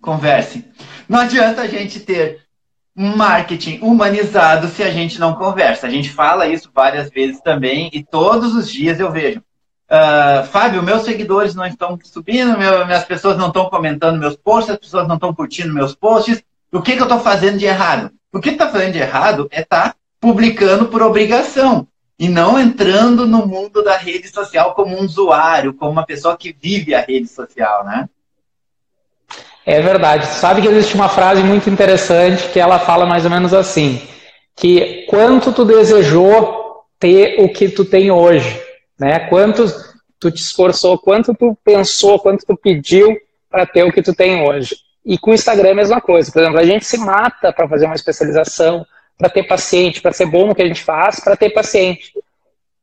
converse. 0.00 0.64
Não 1.06 1.20
adianta 1.20 1.62
a 1.62 1.66
gente 1.66 2.00
ter 2.00 2.43
marketing 2.94 3.80
humanizado 3.82 4.68
se 4.68 4.82
a 4.82 4.90
gente 4.90 5.18
não 5.18 5.34
conversa. 5.34 5.86
A 5.86 5.90
gente 5.90 6.10
fala 6.10 6.46
isso 6.46 6.70
várias 6.72 7.10
vezes 7.10 7.40
também 7.40 7.90
e 7.92 8.04
todos 8.04 8.54
os 8.54 8.70
dias 8.70 9.00
eu 9.00 9.10
vejo. 9.10 9.42
Uh, 9.90 10.44
Fábio, 10.46 10.82
meus 10.82 11.02
seguidores 11.02 11.54
não 11.54 11.66
estão 11.66 11.98
subindo, 12.02 12.56
meu, 12.56 12.86
minhas 12.86 13.04
pessoas 13.04 13.36
não 13.36 13.48
estão 13.48 13.68
comentando 13.68 14.18
meus 14.18 14.36
posts, 14.36 14.72
as 14.72 14.78
pessoas 14.78 15.06
não 15.06 15.16
estão 15.16 15.34
curtindo 15.34 15.74
meus 15.74 15.94
posts. 15.94 16.42
O 16.72 16.80
que, 16.80 16.94
que 16.94 17.00
eu 17.00 17.04
estou 17.04 17.20
fazendo 17.20 17.58
de 17.58 17.66
errado? 17.66 18.10
O 18.32 18.40
que 18.40 18.50
está 18.50 18.68
fazendo 18.68 18.92
de 18.92 18.98
errado 18.98 19.48
é 19.50 19.60
estar 19.60 19.90
tá 19.90 19.96
publicando 20.20 20.86
por 20.86 21.02
obrigação 21.02 21.86
e 22.18 22.28
não 22.28 22.58
entrando 22.58 23.26
no 23.26 23.46
mundo 23.46 23.82
da 23.82 23.96
rede 23.96 24.28
social 24.28 24.74
como 24.74 24.96
um 24.96 25.04
usuário, 25.04 25.74
como 25.74 25.90
uma 25.90 26.06
pessoa 26.06 26.36
que 26.36 26.52
vive 26.52 26.94
a 26.94 27.00
rede 27.00 27.28
social, 27.28 27.84
né? 27.84 28.08
É 29.66 29.80
verdade. 29.80 30.26
Sabe 30.26 30.60
que 30.60 30.68
existe 30.68 30.94
uma 30.94 31.08
frase 31.08 31.42
muito 31.42 31.70
interessante 31.70 32.48
que 32.48 32.60
ela 32.60 32.78
fala 32.78 33.06
mais 33.06 33.24
ou 33.24 33.30
menos 33.30 33.54
assim, 33.54 34.00
que 34.54 35.06
quanto 35.08 35.52
tu 35.52 35.64
desejou 35.64 36.84
ter 36.98 37.40
o 37.40 37.48
que 37.48 37.68
tu 37.68 37.84
tem 37.84 38.10
hoje, 38.10 38.60
né? 38.98 39.20
Quanto 39.28 39.66
tu 40.20 40.30
te 40.30 40.40
esforçou, 40.40 40.98
quanto 40.98 41.34
tu 41.34 41.56
pensou, 41.64 42.18
quanto 42.18 42.44
tu 42.46 42.56
pediu 42.56 43.16
para 43.50 43.66
ter 43.66 43.84
o 43.84 43.92
que 43.92 44.02
tu 44.02 44.14
tem 44.14 44.42
hoje. 44.42 44.76
E 45.04 45.18
com 45.18 45.30
o 45.30 45.34
Instagram 45.34 45.68
é 45.68 45.72
a 45.72 45.76
mesma 45.76 46.00
coisa. 46.00 46.30
Por 46.32 46.40
exemplo, 46.40 46.58
a 46.58 46.64
gente 46.64 46.84
se 46.84 46.96
mata 46.98 47.52
para 47.52 47.68
fazer 47.68 47.86
uma 47.86 47.94
especialização, 47.94 48.86
para 49.18 49.28
ter 49.28 49.44
paciente, 49.44 50.00
para 50.00 50.12
ser 50.12 50.26
bom 50.26 50.46
no 50.46 50.54
que 50.54 50.62
a 50.62 50.66
gente 50.66 50.82
faz, 50.82 51.20
para 51.20 51.36
ter 51.36 51.50
paciente. 51.50 52.12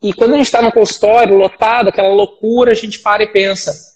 E 0.01 0.13
quando 0.13 0.33
a 0.33 0.37
gente 0.37 0.45
está 0.45 0.61
no 0.61 0.71
consultório, 0.71 1.37
lotado, 1.37 1.89
aquela 1.89 2.09
loucura, 2.09 2.71
a 2.71 2.75
gente 2.75 2.99
para 2.99 3.23
e 3.23 3.27
pensa: 3.27 3.90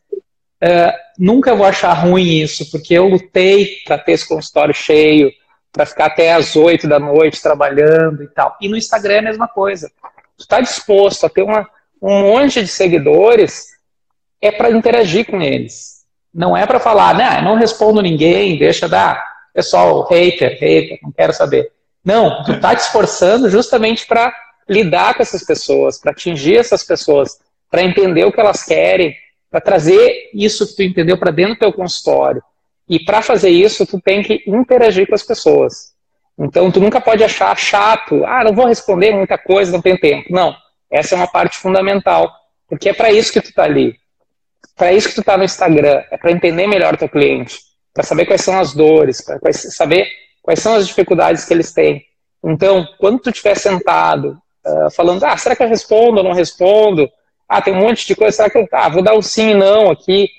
uh, 0.65 0.93
nunca 1.17 1.55
vou 1.55 1.65
achar 1.65 1.93
ruim 1.93 2.41
isso, 2.41 2.69
porque 2.71 2.93
eu 2.93 3.07
lutei 3.07 3.77
para 3.85 3.97
ter 3.97 4.13
esse 4.13 4.27
consultório 4.27 4.73
cheio, 4.73 5.31
para 5.71 5.85
ficar 5.85 6.05
até 6.05 6.33
as 6.33 6.55
8 6.55 6.87
da 6.87 6.99
noite 6.99 7.41
trabalhando 7.41 8.23
e 8.23 8.27
tal. 8.27 8.57
E 8.61 8.67
no 8.67 8.77
Instagram 8.77 9.15
é 9.15 9.19
a 9.19 9.23
mesma 9.23 9.47
coisa. 9.47 9.91
Tu 10.37 10.41
está 10.41 10.59
disposto 10.61 11.25
a 11.25 11.29
ter 11.29 11.43
uma, 11.43 11.67
um 12.01 12.21
monte 12.21 12.61
de 12.61 12.67
seguidores, 12.67 13.67
é 14.41 14.51
para 14.51 14.71
interagir 14.71 15.25
com 15.25 15.41
eles. 15.41 16.05
Não 16.33 16.55
é 16.55 16.65
para 16.65 16.79
falar, 16.79 17.15
né, 17.15 17.41
não 17.41 17.55
respondo 17.55 18.01
ninguém, 18.01 18.57
deixa 18.57 18.89
dar, 18.89 19.23
pessoal, 19.53 20.05
hater, 20.09 20.57
hater, 20.59 20.99
não 21.01 21.11
quero 21.11 21.33
saber. 21.33 21.71
Não, 22.03 22.43
tu 22.43 22.59
tá 22.59 22.75
te 22.75 22.81
esforçando 22.81 23.49
justamente 23.49 24.05
para 24.05 24.33
lidar 24.67 25.15
com 25.15 25.21
essas 25.21 25.43
pessoas, 25.43 25.97
para 25.97 26.11
atingir 26.11 26.57
essas 26.57 26.83
pessoas, 26.83 27.39
para 27.71 27.83
entender 27.83 28.25
o 28.25 28.31
que 28.31 28.39
elas 28.39 28.63
querem, 28.63 29.15
para 29.55 29.61
trazer 29.61 30.31
isso 30.33 30.67
que 30.67 30.75
tu 30.75 30.83
entendeu 30.83 31.17
para 31.17 31.31
dentro 31.31 31.53
do 31.53 31.59
teu 31.59 31.71
consultório. 31.71 32.43
E 32.89 32.99
para 32.99 33.21
fazer 33.21 33.47
isso, 33.47 33.85
tu 33.85 34.01
tem 34.01 34.21
que 34.21 34.43
interagir 34.45 35.07
com 35.07 35.15
as 35.15 35.23
pessoas. 35.23 35.93
Então, 36.37 36.69
tu 36.69 36.81
nunca 36.81 36.99
pode 36.99 37.23
achar 37.23 37.57
chato, 37.57 38.25
ah, 38.25 38.43
não 38.43 38.53
vou 38.53 38.65
responder 38.65 39.13
muita 39.13 39.37
coisa, 39.37 39.71
não 39.71 39.81
tenho 39.81 39.97
tempo. 39.97 40.25
Não. 40.29 40.53
Essa 40.91 41.15
é 41.15 41.17
uma 41.17 41.31
parte 41.31 41.55
fundamental, 41.55 42.29
porque 42.67 42.89
é 42.89 42.93
para 42.93 43.13
isso 43.13 43.31
que 43.31 43.39
tu 43.39 43.47
está 43.47 43.63
ali. 43.63 43.95
Para 44.75 44.91
isso 44.91 45.07
que 45.07 45.15
tu 45.15 45.21
está 45.21 45.37
no 45.37 45.45
Instagram, 45.45 46.03
é 46.11 46.17
para 46.17 46.33
entender 46.33 46.67
melhor 46.67 46.97
teu 46.97 47.07
cliente, 47.07 47.57
para 47.93 48.03
saber 48.03 48.25
quais 48.25 48.41
são 48.41 48.59
as 48.59 48.73
dores, 48.73 49.21
para 49.21 49.53
saber 49.53 50.05
quais 50.43 50.59
são 50.59 50.75
as 50.75 50.85
dificuldades 50.85 51.45
que 51.45 51.53
eles 51.53 51.71
têm. 51.71 52.03
Então, 52.43 52.85
quando 52.97 53.19
tu 53.19 53.29
estiver 53.29 53.55
sentado, 53.55 54.37
uh, 54.67 54.91
falando, 54.91 55.23
ah, 55.23 55.37
será 55.37 55.55
que 55.55 55.63
eu 55.63 55.69
respondo 55.69 56.17
ou 56.17 56.23
não 56.25 56.33
respondo? 56.33 57.09
Ah, 57.47 57.61
tem 57.61 57.73
um 57.73 57.79
monte 57.79 58.07
de 58.07 58.15
coisa, 58.15 58.35
será 58.35 58.49
que 58.49 58.57
eu 58.57 58.67
ah, 58.71 58.89
vou 58.89 59.03
dar 59.03 59.15
um 59.15 59.21
sim 59.21 59.51
e 59.51 59.55
não 59.55 59.91
aqui? 59.91 60.29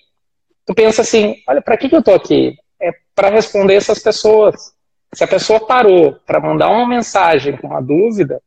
Tu 0.64 0.74
pensa 0.74 1.02
assim, 1.02 1.36
olha, 1.46 1.62
para 1.62 1.76
que, 1.76 1.88
que 1.88 1.94
eu 1.94 2.00
estou 2.00 2.14
aqui? 2.14 2.56
É 2.80 2.90
para 3.14 3.30
responder 3.30 3.74
essas 3.74 4.00
pessoas. 4.00 4.74
Se 5.14 5.22
a 5.22 5.28
pessoa 5.28 5.64
parou 5.64 6.14
para 6.26 6.40
mandar 6.40 6.68
uma 6.68 6.86
mensagem 6.86 7.56
com 7.56 7.68
uma 7.68 7.80
dúvida, 7.80 8.42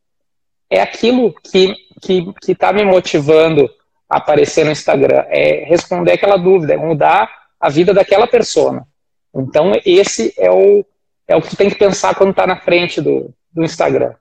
é 0.68 0.80
aquilo 0.80 1.32
que 1.32 1.74
que 2.00 2.32
está 2.48 2.72
me 2.72 2.84
motivando 2.84 3.68
a 4.08 4.16
aparecer 4.16 4.64
no 4.64 4.72
Instagram, 4.72 5.24
é 5.28 5.64
responder 5.64 6.12
aquela 6.12 6.36
dúvida, 6.36 6.74
é 6.74 6.76
mudar 6.76 7.30
a 7.60 7.68
vida 7.68 7.92
daquela 7.92 8.26
pessoa. 8.26 8.86
Então, 9.34 9.72
esse 9.84 10.34
é 10.36 10.50
o, 10.50 10.84
é 11.28 11.36
o 11.36 11.42
que 11.42 11.54
tem 11.54 11.68
que 11.68 11.76
pensar 11.76 12.14
quando 12.14 12.30
está 12.30 12.46
na 12.46 12.56
frente 12.56 13.00
do, 13.00 13.32
do 13.52 13.62
Instagram. 13.62 14.14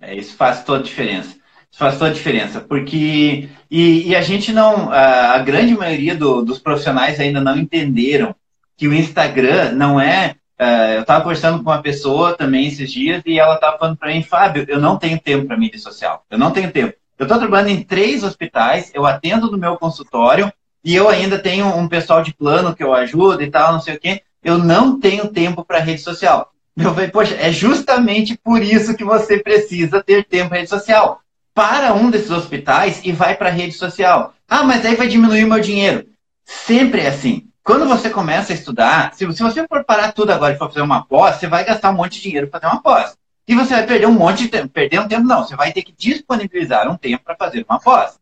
É, 0.00 0.14
isso 0.14 0.36
faz 0.36 0.62
toda 0.62 0.78
a 0.78 0.82
diferença. 0.82 1.36
Isso 1.70 1.78
faz 1.78 1.98
toda 1.98 2.10
a 2.10 2.14
diferença, 2.14 2.60
porque 2.60 3.48
e, 3.70 4.08
e 4.08 4.16
a 4.16 4.20
gente 4.22 4.52
não, 4.52 4.90
a, 4.90 5.34
a 5.34 5.38
grande 5.38 5.76
maioria 5.76 6.16
do, 6.16 6.42
dos 6.42 6.58
profissionais 6.58 7.20
ainda 7.20 7.40
não 7.40 7.56
entenderam 7.56 8.34
que 8.76 8.88
o 8.88 8.94
Instagram 8.94 9.72
não 9.72 10.00
é 10.00 10.36
Uh, 10.60 10.94
eu 10.96 11.00
estava 11.02 11.22
conversando 11.22 11.62
com 11.62 11.70
uma 11.70 11.80
pessoa 11.80 12.36
também 12.36 12.66
esses 12.66 12.90
dias 12.90 13.22
e 13.24 13.38
ela 13.38 13.54
estava 13.54 13.78
falando 13.78 13.96
para 13.96 14.08
mim, 14.08 14.24
Fábio, 14.24 14.64
eu 14.66 14.80
não 14.80 14.96
tenho 14.96 15.20
tempo 15.20 15.46
para 15.46 15.56
mídia 15.56 15.78
social. 15.78 16.24
Eu 16.28 16.36
não 16.36 16.50
tenho 16.50 16.72
tempo. 16.72 16.94
Eu 17.16 17.26
estou 17.26 17.38
trabalhando 17.38 17.70
em 17.70 17.84
três 17.84 18.24
hospitais, 18.24 18.90
eu 18.92 19.06
atendo 19.06 19.50
no 19.52 19.56
meu 19.56 19.76
consultório 19.76 20.52
e 20.84 20.96
eu 20.96 21.08
ainda 21.08 21.38
tenho 21.38 21.68
um 21.76 21.86
pessoal 21.86 22.22
de 22.22 22.34
plano 22.34 22.74
que 22.74 22.82
eu 22.82 22.92
ajudo 22.92 23.40
e 23.40 23.50
tal, 23.50 23.72
não 23.72 23.80
sei 23.80 23.94
o 23.94 24.00
quê. 24.00 24.22
Eu 24.42 24.58
não 24.58 24.98
tenho 24.98 25.28
tempo 25.28 25.64
para 25.64 25.78
rede 25.78 26.00
social. 26.00 26.52
Eu 26.76 26.92
falei, 26.92 27.08
poxa, 27.08 27.36
é 27.36 27.52
justamente 27.52 28.36
por 28.36 28.60
isso 28.60 28.96
que 28.96 29.04
você 29.04 29.38
precisa 29.38 30.02
ter 30.02 30.24
tempo 30.24 30.50
para 30.50 30.58
rede 30.58 30.70
social. 30.70 31.20
Para 31.58 31.92
um 31.92 32.08
desses 32.08 32.30
hospitais 32.30 33.00
e 33.02 33.10
vai 33.10 33.34
para 33.34 33.48
a 33.48 33.52
rede 33.52 33.72
social. 33.72 34.32
Ah, 34.48 34.62
mas 34.62 34.86
aí 34.86 34.94
vai 34.94 35.08
diminuir 35.08 35.42
o 35.42 35.48
meu 35.48 35.58
dinheiro. 35.58 36.06
Sempre 36.44 37.00
é 37.00 37.08
assim. 37.08 37.48
Quando 37.64 37.84
você 37.84 38.08
começa 38.08 38.52
a 38.52 38.54
estudar, 38.54 39.12
se, 39.12 39.24
você 39.24 39.66
for 39.66 39.82
parar 39.82 40.12
tudo 40.12 40.30
agora 40.30 40.54
e 40.54 40.56
for 40.56 40.68
fazer 40.68 40.82
uma 40.82 41.04
pós, 41.04 41.34
você 41.34 41.48
vai 41.48 41.64
gastar 41.64 41.90
um 41.90 41.94
monte 41.94 42.12
de 42.12 42.22
dinheiro 42.22 42.46
para 42.46 42.60
fazer 42.60 42.72
uma 42.72 42.80
pós. 42.80 43.16
E 43.48 43.56
você 43.56 43.74
vai 43.74 43.84
perder 43.84 44.06
um 44.06 44.12
monte 44.12 44.44
de 44.44 44.50
tempo. 44.50 44.68
Perder 44.68 45.00
um 45.00 45.08
tempo, 45.08 45.26
não. 45.26 45.42
Você 45.42 45.56
vai 45.56 45.72
ter 45.72 45.82
que 45.82 45.92
disponibilizar 45.98 46.88
um 46.88 46.96
tempo 46.96 47.24
para 47.24 47.34
fazer 47.34 47.66
uma 47.68 47.80
pós. 47.80 48.20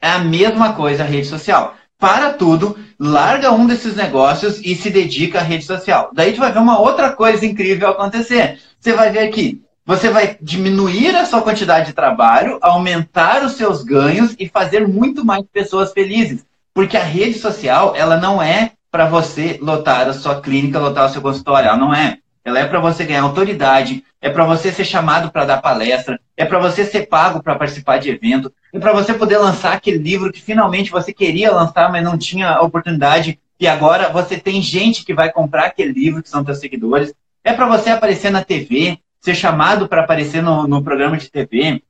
É 0.00 0.10
a 0.10 0.18
mesma 0.18 0.72
coisa 0.72 1.04
a 1.04 1.06
rede 1.06 1.28
social. 1.28 1.76
Para 1.96 2.32
tudo, 2.32 2.76
larga 2.98 3.52
um 3.52 3.68
desses 3.68 3.94
negócios 3.94 4.58
e 4.64 4.74
se 4.74 4.90
dedica 4.90 5.38
à 5.38 5.42
rede 5.42 5.64
social. 5.64 6.10
Daí 6.12 6.32
tu 6.32 6.40
vai 6.40 6.50
ver 6.50 6.58
uma 6.58 6.80
outra 6.80 7.12
coisa 7.12 7.46
incrível 7.46 7.90
acontecer. 7.90 8.58
Você 8.80 8.94
vai 8.94 9.12
ver 9.12 9.28
que 9.28 9.62
você 9.88 10.10
vai 10.10 10.36
diminuir 10.42 11.16
a 11.16 11.24
sua 11.24 11.40
quantidade 11.40 11.86
de 11.86 11.92
trabalho, 11.94 12.58
aumentar 12.60 13.42
os 13.42 13.52
seus 13.52 13.82
ganhos 13.82 14.36
e 14.38 14.46
fazer 14.46 14.86
muito 14.86 15.24
mais 15.24 15.42
pessoas 15.50 15.92
felizes. 15.92 16.44
Porque 16.74 16.94
a 16.94 17.02
rede 17.02 17.38
social, 17.38 17.96
ela 17.96 18.18
não 18.18 18.42
é 18.42 18.72
para 18.90 19.06
você 19.06 19.58
lotar 19.62 20.06
a 20.06 20.12
sua 20.12 20.42
clínica, 20.42 20.78
lotar 20.78 21.06
o 21.06 21.08
seu 21.08 21.22
consultório, 21.22 21.68
ela 21.68 21.78
não 21.78 21.94
é. 21.94 22.18
Ela 22.44 22.58
é 22.58 22.66
para 22.66 22.78
você 22.80 23.02
ganhar 23.02 23.22
autoridade, 23.22 24.04
é 24.20 24.28
para 24.28 24.44
você 24.44 24.70
ser 24.70 24.84
chamado 24.84 25.30
para 25.30 25.46
dar 25.46 25.62
palestra, 25.62 26.20
é 26.36 26.44
para 26.44 26.58
você 26.58 26.84
ser 26.84 27.06
pago 27.06 27.42
para 27.42 27.54
participar 27.54 27.96
de 27.96 28.10
evento, 28.10 28.52
é 28.70 28.78
para 28.78 28.92
você 28.92 29.14
poder 29.14 29.38
lançar 29.38 29.72
aquele 29.72 29.96
livro 29.96 30.30
que 30.30 30.42
finalmente 30.42 30.90
você 30.90 31.14
queria 31.14 31.50
lançar, 31.50 31.90
mas 31.90 32.04
não 32.04 32.18
tinha 32.18 32.60
oportunidade, 32.60 33.38
e 33.58 33.66
agora 33.66 34.10
você 34.10 34.36
tem 34.36 34.60
gente 34.60 35.02
que 35.02 35.14
vai 35.14 35.32
comprar 35.32 35.64
aquele 35.64 35.92
livro, 35.92 36.22
que 36.22 36.28
são 36.28 36.44
seus 36.44 36.58
seguidores. 36.58 37.10
É 37.42 37.54
para 37.54 37.66
você 37.66 37.88
aparecer 37.88 38.30
na 38.30 38.44
TV, 38.44 38.98
ser 39.20 39.34
chamado 39.34 39.88
para 39.88 40.02
aparecer 40.02 40.42
no, 40.42 40.66
no 40.66 40.82
programa 40.82 41.16
de 41.16 41.30
TV, 41.30 41.82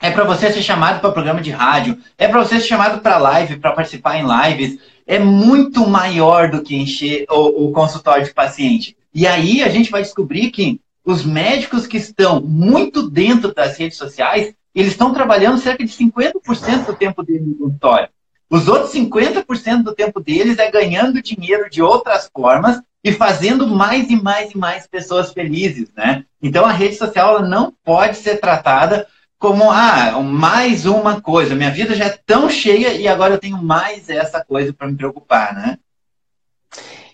é 0.00 0.10
para 0.10 0.24
você 0.24 0.52
ser 0.52 0.62
chamado 0.62 1.00
para 1.00 1.12
programa 1.12 1.40
de 1.40 1.50
rádio, 1.50 1.98
é 2.18 2.28
para 2.28 2.42
você 2.42 2.60
ser 2.60 2.66
chamado 2.66 3.00
para 3.00 3.16
live, 3.16 3.58
para 3.58 3.72
participar 3.72 4.18
em 4.18 4.26
lives. 4.26 4.78
É 5.06 5.18
muito 5.18 5.86
maior 5.86 6.50
do 6.50 6.62
que 6.62 6.76
encher 6.76 7.26
o, 7.30 7.66
o, 7.66 7.72
consultório 7.72 8.24
de 8.24 8.32
paciente. 8.32 8.96
E 9.14 9.26
aí 9.26 9.62
a 9.62 9.68
gente 9.68 9.90
vai 9.90 10.02
descobrir 10.02 10.50
que 10.50 10.80
os 11.04 11.24
médicos 11.24 11.86
que 11.86 11.96
estão 11.96 12.40
muito 12.40 13.08
dentro 13.08 13.54
das 13.54 13.78
redes 13.78 13.96
sociais, 13.96 14.54
eles 14.74 14.92
estão 14.92 15.12
trabalhando 15.12 15.58
cerca 15.58 15.84
de 15.84 15.92
50% 15.92 16.86
do 16.86 16.94
tempo 16.94 17.22
deles 17.22 17.46
no 17.46 17.54
consultório. 17.54 18.08
Os 18.50 18.68
outros 18.68 18.92
50% 18.92 19.82
do 19.82 19.94
tempo 19.94 20.20
deles 20.20 20.58
é 20.58 20.70
ganhando 20.70 21.22
dinheiro 21.22 21.68
de 21.70 21.82
outras 21.82 22.30
formas 22.32 22.80
e 23.04 23.12
fazendo 23.12 23.66
mais 23.66 24.08
e 24.08 24.16
mais 24.16 24.52
e 24.52 24.58
mais 24.58 24.86
pessoas 24.86 25.30
felizes, 25.30 25.90
né? 25.94 26.24
Então 26.42 26.64
a 26.64 26.72
rede 26.72 26.96
social 26.96 27.42
não 27.42 27.70
pode 27.84 28.16
ser 28.16 28.40
tratada 28.40 29.06
como 29.38 29.70
ah, 29.70 30.22
mais 30.22 30.86
uma 30.86 31.20
coisa. 31.20 31.54
Minha 31.54 31.70
vida 31.70 31.94
já 31.94 32.06
é 32.06 32.18
tão 32.24 32.48
cheia 32.48 32.94
e 32.94 33.06
agora 33.06 33.34
eu 33.34 33.38
tenho 33.38 33.62
mais 33.62 34.08
essa 34.08 34.42
coisa 34.42 34.72
para 34.72 34.88
me 34.88 34.96
preocupar, 34.96 35.54
né? 35.54 35.78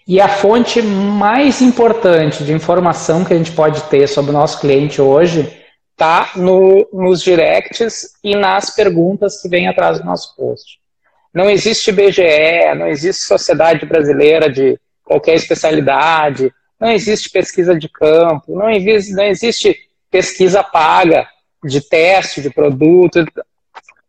E 0.06 0.20
a 0.20 0.28
fonte 0.28 0.80
mais 0.80 1.60
importante 1.60 2.44
de 2.44 2.52
informação 2.52 3.24
que 3.24 3.34
a 3.34 3.36
gente 3.36 3.50
pode 3.50 3.82
ter 3.84 4.06
sobre 4.06 4.30
o 4.30 4.34
nosso 4.34 4.60
cliente 4.60 5.02
hoje 5.02 5.60
está 5.92 6.30
no, 6.36 6.88
nos 6.92 7.20
directs 7.20 8.12
e 8.22 8.36
nas 8.36 8.74
perguntas 8.74 9.42
que 9.42 9.48
vêm 9.48 9.68
atrás 9.68 9.98
do 9.98 10.04
nosso 10.04 10.34
post. 10.36 10.78
Não 11.34 11.50
existe 11.50 11.92
BGE, 11.92 12.74
não 12.76 12.86
existe 12.86 13.22
Sociedade 13.22 13.84
Brasileira 13.86 14.50
de 14.50 14.78
qualquer 15.10 15.34
especialidade, 15.34 16.54
não 16.78 16.88
existe 16.88 17.30
pesquisa 17.30 17.76
de 17.76 17.88
campo, 17.88 18.54
não 18.54 18.70
existe, 18.70 19.12
não 19.12 19.24
existe 19.24 19.76
pesquisa 20.08 20.62
paga 20.62 21.26
de 21.64 21.80
teste 21.80 22.40
de 22.40 22.48
produto, 22.48 23.24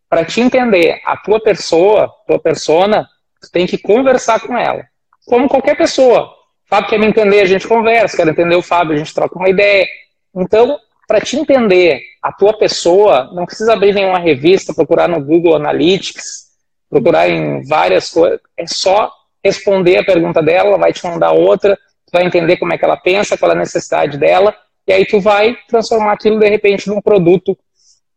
para 0.08 0.24
te 0.24 0.40
entender 0.40 1.02
a 1.04 1.18
tua 1.18 1.42
pessoa, 1.42 2.14
tua 2.28 2.38
persona, 2.38 3.10
tu 3.42 3.50
tem 3.52 3.66
que 3.66 3.80
conversar 3.80 4.42
com 4.42 4.56
ela. 4.56 4.86
Como 5.26 5.50
qualquer 5.50 5.76
pessoa. 5.76 6.26
O 6.66 6.70
Fábio 6.70 6.90
quer 6.92 7.00
me 7.00 7.08
entender, 7.08 7.42
a 7.42 7.46
gente 7.46 7.68
conversa, 7.68 8.16
quer 8.16 8.28
entender 8.28 8.56
o 8.56 8.62
Fábio, 8.62 8.94
a 8.94 8.98
gente 8.98 9.14
troca 9.14 9.40
uma 9.40 9.50
ideia. 9.50 9.88
Então, 10.36 10.78
para 11.08 11.20
te 11.20 11.36
entender 11.36 12.00
a 12.22 12.32
tua 12.32 12.54
pessoa, 12.54 13.32
não 13.34 13.46
precisa 13.46 13.74
abrir 13.74 13.96
nenhuma 13.96 14.20
revista, 14.20 14.74
procurar 14.74 15.10
no 15.10 15.20
Google 15.20 15.56
Analytics, 15.56 16.52
procurar 16.90 17.28
em 17.28 17.66
várias 17.68 18.12
coisas. 18.12 18.40
É 18.56 18.68
só 18.68 19.12
responder 19.44 19.98
a 19.98 20.06
pergunta 20.06 20.42
dela, 20.42 20.70
ela 20.70 20.78
vai 20.78 20.94
te 20.94 21.04
mandar 21.06 21.32
outra, 21.32 21.78
vai 22.12 22.26
entender 22.26 22.58
como 22.58 22.74
é 22.74 22.78
que 22.78 22.86
ela 22.86 22.98
pensa, 22.98 23.38
qual 23.38 23.52
é 23.52 23.56
a 23.56 23.60
necessidade 23.60 24.18
dela, 24.18 24.56
e 24.88 24.94
aí 24.94 25.06
tu 25.06 25.20
vai 25.20 25.56
transformar 25.68 26.14
aquilo 26.14 26.40
de 26.40 26.50
repente 26.50 26.90
num 26.90 27.02
produto 27.02 27.58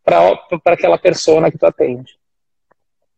para 0.05 0.39
aquela 0.67 0.99
persona 0.99 1.51
que 1.51 1.59
tu 1.59 1.67
atende. 1.67 2.13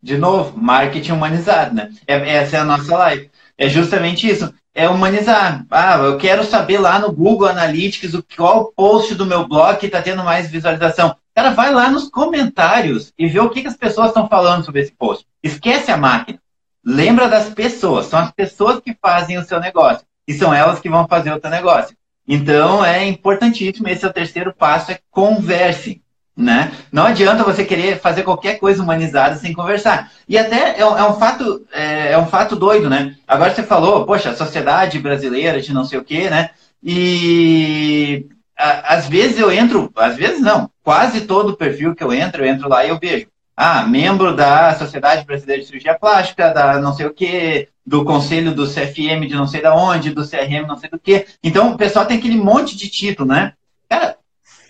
De 0.02 0.16
novo, 0.16 0.56
marketing 0.56 1.12
humanizado, 1.12 1.74
né? 1.74 1.90
É, 2.06 2.14
essa 2.36 2.58
é 2.58 2.60
a 2.60 2.64
nossa 2.64 2.96
live. 2.96 3.30
É 3.58 3.68
justamente 3.68 4.28
isso. 4.28 4.52
É 4.74 4.88
humanizar. 4.88 5.64
Ah, 5.70 5.96
eu 5.96 6.18
quero 6.18 6.44
saber 6.44 6.78
lá 6.78 6.98
no 6.98 7.10
Google 7.10 7.48
Analytics 7.48 8.14
o 8.14 8.22
qual 8.36 8.72
post 8.76 9.14
do 9.14 9.24
meu 9.24 9.48
blog 9.48 9.84
está 9.84 10.02
tendo 10.02 10.22
mais 10.22 10.50
visualização. 10.50 11.16
Cara, 11.34 11.50
vai 11.50 11.72
lá 11.72 11.90
nos 11.90 12.08
comentários 12.08 13.12
e 13.18 13.26
vê 13.26 13.40
o 13.40 13.48
que, 13.48 13.62
que 13.62 13.68
as 13.68 13.76
pessoas 13.76 14.08
estão 14.08 14.28
falando 14.28 14.64
sobre 14.64 14.82
esse 14.82 14.92
post. 14.92 15.26
Esquece 15.42 15.90
a 15.90 15.96
máquina. 15.96 16.38
Lembra 16.86 17.28
das 17.28 17.48
pessoas. 17.48 18.06
São 18.06 18.20
as 18.20 18.30
pessoas 18.30 18.78
que 18.78 18.96
fazem 19.02 19.36
o 19.36 19.44
seu 19.44 19.58
negócio. 19.58 20.06
E 20.28 20.32
são 20.32 20.54
elas 20.54 20.78
que 20.78 20.88
vão 20.88 21.08
fazer 21.08 21.32
o 21.32 21.40
seu 21.40 21.50
negócio. 21.50 21.96
Então 22.28 22.84
é 22.84 23.04
importantíssimo, 23.04 23.88
esse 23.88 24.04
é 24.04 24.08
o 24.08 24.12
terceiro 24.12 24.54
passo, 24.54 24.92
é 24.92 25.00
converse. 25.10 26.00
Né? 26.36 26.70
Não 26.92 27.06
adianta 27.06 27.42
você 27.42 27.64
querer 27.64 27.98
fazer 27.98 28.22
qualquer 28.22 28.58
coisa 28.58 28.82
humanizada 28.82 29.36
sem 29.36 29.52
conversar. 29.52 30.12
E 30.28 30.36
até 30.36 30.76
é, 30.76 30.80
é 30.80 30.84
um 30.84 31.14
fato 31.14 31.66
é, 31.72 32.12
é, 32.12 32.18
um 32.18 32.26
fato 32.26 32.54
doido, 32.54 32.90
né? 32.90 33.16
Agora 33.26 33.54
você 33.54 33.62
falou, 33.62 34.04
poxa, 34.04 34.30
a 34.30 34.36
sociedade 34.36 34.98
brasileira 34.98 35.62
de 35.62 35.72
não 35.72 35.84
sei 35.84 35.98
o 35.98 36.04
quê, 36.04 36.28
né? 36.28 36.50
E 36.82 38.26
a, 38.56 38.94
às 38.96 39.08
vezes 39.08 39.38
eu 39.38 39.50
entro, 39.50 39.90
às 39.96 40.14
vezes 40.14 40.42
não, 40.42 40.70
quase 40.84 41.22
todo 41.22 41.56
perfil 41.56 41.94
que 41.94 42.04
eu 42.04 42.12
entro, 42.12 42.44
eu 42.44 42.48
entro 42.52 42.68
lá 42.68 42.84
e 42.84 42.90
eu 42.90 42.98
vejo 42.98 43.28
ah, 43.56 43.82
membro 43.86 44.36
da 44.36 44.74
Sociedade 44.74 45.24
Brasileira 45.24 45.62
de 45.62 45.68
Cirurgia 45.68 45.98
Plástica, 45.98 46.50
da 46.50 46.78
não 46.78 46.92
sei 46.92 47.06
o 47.06 47.14
quê, 47.14 47.68
do 47.86 48.04
conselho 48.04 48.54
do 48.54 48.66
CFM 48.66 49.26
de 49.26 49.34
não 49.34 49.46
sei 49.46 49.62
da 49.62 49.74
onde, 49.74 50.10
do 50.10 50.28
CRM 50.28 50.66
não 50.66 50.76
sei 50.76 50.90
do 50.90 50.98
quê. 50.98 51.26
Então, 51.42 51.72
o 51.72 51.76
pessoal 51.78 52.04
tem 52.04 52.18
aquele 52.18 52.36
monte 52.36 52.76
de 52.76 52.88
título, 52.88 53.28
né? 53.28 53.54
Cara, 53.88 54.16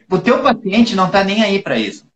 o 0.09 0.18
teu 0.18 0.41
paciente 0.41 0.95
não 0.95 1.11
tá 1.11 1.24
nem 1.24 1.43
aí 1.43 1.61
para 1.61 1.76
isso. 1.76 2.07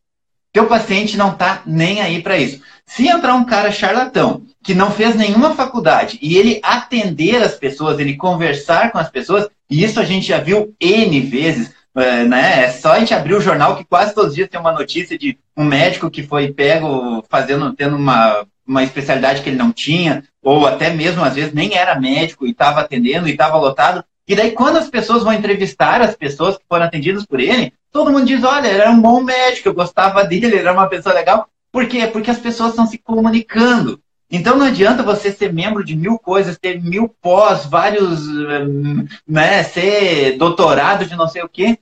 Teu 0.53 0.67
paciente 0.67 1.17
não 1.17 1.35
tá 1.35 1.63
nem 1.67 2.01
aí 2.01 2.23
para 2.23 2.37
isso. 2.37 2.61
Se 2.85 3.09
entrar 3.09 3.35
um 3.35 3.45
cara 3.45 3.73
charlatão, 3.73 4.43
que 4.63 4.75
não 4.75 4.91
fez 4.91 5.15
nenhuma 5.15 5.55
faculdade, 5.55 6.19
e 6.21 6.37
ele 6.37 6.61
atender 6.63 7.43
as 7.43 7.55
pessoas, 7.55 7.99
ele 7.99 8.17
conversar 8.17 8.93
com 8.93 8.99
as 8.99 9.09
pessoas, 9.09 9.49
e 9.69 9.83
isso 9.83 9.99
a 9.99 10.05
gente 10.05 10.27
já 10.27 10.39
viu 10.39 10.75
N 10.81 11.21
vezes, 11.21 11.73
é, 11.97 12.25
né? 12.25 12.65
É 12.65 12.71
só 12.71 12.93
a 12.93 12.99
gente 12.99 13.15
abrir 13.15 13.35
o 13.35 13.41
jornal 13.41 13.77
que 13.77 13.85
quase 13.85 14.15
todos 14.15 14.31
os 14.31 14.37
dias 14.37 14.49
tem 14.49 14.61
uma 14.61 14.73
notícia 14.73 15.19
de 15.19 15.39
um 15.61 15.65
médico 15.65 16.11
que 16.11 16.23
foi 16.23 16.53
pego 16.53 17.23
fazendo, 17.29 17.75
tendo 17.75 17.97
uma, 17.97 18.47
uma 18.67 18.83
especialidade 18.83 19.43
que 19.43 19.51
ele 19.51 19.59
não 19.59 19.73
tinha, 19.73 20.25
ou 20.43 20.67
até 20.67 20.91
mesmo 20.91 21.23
às 21.23 21.35
vezes 21.35 21.53
nem 21.53 21.75
era 21.75 22.01
médico 22.01 22.47
e 22.47 22.51
estava 22.51 22.81
atendendo 22.81 23.29
e 23.29 23.33
estava 23.33 23.59
lotado. 23.59 24.03
E 24.27 24.35
daí, 24.35 24.53
quando 24.53 24.79
as 24.79 24.89
pessoas 24.89 25.23
vão 25.23 25.33
entrevistar 25.33 26.01
as 26.01 26.17
pessoas 26.17 26.57
que 26.57 26.65
foram 26.69 26.87
atendidas 26.87 27.27
por 27.27 27.41
ele, 27.41 27.75
todo 27.93 28.11
mundo 28.11 28.25
diz: 28.25 28.43
olha, 28.43 28.69
era 28.69 28.91
um 28.91 29.01
bom 29.01 29.23
médico, 29.23 29.69
eu 29.69 29.75
gostava 29.75 30.25
dele, 30.25 30.47
ele 30.47 30.59
era 30.59 30.73
uma 30.73 30.89
pessoa 30.89 31.15
legal. 31.15 31.47
Por 31.71 31.87
quê? 31.87 32.07
Porque 32.07 32.31
as 32.31 32.39
pessoas 32.39 32.71
estão 32.71 32.87
se 32.87 32.97
comunicando. 32.97 34.01
Então 34.31 34.57
não 34.57 34.67
adianta 34.67 35.03
você 35.03 35.31
ser 35.31 35.53
membro 35.53 35.85
de 35.85 35.97
mil 35.97 36.19
coisas, 36.19 36.57
ter 36.57 36.81
mil 36.81 37.09
pós, 37.21 37.67
vários, 37.67 38.27
hum, 38.27 39.07
né, 39.27 39.63
ser 39.65 40.39
doutorado 40.39 41.05
de 41.05 41.17
não 41.17 41.29
sei 41.29 41.43
o 41.43 41.49
quê, 41.49 41.77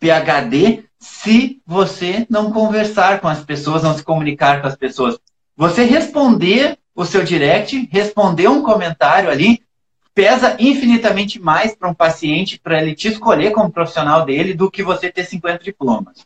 PhD, 0.00 0.84
se 1.02 1.60
você 1.66 2.24
não 2.30 2.52
conversar 2.52 3.20
com 3.20 3.26
as 3.26 3.44
pessoas, 3.44 3.82
não 3.82 3.92
se 3.92 4.04
comunicar 4.04 4.62
com 4.62 4.68
as 4.68 4.76
pessoas. 4.76 5.18
Você 5.56 5.82
responder 5.82 6.78
o 6.94 7.04
seu 7.04 7.24
direct, 7.24 7.88
responder 7.90 8.46
um 8.46 8.62
comentário 8.62 9.28
ali, 9.28 9.60
pesa 10.14 10.56
infinitamente 10.60 11.40
mais 11.40 11.74
para 11.74 11.88
um 11.88 11.94
paciente, 11.94 12.60
para 12.62 12.80
ele 12.80 12.94
te 12.94 13.08
escolher 13.08 13.50
como 13.50 13.72
profissional 13.72 14.24
dele, 14.24 14.54
do 14.54 14.70
que 14.70 14.84
você 14.84 15.10
ter 15.10 15.24
50 15.24 15.64
diplomas. 15.64 16.24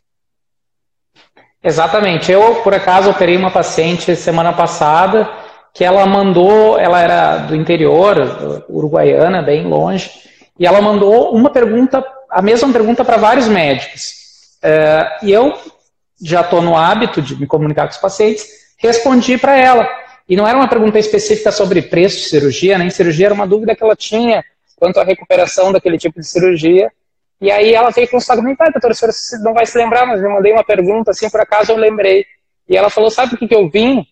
Exatamente. 1.63 2.31
Eu, 2.31 2.57
por 2.61 2.75
acaso, 2.75 3.09
operei 3.09 3.35
uma 3.35 3.49
paciente 3.49 4.15
semana 4.15 4.53
passada 4.53 5.27
que 5.73 5.83
ela 5.83 6.05
mandou, 6.05 6.77
ela 6.77 7.01
era 7.01 7.37
do 7.37 7.55
interior, 7.55 8.65
uruguaiana, 8.69 9.41
bem 9.41 9.65
longe, 9.65 10.11
e 10.59 10.67
ela 10.67 10.81
mandou 10.81 11.33
uma 11.33 11.49
pergunta, 11.49 12.03
a 12.29 12.43
mesma 12.43 12.71
pergunta 12.71 13.03
para 13.03 13.17
vários 13.17 13.47
médicos. 13.47 14.16
É, 14.61 15.19
e 15.23 15.31
eu 15.31 15.57
já 16.21 16.41
estou 16.41 16.61
no 16.61 16.75
hábito 16.75 17.21
de 17.21 17.39
me 17.39 17.45
comunicar 17.45 17.83
com 17.83 17.91
os 17.91 17.97
pacientes, 17.97 18.47
respondi 18.77 19.37
para 19.37 19.57
ela. 19.57 19.87
E 20.27 20.35
não 20.35 20.47
era 20.47 20.57
uma 20.57 20.67
pergunta 20.67 20.99
específica 20.99 21.51
sobre 21.51 21.81
preço 21.81 22.17
de 22.17 22.25
cirurgia, 22.25 22.77
nem 22.77 22.89
cirurgia, 22.89 23.27
era 23.27 23.33
uma 23.33 23.47
dúvida 23.47 23.75
que 23.75 23.83
ela 23.83 23.95
tinha 23.95 24.43
quanto 24.75 24.99
à 24.99 25.03
recuperação 25.03 25.71
daquele 25.71 25.97
tipo 25.97 26.19
de 26.19 26.27
cirurgia. 26.27 26.91
E 27.39 27.51
aí 27.51 27.73
ela 27.73 27.91
veio 27.91 28.09
com 28.09 28.17
o 28.17 28.21
saco, 28.21 28.41
ah, 28.41 28.69
doutor, 28.69 28.91
o 28.91 28.93
senhor 28.93 29.43
não 29.43 29.53
vai 29.53 29.65
se 29.65 29.77
lembrar, 29.77 30.05
mas 30.05 30.21
eu 30.21 30.29
mandei 30.29 30.51
uma 30.51 30.63
pergunta, 30.63 31.11
assim, 31.11 31.29
por 31.29 31.39
acaso 31.39 31.71
eu 31.71 31.77
lembrei. 31.77 32.25
E 32.67 32.75
ela 32.75 32.89
falou, 32.89 33.09
sabe 33.09 33.31
por 33.31 33.39
que, 33.39 33.47
que 33.47 33.55
eu 33.55 33.69
vim? 33.69 34.05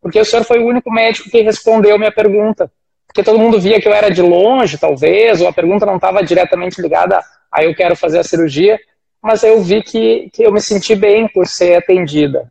Porque 0.00 0.18
o 0.18 0.24
senhor 0.24 0.44
foi 0.44 0.58
o 0.58 0.66
único 0.66 0.90
médico 0.90 1.30
que 1.30 1.42
respondeu 1.42 1.98
minha 1.98 2.12
pergunta. 2.12 2.70
Porque 3.06 3.22
todo 3.22 3.38
mundo 3.38 3.60
via 3.60 3.80
que 3.80 3.88
eu 3.88 3.92
era 3.92 4.10
de 4.10 4.22
longe, 4.22 4.78
talvez, 4.78 5.40
ou 5.40 5.48
a 5.48 5.52
pergunta 5.52 5.84
não 5.84 5.96
estava 5.96 6.22
diretamente 6.22 6.80
ligada 6.80 7.20
a 7.52 7.64
eu 7.64 7.74
quero 7.74 7.96
fazer 7.96 8.20
a 8.20 8.24
cirurgia, 8.24 8.78
mas 9.22 9.42
eu 9.42 9.62
vi 9.62 9.82
que, 9.82 10.30
que 10.32 10.42
eu 10.42 10.52
me 10.52 10.60
senti 10.60 10.94
bem 10.94 11.28
por 11.28 11.46
ser 11.46 11.76
atendida. 11.76 12.50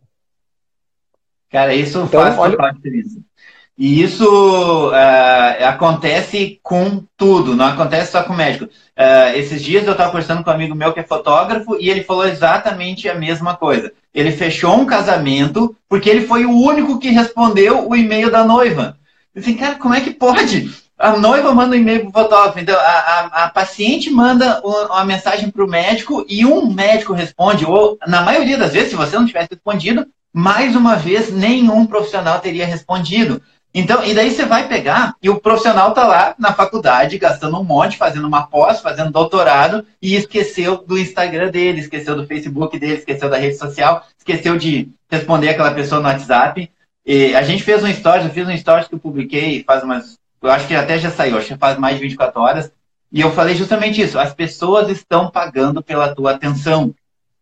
Cara, 1.49 1.74
isso 1.74 1.99
então, 2.01 2.22
faz 2.22 2.38
olha... 2.38 2.57
parte 2.57 2.89
disso. 2.89 3.20
E 3.80 4.03
isso 4.03 4.89
uh, 4.89 5.65
acontece 5.65 6.59
com 6.61 7.01
tudo, 7.15 7.55
não 7.55 7.65
acontece 7.65 8.11
só 8.11 8.22
com 8.24 8.34
médico. 8.34 8.65
Uh, 8.65 9.38
esses 9.38 9.63
dias 9.63 9.86
eu 9.86 9.93
estava 9.93 10.11
conversando 10.11 10.43
com 10.43 10.49
um 10.49 10.53
amigo 10.53 10.76
meu 10.76 10.91
que 10.91 10.99
é 10.99 11.03
fotógrafo 11.03 11.78
e 11.80 11.89
ele 11.89 12.03
falou 12.03 12.28
exatamente 12.28 13.07
a 13.07 13.15
mesma 13.15 13.55
coisa. 13.55 13.93
Ele 14.13 14.34
fechou 14.34 14.76
um 14.76 14.86
casamento 14.86 15.74
porque 15.88 16.09
ele 16.09 16.28
foi 16.28 16.43
o 16.43 16.51
único 16.51 16.99
que 16.99 17.09
respondeu 17.09 17.88
o 17.88 17.95
e-mail 17.95 18.30
da 18.30 18.43
noiva. 18.43 18.97
Eu 19.34 19.41
assim, 19.41 19.55
cara, 19.55 19.76
como 19.76 19.93
é 19.93 20.01
que 20.01 20.11
pode? 20.11 20.70
A 21.00 21.18
noiva 21.18 21.54
manda 21.54 21.78
um 21.78 21.80
e-mail 21.80 22.02
para 22.02 22.10
o 22.10 22.24
fotógrafo, 22.24 22.60
então 22.60 22.76
a, 22.76 22.82
a, 22.82 23.26
a 23.45 23.50
paciente 23.50 24.10
manda 24.10 24.62
uma 24.62 25.06
mensagem 25.06 25.50
para 25.50 25.64
o 25.64 25.70
médico 25.70 26.26
e 26.28 26.45
um 26.45 26.70
médico 26.70 27.14
responde, 27.14 27.66
ou 27.66 27.97
na 28.06 28.22
maioria 28.22 28.58
das 28.58 28.74
vezes, 28.74 28.89
se 28.89 28.97
você 28.97 29.16
não 29.16 29.26
tivesse 29.26 29.47
respondido, 29.52 30.06
mais 30.34 30.76
uma 30.76 30.97
vez 30.97 31.32
nenhum 31.32 31.86
profissional 31.86 32.39
teria 32.39 32.66
respondido. 32.66 33.41
Então, 33.74 34.04
e 34.04 34.14
daí 34.14 34.32
você 34.32 34.45
vai 34.45 34.68
pegar 34.68 35.14
e 35.22 35.30
o 35.30 35.39
profissional 35.39 35.89
está 35.89 36.06
lá 36.06 36.36
na 36.38 36.54
faculdade 36.54 37.18
gastando 37.18 37.58
um 37.58 37.64
monte, 37.64 37.97
fazendo 37.97 38.28
uma 38.28 38.47
pós, 38.47 38.82
fazendo 38.82 39.12
doutorado 39.12 39.86
e 40.02 40.16
esqueceu 40.16 40.78
do 40.78 40.97
Instagram 40.97 41.50
dele, 41.50 41.80
esqueceu 41.80 42.16
do 42.16 42.28
Facebook 42.28 42.78
dele, 42.78 42.95
esqueceu 42.95 43.30
da 43.30 43.38
rede 43.38 43.58
social, 43.58 44.06
esqueceu 44.18 44.58
de 44.58 44.89
responder 45.10 45.50
aquela 45.50 45.72
pessoa 45.72 46.02
no 46.02 46.08
WhatsApp. 46.08 46.70
E 47.06 47.34
a 47.36 47.41
gente 47.43 47.64
fez 47.64 47.84
um 47.84 47.93
stories, 47.93 48.26
eu 48.26 48.32
fiz 48.32 48.47
um 48.47 48.58
stories 48.58 48.88
que 48.88 48.95
eu 48.95 49.00
publiquei 49.00 49.64
faz 49.64 49.84
umas, 49.84 50.18
eu 50.41 50.51
acho 50.51 50.67
que 50.67 50.75
até 50.75 50.97
já 50.97 51.09
saiu, 51.09 51.37
acho 51.37 51.47
que 51.47 51.57
faz 51.57 51.77
mais 51.77 51.95
de 51.95 52.01
24 52.03 52.41
horas, 52.41 52.71
e 53.11 53.21
eu 53.21 53.31
falei 53.31 53.55
justamente 53.55 54.01
isso, 54.01 54.19
as 54.19 54.33
pessoas 54.33 54.89
estão 54.89 55.31
pagando 55.31 55.81
pela 55.81 56.13
tua 56.13 56.31
atenção. 56.31 56.93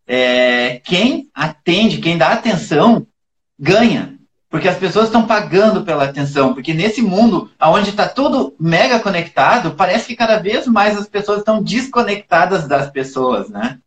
É, 0.07 0.79
quem 0.85 1.29
atende, 1.35 1.97
quem 1.97 2.17
dá 2.17 2.29
atenção, 2.29 3.05
ganha. 3.59 4.15
Porque 4.49 4.69
as 4.69 4.77
pessoas 4.77 5.07
estão 5.07 5.27
pagando 5.27 5.83
pela 5.83 6.05
atenção. 6.05 6.53
Porque 6.53 6.73
nesse 6.73 7.01
mundo 7.01 7.51
onde 7.61 7.89
está 7.89 8.07
tudo 8.07 8.55
mega 8.57 8.99
conectado, 8.99 9.71
parece 9.71 10.07
que 10.07 10.15
cada 10.15 10.37
vez 10.37 10.65
mais 10.67 10.97
as 10.97 11.07
pessoas 11.07 11.39
estão 11.39 11.61
desconectadas 11.61 12.65
das 12.65 12.89
pessoas, 12.89 13.49
né? 13.49 13.77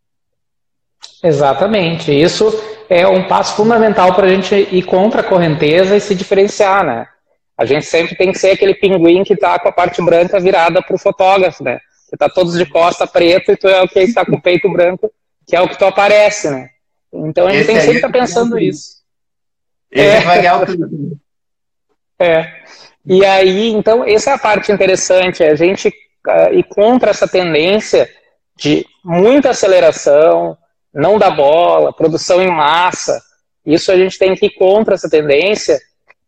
Exatamente. 1.25 2.13
Isso 2.13 2.53
é 2.91 3.07
um 3.07 3.27
passo 3.27 3.57
fundamental 3.57 4.15
para 4.15 4.27
a 4.27 4.31
gente 4.31 4.55
ir 4.55 4.83
contra 4.83 5.23
a 5.23 5.25
correnteza 5.25 5.97
e 5.97 6.01
se 6.01 6.15
diferenciar, 6.15 6.85
né? 6.85 7.07
A 7.61 7.67
gente 7.67 7.85
sempre 7.85 8.17
tem 8.17 8.33
que 8.33 8.39
ser 8.39 8.53
aquele 8.53 8.73
pinguim 8.73 9.23
que 9.23 9.35
está 9.35 9.59
com 9.59 9.69
a 9.69 9.73
parte 9.73 10.01
branca 10.01 10.41
virada 10.41 10.81
para 10.81 10.97
o 10.97 10.99
fotógrafo, 10.99 11.63
né? 11.63 11.79
Você 12.07 12.15
está 12.15 12.27
todos 12.27 12.57
de 12.57 12.65
costa 12.65 13.07
preta 13.07 13.53
e 13.53 13.57
tu 13.57 13.69
é 13.69 13.83
o 13.83 13.87
que 13.87 14.01
está 14.01 14.25
com 14.25 14.37
o 14.37 14.41
peito 14.41 14.67
branco, 14.73 15.13
que 15.47 15.55
é 15.55 15.61
o 15.61 15.69
que 15.69 15.79
tu 15.79 15.85
aparece, 15.85 16.49
né? 16.49 16.71
Então 17.13 17.47
a 17.47 17.53
gente 17.53 17.67
tem 17.67 17.77
que 17.77 17.83
sempre 17.83 17.97
estar 17.97 18.09
tá 18.09 18.19
pensando 18.19 18.59
isso. 18.59 19.03
Esse 19.91 20.17
é. 20.17 20.21
vai 20.21 20.39
ganhar 20.39 20.63
o. 20.63 20.67
É. 22.23 22.53
E 23.07 23.25
aí, 23.25 23.69
então, 23.69 24.05
essa 24.05 24.31
é 24.31 24.35
a 24.35 24.39
parte 24.39 24.71
interessante, 24.71 25.43
é 25.43 25.51
a 25.51 25.55
gente 25.55 25.89
uh, 25.89 26.53
ir 26.53 26.65
contra 26.65 27.11
essa 27.11 27.27
tendência 27.27 28.07
de 28.57 28.87
muita 29.03 29.51
aceleração, 29.51 30.57
não 30.93 31.19
da 31.19 31.31
bola, 31.31 31.95
produção 31.95 32.43
em 32.43 32.51
massa. 32.51 33.23
Isso 33.65 33.91
a 33.91 33.97
gente 33.97 34.19
tem 34.19 34.35
que 34.35 34.47
ir 34.47 34.51
contra 34.51 34.95
essa 34.95 35.09
tendência. 35.09 35.81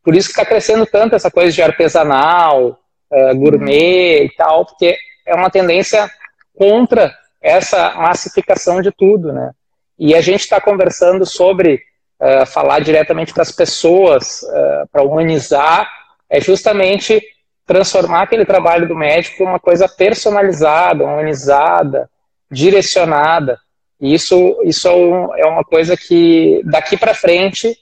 Por 0.02 0.14
isso 0.14 0.28
que 0.28 0.32
está 0.32 0.44
crescendo 0.44 0.84
tanto 0.84 1.14
essa 1.14 1.30
coisa 1.30 1.52
de 1.52 1.62
artesanal, 1.62 2.80
uh, 3.10 3.36
gourmet 3.36 4.24
e 4.24 4.30
tal, 4.36 4.66
porque 4.66 4.96
é 5.24 5.34
uma 5.34 5.50
tendência 5.50 6.10
contra 6.56 7.14
essa 7.40 7.94
massificação 7.94 8.80
de 8.80 8.90
tudo, 8.90 9.32
né? 9.32 9.52
E 9.98 10.14
a 10.14 10.20
gente 10.20 10.40
está 10.40 10.60
conversando 10.60 11.24
sobre 11.24 11.80
uh, 12.20 12.46
falar 12.46 12.80
diretamente 12.80 13.32
para 13.32 13.42
as 13.42 13.52
pessoas, 13.52 14.42
uh, 14.42 14.88
para 14.90 15.02
humanizar, 15.02 15.88
é 16.28 16.40
justamente 16.40 17.22
transformar 17.64 18.22
aquele 18.22 18.44
trabalho 18.44 18.88
do 18.88 18.96
médico 18.96 19.42
em 19.42 19.46
uma 19.46 19.60
coisa 19.60 19.88
personalizada, 19.88 21.04
humanizada, 21.04 22.10
direcionada. 22.50 23.58
E 24.00 24.12
isso, 24.14 24.60
isso 24.64 24.88
é, 24.88 25.42
é 25.42 25.46
uma 25.46 25.62
coisa 25.62 25.96
que, 25.96 26.60
daqui 26.64 26.96
para 26.96 27.14
frente, 27.14 27.76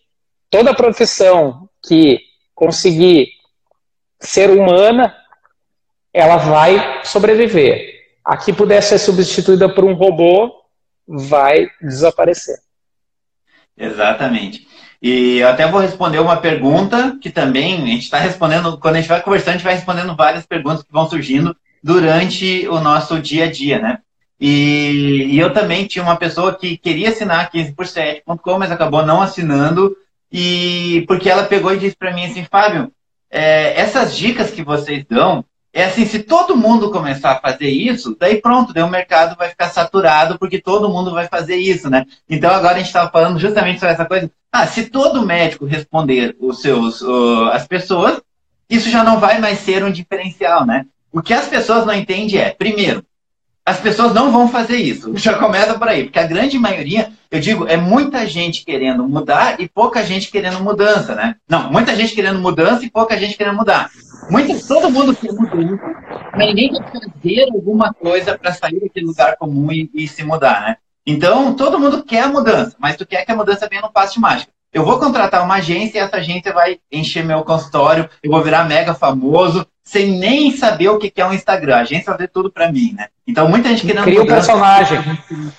toda 0.51 0.75
profissão 0.75 1.70
que 1.83 2.21
conseguir 2.55 3.29
ser 4.19 4.51
humana, 4.51 5.15
ela 6.13 6.37
vai 6.37 7.01
sobreviver. 7.05 8.01
A 8.25 8.37
que 8.37 8.53
puder 8.53 8.83
ser 8.83 8.99
substituída 8.99 9.73
por 9.73 9.85
um 9.85 9.95
robô, 9.95 10.61
vai 11.07 11.69
desaparecer. 11.81 12.59
Exatamente. 13.77 14.69
E 15.03 15.39
eu 15.39 15.49
até 15.49 15.67
vou 15.67 15.81
responder 15.81 16.19
uma 16.19 16.37
pergunta 16.37 17.17
que 17.21 17.31
também 17.31 17.83
a 17.83 17.87
gente 17.87 18.03
está 18.03 18.19
respondendo, 18.19 18.79
quando 18.79 18.97
a 18.97 19.01
gente 19.01 19.09
vai 19.09 19.23
conversando, 19.23 19.49
a 19.49 19.53
gente 19.53 19.65
vai 19.65 19.75
respondendo 19.75 20.15
várias 20.15 20.45
perguntas 20.45 20.83
que 20.83 20.93
vão 20.93 21.09
surgindo 21.09 21.57
durante 21.83 22.69
o 22.69 22.79
nosso 22.81 23.19
dia 23.19 23.45
a 23.45 23.51
dia, 23.51 23.79
né? 23.79 23.99
E, 24.39 25.29
e 25.33 25.39
eu 25.39 25.53
também 25.53 25.87
tinha 25.87 26.03
uma 26.03 26.17
pessoa 26.17 26.55
que 26.55 26.77
queria 26.77 27.09
assinar 27.09 27.51
15 27.51 27.73
por 27.73 27.87
7.com, 27.87 28.59
mas 28.59 28.71
acabou 28.71 29.05
não 29.05 29.23
assinando, 29.23 29.97
e 30.31 31.05
porque 31.09 31.29
ela 31.29 31.45
pegou 31.45 31.73
e 31.73 31.79
disse 31.79 31.97
para 31.97 32.13
mim 32.13 32.27
assim, 32.27 32.45
Fábio, 32.45 32.93
é, 33.31 33.79
essas 33.81 34.17
dicas 34.17 34.51
que 34.51 34.63
vocês 34.63 35.05
dão, 35.09 35.45
é 35.73 35.85
assim, 35.85 36.05
se 36.05 36.21
todo 36.21 36.57
mundo 36.57 36.91
começar 36.91 37.33
a 37.33 37.41
fazer 37.41 37.69
isso, 37.69 38.17
daí 38.19 38.41
pronto, 38.41 38.73
daí 38.73 38.83
o 38.83 38.89
mercado 38.89 39.37
vai 39.37 39.49
ficar 39.49 39.69
saturado 39.69 40.39
porque 40.39 40.61
todo 40.61 40.89
mundo 40.89 41.13
vai 41.13 41.29
fazer 41.29 41.57
isso, 41.57 41.89
né? 41.89 42.05
Então 42.29 42.51
agora 42.51 42.75
a 42.75 42.79
gente 42.79 42.89
estava 42.89 43.11
falando 43.11 43.39
justamente 43.39 43.79
sobre 43.79 43.95
essa 43.95 44.05
coisa. 44.05 44.31
Ah, 44.51 44.67
se 44.67 44.91
todo 44.91 45.25
médico 45.25 45.65
responder 45.65 46.37
os 46.41 46.61
seus, 46.61 47.01
uh, 47.03 47.51
as 47.53 47.69
pessoas, 47.69 48.21
isso 48.69 48.91
já 48.91 49.05
não 49.05 49.21
vai 49.21 49.41
mais 49.41 49.61
ser 49.61 49.85
um 49.85 49.93
diferencial, 49.93 50.67
né? 50.67 50.87
O 51.13 51.23
que 51.23 51.33
as 51.33 51.47
pessoas 51.47 51.87
não 51.87 51.95
entendem 51.95 52.41
é, 52.41 52.51
primeiro, 52.51 53.05
as 53.71 53.79
pessoas 53.79 54.13
não 54.13 54.33
vão 54.33 54.49
fazer 54.49 54.77
isso. 54.77 55.15
Já 55.17 55.39
começa 55.39 55.79
por 55.79 55.89
aí, 55.89 56.05
porque 56.05 56.19
a 56.19 56.27
grande 56.27 56.59
maioria, 56.59 57.13
eu 57.31 57.41
digo, 57.41 57.67
é 57.69 57.77
muita 57.77 58.27
gente 58.27 58.65
querendo 58.65 59.09
mudar 59.09 59.61
e 59.61 59.69
pouca 59.69 60.05
gente 60.05 60.31
querendo 60.31 60.61
mudança, 60.61 61.15
né? 61.15 61.37
Não, 61.49 61.71
muita 61.71 61.95
gente 61.95 62.15
querendo 62.15 62.41
mudança 62.41 62.85
e 62.85 62.91
pouca 62.91 63.17
gente 63.17 63.37
querendo 63.37 63.57
mudar. 63.57 63.89
Muito, 64.29 64.67
todo 64.67 64.91
mundo 64.91 65.15
quer 65.15 65.33
mudança, 65.33 65.81
mas 66.37 66.47
ninguém 66.49 66.71
quer 66.71 66.83
fazer 66.83 67.49
alguma 67.53 67.95
coisa 67.95 68.37
para 68.37 68.53
sair 68.53 68.81
daquele 68.81 69.07
lugar 69.07 69.37
comum 69.37 69.71
e, 69.73 69.89
e, 69.95 70.09
se 70.09 70.25
mudar, 70.25 70.63
né? 70.63 70.77
Então, 71.07 71.55
todo 71.55 71.79
mundo 71.79 72.03
quer 72.03 72.25
a 72.25 72.29
mudança, 72.29 72.77
mas 72.79 72.97
tu 72.97 73.07
quer 73.07 73.25
que 73.25 73.33
a 73.33 73.37
mudança 73.37 73.69
venha 73.69 73.83
no 73.83 73.93
passo 73.93 74.15
de 74.15 74.21
mágica. 74.21 74.53
Eu 74.73 74.85
vou 74.85 74.99
contratar 75.01 75.43
uma 75.43 75.57
agência 75.57 75.99
e 75.99 76.01
essa 76.01 76.17
agência 76.17 76.53
vai 76.53 76.79
encher 76.93 77.25
meu 77.25 77.43
consultório, 77.43 78.09
eu 78.23 78.31
vou 78.31 78.43
virar 78.43 78.65
mega 78.65 78.95
famoso, 78.95 79.67
sem 79.83 80.19
nem 80.19 80.57
saber 80.57 80.89
o 80.89 80.99
que 80.99 81.13
é 81.17 81.27
um 81.27 81.33
Instagram. 81.33 81.77
A 81.77 81.81
agência 81.81 82.17
ver 82.17 82.29
tudo 82.29 82.51
para 82.51 82.71
mim, 82.71 82.93
né? 82.97 83.09
Então, 83.27 83.49
muita 83.49 83.69
gente 83.71 83.87
querendo. 83.87 84.05
Cria 84.05 84.23
um 84.23 84.27
personagem. 84.27 84.99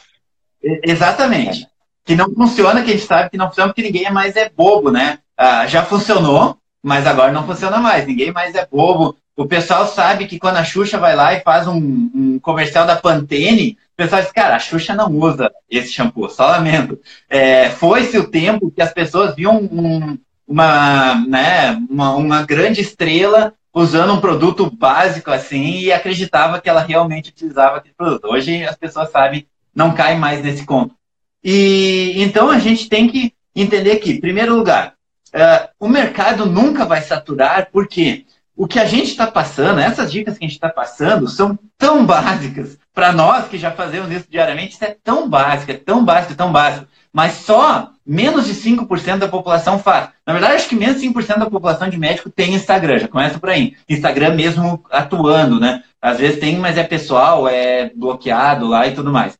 Exatamente. 0.83 1.67
Que 2.05 2.15
não 2.15 2.33
funciona, 2.33 2.81
que 2.81 2.91
a 2.91 2.93
gente 2.93 3.05
sabe 3.05 3.29
que 3.29 3.37
não 3.37 3.47
funciona 3.47 3.69
porque 3.69 3.81
ninguém 3.83 4.11
mais 4.11 4.35
é 4.35 4.49
bobo, 4.49 4.91
né? 4.91 5.19
Ah, 5.37 5.65
já 5.67 5.83
funcionou, 5.83 6.57
mas 6.83 7.05
agora 7.07 7.31
não 7.31 7.45
funciona 7.45 7.77
mais. 7.77 8.05
Ninguém 8.05 8.31
mais 8.31 8.55
é 8.55 8.65
bobo. 8.65 9.15
O 9.35 9.45
pessoal 9.45 9.87
sabe 9.87 10.27
que 10.27 10.37
quando 10.37 10.57
a 10.57 10.63
Xuxa 10.63 10.97
vai 10.97 11.15
lá 11.15 11.33
e 11.33 11.41
faz 11.41 11.67
um, 11.67 11.77
um 12.13 12.39
comercial 12.39 12.85
da 12.85 12.95
Pantene, 12.95 13.77
o 13.93 13.97
pessoal 13.97 14.21
diz, 14.21 14.31
cara, 14.31 14.55
a 14.55 14.59
Xuxa 14.59 14.93
não 14.93 15.11
usa 15.11 15.51
esse 15.69 15.91
shampoo, 15.91 16.29
só 16.29 16.47
lamento. 16.47 16.99
É, 17.29 17.69
Foi-se 17.69 18.17
o 18.17 18.27
tempo 18.27 18.71
que 18.71 18.81
as 18.81 18.93
pessoas 18.93 19.35
viam 19.35 19.57
um, 19.57 20.17
uma, 20.47 21.15
né, 21.27 21.79
uma, 21.89 22.15
uma 22.15 22.43
grande 22.43 22.81
estrela 22.81 23.53
usando 23.73 24.13
um 24.13 24.21
produto 24.21 24.69
básico 24.69 25.31
assim 25.31 25.79
e 25.79 25.91
acreditava 25.91 26.59
que 26.59 26.69
ela 26.69 26.81
realmente 26.81 27.29
utilizava 27.29 27.77
aquele 27.77 27.93
produto. 27.95 28.25
Hoje 28.25 28.63
as 28.65 28.75
pessoas 28.75 29.11
sabem, 29.11 29.47
não 29.73 29.93
caem 29.93 30.19
mais 30.19 30.43
nesse 30.43 30.65
conto. 30.65 30.95
E 31.43 32.13
então 32.17 32.49
a 32.49 32.59
gente 32.59 32.87
tem 32.89 33.07
que 33.07 33.33
entender 33.55 33.97
que, 33.97 34.11
em 34.11 34.21
primeiro 34.21 34.55
lugar, 34.55 34.93
uh, 35.33 35.69
o 35.79 35.87
mercado 35.87 36.45
nunca 36.45 36.85
vai 36.85 37.01
saturar, 37.01 37.69
porque 37.71 38.25
o 38.55 38.67
que 38.67 38.79
a 38.79 38.85
gente 38.85 39.09
está 39.09 39.25
passando, 39.25 39.79
essas 39.79 40.11
dicas 40.11 40.37
que 40.37 40.45
a 40.45 40.47
gente 40.47 40.55
está 40.55 40.69
passando, 40.69 41.27
são 41.27 41.57
tão 41.77 42.05
básicas 42.05 42.77
para 42.93 43.11
nós 43.11 43.47
que 43.47 43.57
já 43.57 43.71
fazemos 43.71 44.11
isso 44.11 44.27
diariamente. 44.29 44.73
Isso 44.73 44.85
é 44.85 44.95
tão 45.03 45.27
básico, 45.27 45.71
é 45.71 45.77
tão 45.77 46.03
básico, 46.03 46.35
tão 46.35 46.51
básico. 46.51 46.87
Mas 47.13 47.33
só 47.33 47.91
menos 48.05 48.45
de 48.45 48.53
5% 48.53 49.17
da 49.17 49.27
população 49.27 49.77
faz. 49.77 50.09
Na 50.25 50.33
verdade, 50.33 50.55
acho 50.55 50.69
que 50.69 50.75
menos 50.75 51.01
de 51.01 51.07
5% 51.07 51.39
da 51.39 51.49
população 51.49 51.89
de 51.89 51.97
médico 51.97 52.29
tem 52.29 52.53
Instagram, 52.53 52.99
já 52.99 53.07
começa 53.07 53.39
por 53.39 53.49
aí. 53.49 53.75
Instagram 53.87 54.35
mesmo 54.35 54.83
atuando, 54.89 55.59
né? 55.59 55.83
Às 56.01 56.17
vezes 56.17 56.39
tem, 56.39 56.57
mas 56.57 56.77
é 56.77 56.83
pessoal, 56.83 57.47
é 57.47 57.91
bloqueado 57.93 58.67
lá 58.67 58.87
e 58.87 58.93
tudo 58.93 59.11
mais. 59.11 59.37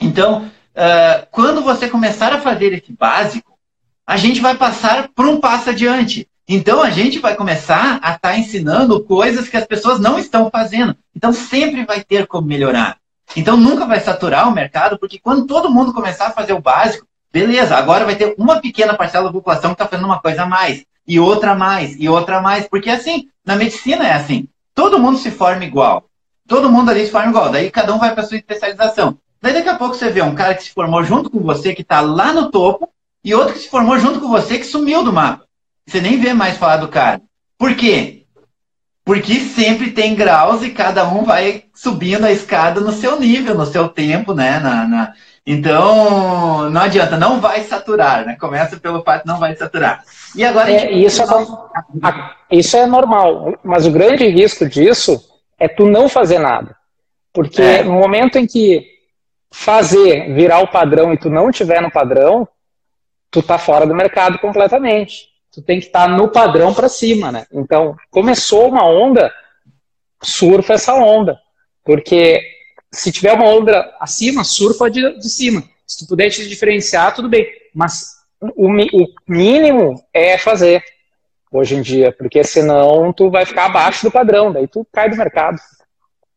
Então, 0.00 0.44
uh, 0.44 1.26
quando 1.30 1.62
você 1.62 1.88
começar 1.88 2.32
a 2.32 2.40
fazer 2.40 2.72
esse 2.72 2.92
básico, 2.92 3.58
a 4.06 4.16
gente 4.16 4.40
vai 4.40 4.56
passar 4.56 5.08
por 5.14 5.26
um 5.26 5.40
passo 5.40 5.70
adiante. 5.70 6.28
Então 6.48 6.82
a 6.82 6.88
gente 6.88 7.18
vai 7.18 7.36
começar 7.36 8.00
a 8.02 8.14
estar 8.14 8.18
tá 8.18 8.38
ensinando 8.38 9.04
coisas 9.04 9.48
que 9.48 9.56
as 9.56 9.66
pessoas 9.66 10.00
não 10.00 10.18
estão 10.18 10.48
fazendo. 10.50 10.96
Então 11.14 11.32
sempre 11.32 11.84
vai 11.84 12.02
ter 12.02 12.26
como 12.26 12.46
melhorar. 12.46 12.97
Então 13.36 13.56
nunca 13.56 13.86
vai 13.86 14.00
saturar 14.00 14.48
o 14.48 14.52
mercado, 14.52 14.98
porque 14.98 15.18
quando 15.18 15.46
todo 15.46 15.70
mundo 15.70 15.92
começar 15.92 16.28
a 16.28 16.32
fazer 16.32 16.52
o 16.52 16.60
básico, 16.60 17.06
beleza, 17.32 17.76
agora 17.76 18.04
vai 18.04 18.16
ter 18.16 18.34
uma 18.38 18.60
pequena 18.60 18.94
parcela 18.94 19.26
da 19.26 19.32
população 19.32 19.70
que 19.70 19.74
está 19.74 19.86
fazendo 19.86 20.06
uma 20.06 20.20
coisa 20.20 20.42
a 20.42 20.46
mais, 20.46 20.84
e 21.06 21.18
outra 21.18 21.52
a 21.52 21.54
mais, 21.54 21.96
e 21.98 22.08
outra 22.08 22.38
a 22.38 22.42
mais. 22.42 22.68
Porque 22.68 22.90
assim, 22.90 23.28
na 23.44 23.56
medicina 23.56 24.06
é 24.06 24.12
assim, 24.12 24.48
todo 24.74 24.98
mundo 24.98 25.18
se 25.18 25.30
forma 25.30 25.64
igual. 25.64 26.04
Todo 26.46 26.70
mundo 26.70 26.90
ali 26.90 27.04
se 27.04 27.12
forma 27.12 27.28
igual. 27.28 27.50
Daí 27.50 27.70
cada 27.70 27.94
um 27.94 27.98
vai 27.98 28.14
para 28.14 28.24
sua 28.24 28.38
especialização. 28.38 29.18
Daí 29.40 29.52
daqui 29.52 29.68
a 29.68 29.76
pouco 29.76 29.94
você 29.94 30.10
vê 30.10 30.22
um 30.22 30.34
cara 30.34 30.54
que 30.54 30.64
se 30.64 30.70
formou 30.70 31.04
junto 31.04 31.30
com 31.30 31.40
você, 31.40 31.74
que 31.74 31.82
está 31.82 32.00
lá 32.00 32.32
no 32.32 32.50
topo, 32.50 32.88
e 33.22 33.34
outro 33.34 33.54
que 33.54 33.60
se 33.60 33.68
formou 33.68 33.98
junto 33.98 34.20
com 34.20 34.28
você, 34.28 34.58
que 34.58 34.64
sumiu 34.64 35.04
do 35.04 35.12
mapa. 35.12 35.44
Você 35.86 36.00
nem 36.00 36.18
vê 36.18 36.32
mais 36.32 36.56
falar 36.56 36.78
do 36.78 36.88
cara. 36.88 37.20
Por 37.56 37.74
quê? 37.74 38.17
Porque 39.08 39.40
sempre 39.40 39.90
tem 39.90 40.14
graus 40.14 40.62
e 40.62 40.68
cada 40.68 41.08
um 41.08 41.24
vai 41.24 41.64
subindo 41.74 42.26
a 42.26 42.30
escada 42.30 42.78
no 42.78 42.92
seu 42.92 43.18
nível, 43.18 43.54
no 43.54 43.64
seu 43.64 43.88
tempo, 43.88 44.34
né? 44.34 44.60
Na, 44.60 44.86
na... 44.86 45.14
Então, 45.46 46.68
não 46.68 46.82
adianta, 46.82 47.16
não 47.16 47.40
vai 47.40 47.62
saturar, 47.62 48.26
né? 48.26 48.36
Começa 48.38 48.76
pelo 48.76 49.02
fato 49.02 49.24
não 49.24 49.38
vai 49.38 49.56
saturar. 49.56 50.04
E 50.36 50.44
agora. 50.44 50.70
É, 50.70 50.80
gente... 50.80 51.06
isso, 51.06 51.22
é, 51.22 51.26
isso 52.50 52.76
é 52.76 52.84
normal, 52.84 53.58
mas 53.64 53.86
o 53.86 53.90
grande 53.90 54.28
risco 54.28 54.68
disso 54.68 55.18
é 55.58 55.66
tu 55.66 55.86
não 55.86 56.06
fazer 56.06 56.38
nada. 56.38 56.76
Porque 57.32 57.62
é. 57.62 57.84
no 57.84 57.92
momento 57.92 58.36
em 58.36 58.46
que 58.46 58.84
fazer 59.50 60.34
virar 60.34 60.58
o 60.58 60.70
padrão 60.70 61.14
e 61.14 61.16
tu 61.16 61.30
não 61.30 61.50
tiver 61.50 61.80
no 61.80 61.90
padrão, 61.90 62.46
tu 63.30 63.42
tá 63.42 63.56
fora 63.56 63.86
do 63.86 63.94
mercado 63.94 64.38
completamente 64.38 65.37
tu 65.58 65.62
tem 65.62 65.80
que 65.80 65.86
estar 65.86 66.06
tá 66.06 66.08
no 66.08 66.28
padrão 66.28 66.72
para 66.72 66.88
cima, 66.88 67.32
né? 67.32 67.46
Então, 67.52 67.96
começou 68.10 68.68
uma 68.68 68.88
onda, 68.88 69.32
surfa 70.22 70.74
essa 70.74 70.94
onda. 70.94 71.38
Porque 71.84 72.40
se 72.92 73.10
tiver 73.10 73.32
uma 73.32 73.46
onda 73.46 73.92
acima, 74.00 74.44
surfa 74.44 74.88
de, 74.88 75.18
de 75.18 75.28
cima. 75.28 75.64
Se 75.86 75.98
tu 75.98 76.08
puder 76.08 76.30
te 76.30 76.48
diferenciar, 76.48 77.14
tudo 77.14 77.28
bem. 77.28 77.46
Mas 77.74 78.18
o, 78.40 78.68
o 78.68 79.06
mínimo 79.26 80.00
é 80.14 80.38
fazer 80.38 80.82
hoje 81.50 81.74
em 81.74 81.82
dia, 81.82 82.12
porque 82.12 82.44
senão 82.44 83.12
tu 83.12 83.30
vai 83.30 83.44
ficar 83.44 83.66
abaixo 83.66 84.04
do 84.04 84.12
padrão, 84.12 84.52
daí 84.52 84.68
tu 84.68 84.86
cai 84.92 85.10
do 85.10 85.16
mercado. 85.16 85.58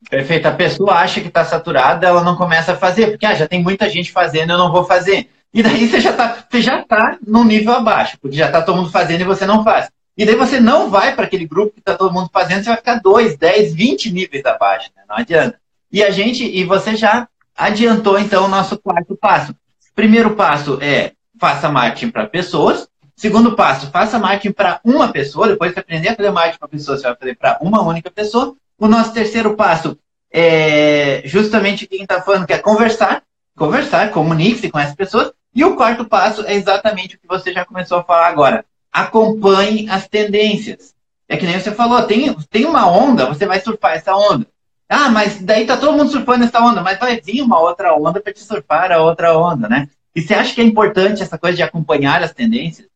Perfeito. 0.10 0.48
A 0.48 0.52
pessoa 0.52 0.94
acha 0.96 1.22
que 1.22 1.28
está 1.28 1.46
saturada, 1.46 2.08
ela 2.08 2.24
não 2.24 2.36
começa 2.36 2.72
a 2.72 2.78
fazer, 2.78 3.12
porque 3.12 3.26
ah, 3.26 3.36
já 3.36 3.48
tem 3.48 3.62
muita 3.62 3.88
gente 3.88 4.12
fazendo, 4.12 4.54
eu 4.54 4.58
não 4.58 4.72
vou 4.72 4.84
fazer. 4.84 5.30
E 5.54 5.62
daí 5.62 5.88
você 5.88 6.00
já 6.00 6.12
está 6.12 6.46
você 6.50 6.62
já 6.62 6.84
tá 6.84 7.18
num 7.26 7.44
nível 7.44 7.74
abaixo, 7.74 8.18
porque 8.22 8.38
já 8.38 8.48
está 8.48 8.62
todo 8.62 8.78
mundo 8.78 8.92
fazendo 8.92 9.22
e 9.22 9.26
você 9.26 9.46
não 9.46 9.64
faz. 9.64 9.90
E 10.18 10.26
daí 10.26 10.36
você 10.36 10.60
não 10.60 10.90
vai 10.90 11.16
para 11.16 11.26
aquele 11.26 11.46
grupo 11.46 11.74
que 11.74 11.80
está 11.80 11.96
todo 11.96 12.14
mundo 12.14 12.30
fazendo, 12.32 12.64
você 12.64 12.70
vai 12.70 12.78
ficar 12.78 12.96
2, 12.96 13.38
10, 13.38 13.74
20 13.74 14.12
níveis 14.12 14.46
abaixo, 14.46 14.90
né? 14.96 15.04
não 15.08 15.18
adianta. 15.18 15.60
E 15.92 16.04
a 16.04 16.10
gente, 16.10 16.44
e 16.46 16.64
você 16.64 16.96
já 16.96 17.28
adiantou 17.56 18.18
então 18.18 18.46
o 18.46 18.48
nosso 18.48 18.78
quarto 18.78 19.16
passo. 19.16 19.56
Primeiro 19.96 20.36
passo 20.36 20.78
é 20.82 21.14
faça 21.40 21.70
marketing 21.70 22.12
para 22.12 22.28
pessoas. 22.28 22.88
Segundo 23.16 23.56
passo, 23.56 23.92
faça 23.92 24.18
marketing 24.18 24.54
para 24.54 24.80
uma 24.84 25.12
pessoa. 25.12 25.48
Depois 25.48 25.74
de 25.74 25.80
aprender 25.80 26.10
a 26.10 26.16
fazer 26.16 26.32
marketing 26.32 26.60
para 26.60 26.68
pessoas, 26.68 27.02
você 27.02 27.08
vai 27.08 27.18
fazer 27.18 27.36
para 27.36 27.58
uma 27.62 27.82
única 27.82 28.10
pessoa. 28.10 28.56
O 28.78 28.88
nosso 28.88 29.14
terceiro 29.14 29.56
passo 29.56 29.98
é 30.32 31.22
justamente 31.26 31.88
quem 31.88 32.04
está 32.04 32.22
falando, 32.22 32.48
que 32.48 32.54
é 32.54 32.58
conversar. 32.58 33.24
Conversar, 33.56 34.12
comunique-se 34.12 34.72
com 34.72 34.80
essas 34.80 34.96
pessoas. 34.96 35.32
E 35.54 35.64
o 35.66 35.76
quarto 35.76 36.06
passo 36.06 36.46
é 36.46 36.54
exatamente 36.54 37.16
o 37.16 37.20
que 37.20 37.28
você 37.28 37.52
já 37.52 37.66
começou 37.66 38.00
a 38.00 38.04
falar 38.04 38.28
agora. 38.28 38.66
Acompanhe 38.92 39.90
as 39.90 40.08
tendências. 40.08 40.94
É 41.28 41.38
que 41.38 41.46
nem 41.46 41.60
você 41.60 41.72
falou, 41.72 42.04
tem, 42.04 42.34
tem 42.50 42.66
uma 42.66 42.90
onda, 42.90 43.26
você 43.26 43.46
vai 43.46 43.60
surfar 43.60 43.94
essa 43.94 44.16
onda. 44.16 44.46
Ah, 44.90 45.10
mas 45.10 45.42
daí 45.42 45.66
tá 45.66 45.78
todo 45.78 45.94
mundo 45.94 46.12
surfando 46.12 46.44
essa 46.44 46.60
onda, 46.60 46.82
mas 46.82 47.00
vai 47.00 47.20
vir 47.22 47.42
uma 47.42 47.60
outra 47.62 47.96
onda 47.96 48.20
para 48.20 48.34
te 48.34 48.42
surfar 48.42 48.92
a 48.92 49.02
outra 49.02 49.38
onda, 49.38 49.70
né? 49.70 49.88
E 50.14 50.22
você 50.22 50.34
acha 50.34 50.54
que 50.54 50.60
é 50.60 50.64
importante 50.66 51.24
essa 51.24 51.38
coisa 51.38 51.56
de 51.56 51.64
acompanhar 51.64 52.22
as 52.22 52.34
tendências? 52.34 52.88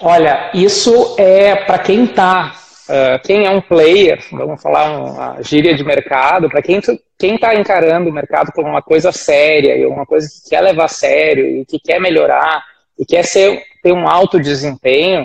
Olha, 0.00 0.50
isso 0.54 1.14
é 1.18 1.54
para 1.54 1.78
quem 1.78 2.04
está 2.04 2.54
Uh, 2.90 3.22
quem 3.22 3.46
é 3.46 3.50
um 3.50 3.60
player, 3.60 4.20
vamos 4.32 4.60
falar 4.60 4.90
uma 4.90 5.40
gíria 5.42 5.76
de 5.76 5.84
mercado, 5.84 6.48
para 6.48 6.60
quem 6.60 6.80
quem 7.16 7.36
está 7.36 7.54
encarando 7.54 8.10
o 8.10 8.12
mercado 8.12 8.50
como 8.50 8.66
uma 8.66 8.82
coisa 8.82 9.12
séria 9.12 9.76
e 9.76 9.86
uma 9.86 10.04
coisa 10.04 10.28
que 10.28 10.50
quer 10.50 10.60
levar 10.60 10.86
a 10.86 10.88
sério 10.88 11.46
e 11.46 11.64
que 11.64 11.78
quer 11.78 12.00
melhorar 12.00 12.64
e 12.98 13.06
quer 13.06 13.24
ser, 13.24 13.62
ter 13.80 13.92
um 13.92 14.08
alto 14.08 14.40
desempenho, 14.40 15.24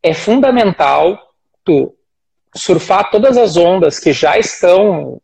é 0.00 0.14
fundamental 0.14 1.18
tu 1.64 1.92
surfar 2.54 3.10
todas 3.10 3.36
as 3.36 3.56
ondas 3.56 3.98
que 3.98 4.12
já 4.12 4.38
estão 4.38 5.20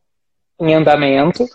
em 0.60 0.74
andamento 0.74 1.46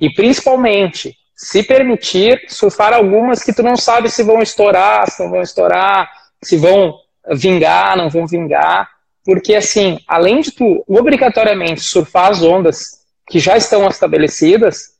e 0.00 0.12
principalmente 0.12 1.16
se 1.36 1.62
permitir 1.62 2.42
surfar 2.48 2.92
algumas 2.92 3.44
que 3.44 3.52
tu 3.52 3.62
não 3.62 3.76
sabe 3.76 4.10
se 4.10 4.24
vão 4.24 4.42
estourar, 4.42 5.08
se 5.08 5.22
não 5.22 5.30
vão 5.30 5.42
estourar, 5.42 6.10
se 6.42 6.56
vão 6.56 6.98
vingar, 7.30 7.96
não 7.96 8.10
vão 8.10 8.26
vingar 8.26 8.90
porque, 9.24 9.54
assim, 9.54 9.98
além 10.06 10.40
de 10.40 10.50
tu 10.52 10.84
obrigatoriamente 10.86 11.80
surfar 11.80 12.30
as 12.30 12.42
ondas 12.42 13.02
que 13.28 13.38
já 13.38 13.56
estão 13.56 13.86
estabelecidas, 13.86 14.92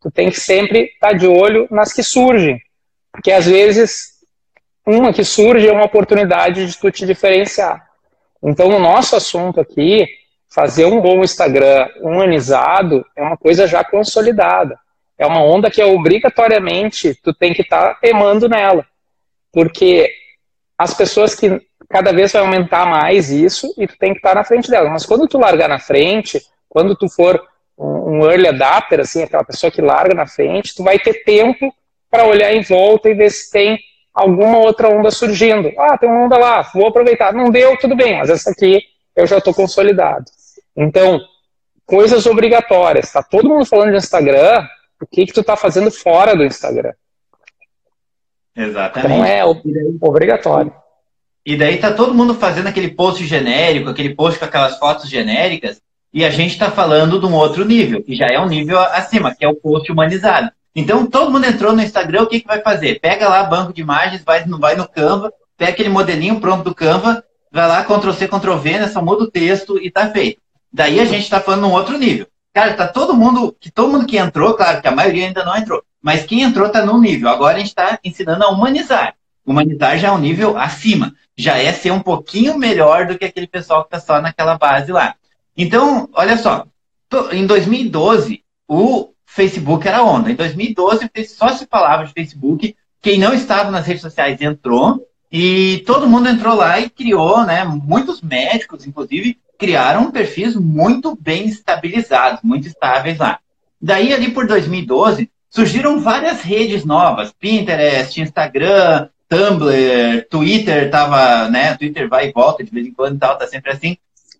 tu 0.00 0.10
tem 0.10 0.30
que 0.30 0.40
sempre 0.40 0.92
estar 0.94 1.10
tá 1.10 1.12
de 1.12 1.26
olho 1.26 1.68
nas 1.70 1.92
que 1.92 2.02
surgem. 2.02 2.60
Porque, 3.12 3.30
às 3.30 3.46
vezes, 3.46 4.16
uma 4.86 5.12
que 5.12 5.24
surge 5.24 5.68
é 5.68 5.72
uma 5.72 5.84
oportunidade 5.84 6.66
de 6.66 6.78
tu 6.78 6.90
te 6.90 7.04
diferenciar. 7.04 7.86
Então, 8.42 8.68
no 8.68 8.78
nosso 8.78 9.16
assunto 9.16 9.60
aqui, 9.60 10.06
fazer 10.48 10.86
um 10.86 11.00
bom 11.00 11.22
Instagram 11.22 11.88
humanizado 12.00 13.04
é 13.14 13.22
uma 13.22 13.36
coisa 13.36 13.66
já 13.66 13.84
consolidada. 13.84 14.78
É 15.18 15.26
uma 15.26 15.42
onda 15.42 15.70
que 15.70 15.80
é 15.80 15.86
obrigatoriamente 15.86 17.14
tu 17.22 17.34
tem 17.34 17.52
que 17.52 17.62
estar 17.62 17.94
tá 17.94 17.98
remando 18.02 18.48
nela. 18.48 18.86
Porque 19.52 20.10
as 20.78 20.94
pessoas 20.94 21.34
que 21.34 21.60
cada 21.88 22.12
vez 22.12 22.32
vai 22.32 22.42
aumentar 22.42 22.86
mais 22.86 23.30
isso 23.30 23.72
e 23.78 23.86
tu 23.86 23.96
tem 23.98 24.12
que 24.12 24.18
estar 24.18 24.34
na 24.34 24.44
frente 24.44 24.70
dela. 24.70 24.90
Mas 24.90 25.06
quando 25.06 25.26
tu 25.26 25.38
largar 25.38 25.68
na 25.68 25.78
frente, 25.78 26.40
quando 26.68 26.96
tu 26.96 27.08
for 27.08 27.42
um, 27.78 28.24
early 28.24 28.48
adapter, 28.48 29.00
assim, 29.00 29.22
aquela 29.22 29.44
pessoa 29.44 29.70
que 29.70 29.82
larga 29.82 30.14
na 30.14 30.26
frente, 30.26 30.74
tu 30.74 30.82
vai 30.82 30.98
ter 30.98 31.24
tempo 31.24 31.72
para 32.10 32.24
olhar 32.26 32.52
em 32.52 32.62
volta 32.62 33.08
e 33.08 33.14
ver 33.14 33.30
se 33.30 33.50
tem 33.50 33.78
alguma 34.14 34.58
outra 34.58 34.88
onda 34.88 35.10
surgindo. 35.10 35.70
Ah, 35.78 35.98
tem 35.98 36.08
uma 36.08 36.24
onda 36.24 36.38
lá, 36.38 36.62
vou 36.62 36.88
aproveitar. 36.88 37.32
Não 37.32 37.50
deu, 37.50 37.76
tudo 37.76 37.94
bem, 37.94 38.18
mas 38.18 38.30
essa 38.30 38.50
aqui 38.50 38.82
eu 39.14 39.26
já 39.26 39.38
estou 39.38 39.54
consolidado. 39.54 40.24
Então, 40.76 41.20
coisas 41.84 42.26
obrigatórias. 42.26 43.12
Tá 43.12 43.22
todo 43.22 43.48
mundo 43.48 43.64
falando 43.66 43.90
de 43.90 43.96
Instagram, 43.96 44.66
o 45.00 45.06
que 45.06 45.26
que 45.26 45.32
tu 45.32 45.42
tá 45.42 45.56
fazendo 45.56 45.90
fora 45.90 46.34
do 46.34 46.44
Instagram. 46.44 46.92
Exatamente. 48.56 49.12
Então 49.12 49.24
é 49.24 49.44
obrigatório. 50.00 50.72
E 51.46 51.56
daí 51.56 51.78
tá 51.78 51.92
todo 51.92 52.12
mundo 52.12 52.34
fazendo 52.34 52.66
aquele 52.66 52.88
post 52.88 53.24
genérico, 53.24 53.88
aquele 53.88 54.12
post 54.16 54.36
com 54.36 54.44
aquelas 54.44 54.76
fotos 54.80 55.08
genéricas, 55.08 55.80
e 56.12 56.24
a 56.24 56.30
gente 56.30 56.50
está 56.50 56.72
falando 56.72 57.20
de 57.20 57.26
um 57.26 57.34
outro 57.34 57.64
nível, 57.64 58.02
que 58.02 58.16
já 58.16 58.26
é 58.26 58.40
um 58.40 58.48
nível 58.48 58.80
acima, 58.80 59.32
que 59.32 59.44
é 59.44 59.48
o 59.48 59.54
post 59.54 59.92
humanizado. 59.92 60.50
Então, 60.74 61.06
todo 61.06 61.30
mundo 61.30 61.46
entrou 61.46 61.72
no 61.72 61.80
Instagram, 61.80 62.22
o 62.22 62.26
que, 62.26 62.40
que 62.40 62.46
vai 62.48 62.60
fazer? 62.62 62.98
Pega 62.98 63.28
lá 63.28 63.44
banco 63.44 63.72
de 63.72 63.80
imagens, 63.80 64.24
vai, 64.24 64.44
vai 64.44 64.74
no 64.74 64.88
Canva, 64.88 65.32
pega 65.56 65.70
aquele 65.70 65.88
modelinho 65.88 66.40
pronto 66.40 66.64
do 66.64 66.74
Canva, 66.74 67.22
vai 67.52 67.68
lá, 67.68 67.84
Ctrl-C, 67.84 68.26
Ctrl-V, 68.26 68.78
né, 68.78 68.88
só 68.88 69.00
muda 69.00 69.22
o 69.22 69.30
texto 69.30 69.78
e 69.80 69.88
tá 69.88 70.10
feito. 70.10 70.40
Daí 70.72 70.98
a 70.98 71.04
gente 71.04 71.22
está 71.22 71.40
falando 71.40 71.62
num 71.62 71.72
outro 71.72 71.96
nível. 71.96 72.26
Cara, 72.52 72.74
tá 72.74 72.88
todo 72.88 73.14
mundo, 73.14 73.54
que 73.60 73.70
todo 73.70 73.92
mundo 73.92 74.06
que 74.06 74.18
entrou, 74.18 74.54
claro 74.54 74.82
que 74.82 74.88
a 74.88 74.92
maioria 74.92 75.26
ainda 75.26 75.44
não 75.44 75.56
entrou, 75.56 75.80
mas 76.02 76.24
quem 76.24 76.42
entrou 76.42 76.68
tá 76.68 76.84
num 76.84 77.00
nível. 77.00 77.28
Agora 77.28 77.54
a 77.54 77.58
gente 77.58 77.68
está 77.68 78.00
ensinando 78.02 78.44
a 78.44 78.48
humanizar. 78.48 79.14
Humanizar 79.46 79.98
já 79.98 80.08
é 80.08 80.12
um 80.12 80.18
nível 80.18 80.56
acima. 80.58 81.14
Já 81.36 81.56
é 81.58 81.72
ser 81.72 81.92
um 81.92 82.00
pouquinho 82.00 82.58
melhor 82.58 83.06
do 83.06 83.16
que 83.16 83.24
aquele 83.24 83.46
pessoal 83.46 83.84
que 83.84 83.94
está 83.94 84.00
só 84.00 84.20
naquela 84.20 84.58
base 84.58 84.90
lá. 84.90 85.14
Então, 85.56 86.08
olha 86.12 86.36
só. 86.36 86.66
Em 87.32 87.46
2012, 87.46 88.42
o 88.66 89.12
Facebook 89.24 89.86
era 89.86 90.02
onda. 90.02 90.30
Em 90.30 90.34
2012, 90.34 91.10
só 91.26 91.48
se 91.50 91.66
falava 91.66 92.04
de 92.04 92.12
Facebook. 92.12 92.74
Quem 93.00 93.18
não 93.18 93.32
estava 93.32 93.70
nas 93.70 93.86
redes 93.86 94.02
sociais 94.02 94.40
entrou. 94.40 95.06
E 95.30 95.82
todo 95.86 96.08
mundo 96.08 96.28
entrou 96.28 96.54
lá 96.54 96.80
e 96.80 96.90
criou, 96.90 97.44
né? 97.44 97.64
Muitos 97.64 98.20
médicos, 98.20 98.86
inclusive, 98.86 99.38
criaram 99.58 100.10
perfis 100.10 100.54
muito 100.54 101.16
bem 101.20 101.46
estabilizados, 101.46 102.40
muito 102.42 102.66
estáveis 102.66 103.18
lá. 103.18 103.38
Daí, 103.80 104.12
ali 104.12 104.30
por 104.30 104.46
2012, 104.46 105.30
surgiram 105.50 106.00
várias 106.00 106.42
redes 106.42 106.84
novas: 106.84 107.32
Pinterest, 107.32 108.20
Instagram, 108.20 109.08
Tumblr, 109.28 110.26
Twitter 110.30 110.90
tava, 110.90 111.48
né? 111.48 111.76
Twitter 111.76 112.08
vai 112.08 112.28
e 112.28 112.32
volta 112.32 112.62
de 112.62 112.70
vez 112.70 112.86
em 112.86 112.92
quando 112.92 113.16
e 113.16 113.18
tal, 113.18 113.36
tá 113.36 113.46
sempre 113.46 113.72
assim. 113.72 113.96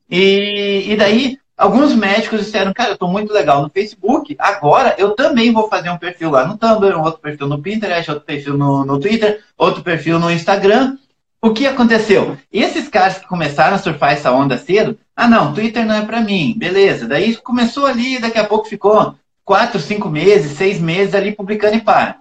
E, 0.09 0.85
e 0.87 0.97
daí, 0.97 1.39
alguns 1.57 1.95
médicos 1.95 2.41
disseram, 2.41 2.73
cara, 2.73 2.91
eu 2.91 2.99
tô 2.99 3.09
muito 3.09 3.33
legal 3.33 3.63
no 3.63 3.71
Facebook, 3.71 4.37
agora 4.39 4.95
eu 4.99 5.11
também 5.11 5.53
vou 5.53 5.69
fazer 5.69 5.91
um 5.91 5.99
perfil 5.99 6.31
lá 6.31 6.47
no 6.47 6.57
Tumblr, 6.57 6.97
um 6.97 7.03
outro 7.03 7.21
perfil 7.21 7.49
no 7.49 7.61
Pinterest, 7.61 8.11
outro 8.11 8.27
perfil 8.27 8.57
no, 8.57 8.85
no 8.85 9.01
Twitter, 9.01 9.43
outro 9.59 9.83
perfil 9.83 10.19
no 10.19 10.31
Instagram. 10.31 10.97
O 11.43 11.53
que 11.53 11.67
aconteceu? 11.67 12.37
Esses 12.53 12.89
caras 12.89 13.19
que 13.19 13.27
começaram 13.27 13.77
a 13.77 13.79
surfar 13.79 14.13
essa 14.13 14.33
onda 14.33 14.57
cedo, 14.57 14.99
ah 15.15 15.29
não, 15.29 15.53
Twitter 15.53 15.85
não 15.85 15.95
é 15.95 16.05
para 16.05 16.21
mim, 16.21 16.55
beleza. 16.57 17.07
Daí 17.07 17.37
começou 17.37 17.87
ali, 17.87 18.19
daqui 18.19 18.39
a 18.39 18.45
pouco 18.45 18.69
ficou 18.69 19.15
quatro, 19.45 19.79
cinco 19.79 20.09
meses, 20.09 20.57
seis 20.57 20.81
meses 20.81 21.15
ali 21.15 21.33
publicando 21.33 21.77
e 21.77 21.81
para. 21.81 22.19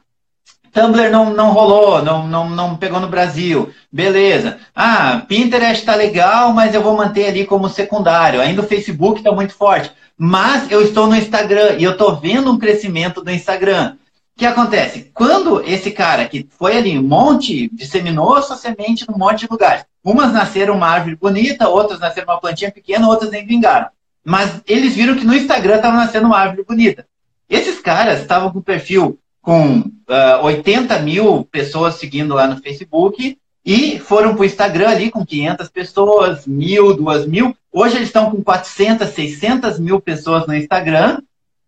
Tumblr 0.76 1.10
não, 1.10 1.34
não 1.34 1.54
rolou, 1.54 2.04
não, 2.04 2.28
não, 2.28 2.50
não 2.50 2.76
pegou 2.76 3.00
no 3.00 3.08
Brasil. 3.08 3.72
Beleza. 3.90 4.58
Ah, 4.76 5.24
Pinterest 5.26 5.80
está 5.80 5.96
legal, 5.96 6.52
mas 6.52 6.76
eu 6.76 6.84
vou 6.84 6.98
manter 6.98 7.28
ali 7.28 7.46
como 7.46 7.70
secundário. 7.70 8.42
Ainda 8.42 8.62
o 8.62 8.68
Facebook 8.68 9.22
está 9.22 9.32
muito 9.32 9.54
forte. 9.54 9.90
Mas 10.18 10.70
eu 10.70 10.82
estou 10.82 11.08
no 11.08 11.16
Instagram 11.16 11.78
e 11.78 11.84
eu 11.86 11.94
estou 11.94 12.18
vendo 12.18 12.52
um 12.52 12.60
crescimento 12.60 13.24
do 13.24 13.32
Instagram. 13.32 13.96
O 14.36 14.40
que 14.40 14.46
acontece? 14.46 15.12
Quando 15.14 15.64
esse 15.66 15.92
cara 15.92 16.28
que 16.28 16.46
foi 16.60 16.76
ali, 16.76 17.00
um 17.00 17.04
monte, 17.04 17.70
disseminou 17.74 18.42
sua 18.42 18.58
semente 18.58 19.06
num 19.10 19.18
monte 19.18 19.40
de 19.40 19.48
lugares. 19.50 19.86
Umas 20.04 20.34
nasceram 20.34 20.76
uma 20.76 20.90
árvore 20.90 21.16
bonita, 21.16 21.70
outras 21.70 22.02
nasceram 22.02 22.34
uma 22.34 22.42
plantinha 22.42 22.70
pequena, 22.70 23.08
outras 23.08 23.32
nem 23.32 23.46
vingaram. 23.46 23.88
Mas 24.26 24.62
eles 24.68 24.94
viram 24.94 25.16
que 25.16 25.26
no 25.26 25.34
Instagram 25.34 25.78
estava 25.78 25.96
nascendo 25.96 26.28
uma 26.28 26.38
árvore 26.38 26.66
bonita. 26.68 27.08
Esses 27.50 27.80
caras 27.80 28.20
estavam 28.20 28.52
com 28.52 28.62
perfil 28.62 29.18
com 29.46 29.78
uh, 29.78 29.84
ah, 30.10 30.40
80 30.42 30.98
mil 31.02 31.46
pessoas 31.46 31.96
seguindo 31.96 32.34
lá 32.34 32.48
no 32.48 32.58
Facebook 32.58 33.38
e 33.64 34.00
foram 34.00 34.34
para 34.34 34.42
o 34.42 34.46
Instagram 34.46 34.90
ali 34.90 35.12
com 35.12 35.24
500 35.24 35.70
pessoas, 35.70 36.48
mil, 36.48 36.96
duas 36.96 37.28
mil. 37.28 37.56
Hoje 37.72 37.98
eles 37.98 38.08
estão 38.08 38.32
com 38.32 38.44
400, 38.44 39.08
600 39.10 39.80
mil 39.80 40.02
pessoas 40.02 40.48
no 40.48 40.56
Instagram, 40.56 41.22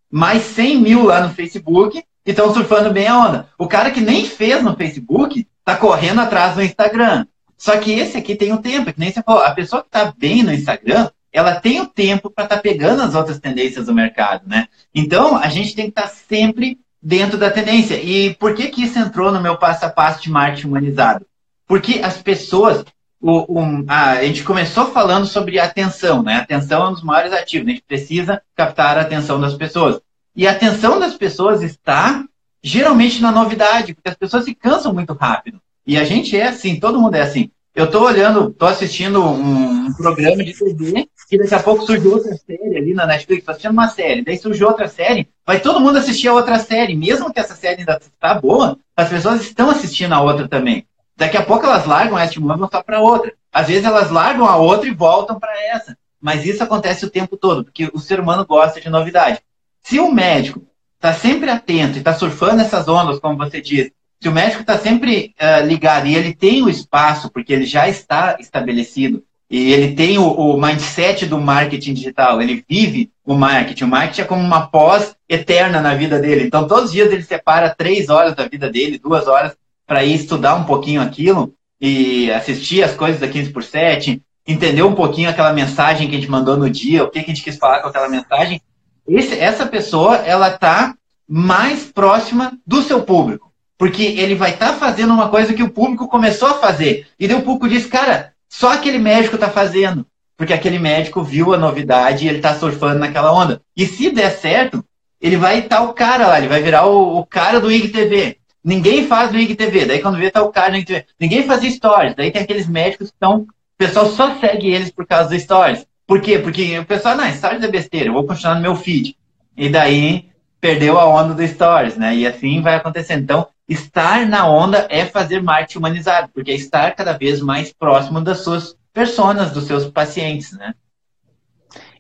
mais 0.10 0.42
100 0.42 0.82
mil 0.82 1.04
lá 1.04 1.22
no 1.22 1.36
Facebook 1.36 2.04
e 2.26 2.32
estão 2.32 2.52
surfando 2.52 2.92
bem 2.92 3.08
a 3.08 3.20
onda. 3.20 3.50
O 3.60 3.68
cara 3.68 3.92
que 3.92 4.02
nem 4.02 4.26
fez 4.26 4.64
no 4.64 4.76
Facebook 4.76 5.48
está 5.60 5.76
correndo 5.76 6.22
atrás 6.22 6.56
no 6.56 6.64
Instagram. 6.64 7.28
Só 7.56 7.78
que 7.78 7.92
esse 7.92 8.18
aqui 8.18 8.36
tem 8.36 8.52
o 8.52 8.56
um 8.56 8.62
tempo, 8.62 8.92
que 8.92 9.00
nem 9.00 9.12
você 9.12 9.22
falou, 9.22 9.44
a 9.44 9.52
pessoa 9.52 9.84
que 9.84 9.90
está 9.90 10.12
bem 10.18 10.42
no 10.42 10.52
Instagram, 10.52 11.10
ela 11.32 11.60
tem 11.60 11.80
o 11.80 11.86
tempo 11.86 12.32
para 12.32 12.46
estar 12.46 12.56
tá 12.56 12.62
pegando 12.62 13.04
as 13.04 13.14
outras 13.14 13.40
tendências 13.40 13.86
do 13.86 13.94
mercado, 13.94 14.48
né? 14.48 14.68
Então, 14.96 15.38
a 15.38 15.48
gente 15.48 15.76
tem 15.76 15.86
que 15.86 15.92
estar 15.92 16.10
tá 16.10 16.16
sempre 16.28 16.80
dentro 17.02 17.38
da 17.38 17.50
tendência. 17.50 17.96
E 17.96 18.34
por 18.36 18.54
que, 18.56 18.68
que 18.68 18.84
isso 18.84 18.98
entrou 19.00 19.32
no 19.32 19.42
meu 19.42 19.58
passo 19.58 19.86
a 19.86 19.90
passo 19.90 20.22
de 20.22 20.32
marketing 20.32 20.68
humanizado? 20.68 21.26
Porque 21.68 22.00
as 22.04 22.18
pessoas, 22.18 22.86
o, 23.22 23.60
o, 23.60 23.86
a, 23.88 24.12
a, 24.12 24.24
gente 24.24 24.44
começou 24.44 24.88
falando 24.88 25.26
sobre 25.26 25.60
atenção, 25.60 26.24
né? 26.24 26.38
Atenção 26.38 26.86
é 26.86 26.90
um 26.90 26.94
dos 26.94 27.04
maiores 27.04 27.34
ativos, 27.34 27.68
a 27.68 27.72
gente 27.72 27.84
precisa 27.88 28.42
captar 28.56 28.98
a 28.98 29.02
atenção 29.02 29.40
das 29.40 29.54
pessoas. 29.54 30.00
E 30.36 30.48
a 30.48 30.52
atenção 30.52 31.00
das 31.00 31.16
pessoas 31.16 31.62
está 31.64 32.24
geralmente 32.64 33.22
na 33.22 33.32
novidade, 33.32 33.94
porque 33.94 34.10
as 34.10 34.16
pessoas 34.16 34.46
se 34.46 34.54
cansam 34.54 34.94
muito 34.94 35.14
rápido. 35.14 35.60
E 35.86 35.98
a 35.98 36.04
gente 36.04 36.38
é 36.38 36.48
assim, 36.48 36.80
todo 36.80 37.00
mundo 37.00 37.16
é 37.16 37.22
assim. 37.22 37.50
Eu 37.74 37.86
estou 37.86 38.04
olhando, 38.04 38.50
estou 38.50 38.68
assistindo 38.68 39.24
um, 39.24 39.86
um, 39.86 39.94
programa 39.94 40.44
de 40.44 40.54
TV 40.54 41.08
e 41.30 41.38
daqui 41.38 41.56
a 41.56 41.62
pouco 41.62 41.86
surge 41.86 42.08
outra 42.08 42.36
série 42.38 42.78
ali 42.78 42.94
na 42.94 43.06
Netflix, 43.06 43.40
estou 43.40 43.52
assistindo 43.52 43.72
uma 43.72 43.90
série, 43.90 44.24
daí 44.24 44.38
surge 44.38 44.64
outra 44.64 44.88
série, 44.88 45.28
vai 45.46 45.60
todo 45.60 45.80
mundo 45.80 45.98
assistir 45.98 46.30
a 46.30 46.34
outra 46.34 46.58
série, 46.58 46.96
mesmo 46.96 47.34
que 47.34 47.40
essa 47.40 47.54
série 47.54 47.82
ainda 47.82 48.00
está 48.02 48.34
boa, 48.36 48.78
as 48.96 49.10
pessoas 49.10 49.42
estão 49.42 49.70
assistindo 49.70 50.14
a 50.14 50.22
outra 50.22 50.48
também. 50.48 50.88
Daqui 51.18 51.36
a 51.36 51.44
pouco 51.44 51.66
elas 51.66 51.86
largam 51.86 52.18
essa 52.18 52.38
e 52.38 52.42
vão 52.42 52.70
só 52.72 52.82
para 52.82 53.02
outra. 53.02 53.34
Às 53.52 53.68
vezes 53.68 53.86
elas 53.86 54.12
largam 54.12 54.46
a 54.46 54.56
outra 54.56 54.88
e 54.88 54.94
voltam 54.94 55.40
para 55.40 55.52
essa. 55.66 55.98
Mas 56.22 56.46
isso 56.46 56.64
acontece 56.64 57.06
o 57.06 57.10
tempo 57.10 57.36
todo, 57.36 57.64
porque 57.64 57.90
o 57.92 58.00
ser 58.00 58.20
humano 58.20 58.46
gosta 58.46 58.80
de 58.80 58.90
novidade. 58.90 59.40
Se 59.82 60.00
o 60.00 60.12
médico 60.12 60.66
está 60.96 61.14
sempre 61.14 61.50
atento 61.50 61.96
e 61.96 62.00
está 62.00 62.14
surfando 62.14 62.62
essas 62.62 62.88
ondas, 62.88 63.20
como 63.20 63.38
você 63.38 63.60
diz, 63.60 63.92
se 64.22 64.30
o 64.30 64.32
médico 64.32 64.62
está 64.62 64.78
sempre 64.78 65.34
uh, 65.40 65.66
ligado 65.66 66.08
e 66.08 66.16
ele 66.16 66.34
tem 66.34 66.64
o 66.64 66.70
espaço, 66.70 67.32
porque 67.32 67.54
ele 67.54 67.66
já 67.66 67.88
está 67.88 68.38
estabelecido, 68.40 69.24
e 69.50 69.72
ele 69.72 69.96
tem 69.96 70.18
o, 70.18 70.26
o, 70.26 70.60
mindset 70.60 71.26
do 71.26 71.40
marketing 71.40 71.94
digital, 71.94 72.42
ele 72.42 72.66
vive 72.68 73.12
o 73.26 73.34
marketing. 73.34 73.86
O 73.86 73.88
marketing 73.88 74.22
é 74.22 74.26
como 74.26 74.42
uma 74.42 74.68
pós 74.68 75.16
eterna 75.28 75.80
na 75.82 75.96
vida 75.96 76.20
dele. 76.20 76.46
Então, 76.46 76.68
todos 76.68 76.86
os 76.86 76.92
dias 76.92 77.12
ele 77.12 77.24
separa 77.24 77.74
três 77.74 78.10
horas 78.10 78.36
da 78.36 78.46
vida 78.46 78.70
dele, 78.70 79.00
duas 79.00 79.26
horas, 79.26 79.56
para 79.86 80.04
ir 80.04 80.16
estudar 80.16 80.56
um 80.56 80.66
pouquinho 80.66 81.02
aquilo 81.02 81.54
e 81.80 82.30
assistir 82.32 82.84
as 82.84 82.94
coisas 82.94 83.22
da 83.22 83.28
15 83.28 83.52
por 83.52 83.64
7, 83.64 84.22
entender 84.46 84.84
um 84.84 84.96
pouquinho 84.96 85.30
aquela 85.30 85.54
mensagem 85.54 86.10
que 86.10 86.16
a 86.16 86.20
gente 86.20 86.32
mandou 86.32 86.58
no 86.58 86.70
dia, 86.70 87.04
o 87.04 87.10
que 87.10 87.20
a 87.20 87.24
gente 87.24 87.42
quis 87.42 87.58
falar 87.58 87.80
com 87.80 87.88
aquela 87.88 88.10
mensagem. 88.10 88.62
Esse, 89.08 89.40
essa 89.40 89.66
pessoa, 89.66 90.18
ela 90.18 90.50
está 90.50 90.94
mais 91.28 91.86
próxima 91.86 92.58
do 92.66 92.82
seu 92.82 93.02
público. 93.02 93.48
Porque 93.78 94.04
ele 94.04 94.36
vai 94.36 94.52
estar 94.52 94.74
tá 94.74 94.74
fazendo 94.74 95.14
uma 95.14 95.30
coisa 95.30 95.54
que 95.54 95.64
o 95.64 95.70
público 95.70 96.08
começou 96.08 96.50
a 96.50 96.56
fazer. 96.56 97.08
E 97.18 97.28
daí 97.28 97.38
o 97.38 97.44
público 97.44 97.70
diz, 97.70 97.86
cara, 97.86 98.34
só 98.50 98.74
aquele 98.74 98.98
médico 98.98 99.36
está 99.36 99.50
fazendo. 99.50 100.06
Porque 100.38 100.54
aquele 100.54 100.78
médico 100.78 101.24
viu 101.24 101.54
a 101.54 101.58
novidade 101.58 102.24
e 102.24 102.30
ele 102.30 102.38
está 102.38 102.54
surfando 102.54 103.00
naquela 103.00 103.34
onda. 103.34 103.60
E 103.76 103.88
se 103.88 104.12
der 104.12 104.30
certo, 104.30 104.86
ele 105.20 105.36
vai 105.36 105.60
estar 105.60 105.78
tá 105.78 105.82
o 105.82 105.94
cara 105.94 106.28
lá, 106.28 106.38
ele 106.38 106.48
vai 106.48 106.62
virar 106.62 106.86
o, 106.86 107.18
o 107.18 107.26
cara 107.26 107.60
do 107.60 107.72
IGTV. 107.72 108.38
Ninguém 108.64 109.08
faz 109.08 109.32
do 109.32 109.40
IGTV. 109.40 109.86
Daí 109.86 110.00
quando 110.00 110.18
vê, 110.18 110.30
tá 110.30 110.44
o 110.44 110.52
cara 110.52 110.72
do 110.72 110.78
IGTV. 110.78 111.06
Ninguém 111.20 111.44
faz 111.44 111.64
stories. 111.64 112.16
Daí 112.16 112.32
tem 112.32 112.44
aqueles 112.44 112.68
médicos 112.68 113.10
que 113.10 113.16
estão. 113.16 113.42
O 113.42 113.48
pessoal 113.78 114.06
só 114.12 114.36
segue 114.40 114.70
eles 114.70 114.92
por 114.92 115.08
causa 115.08 115.30
dos 115.30 115.42
stories. 115.42 115.86
Por 116.06 116.22
quê? 116.22 116.38
Porque 116.38 116.78
o 116.78 116.86
pessoal, 116.86 117.18
não, 117.18 117.32
stories 117.32 117.64
é 117.64 117.68
besteira, 117.68 118.08
eu 118.08 118.14
vou 118.14 118.26
continuar 118.26 118.56
no 118.56 118.62
meu 118.62 118.76
feed. 118.76 119.18
E 119.58 119.70
daí 119.70 120.30
perdeu 120.62 121.00
a 121.00 121.06
onda 121.06 121.34
do 121.34 121.48
stories, 121.48 121.98
né? 121.98 122.16
E 122.16 122.28
assim 122.28 122.62
vai 122.62 122.76
acontecendo. 122.76 123.24
Então, 123.24 123.48
estar 123.68 124.26
na 124.26 124.48
onda 124.50 124.88
é 124.90 125.06
fazer 125.06 125.42
marketing 125.42 125.80
humanizado, 125.80 126.30
porque 126.34 126.52
é 126.52 126.56
estar 126.56 126.96
cada 126.96 127.18
vez 127.18 127.42
mais 127.42 127.74
próximo 127.74 128.22
das 128.22 128.40
suas 128.40 128.76
personas, 128.94 129.52
dos 129.52 129.66
seus 129.66 129.86
pacientes, 129.88 130.54
né? 130.54 130.74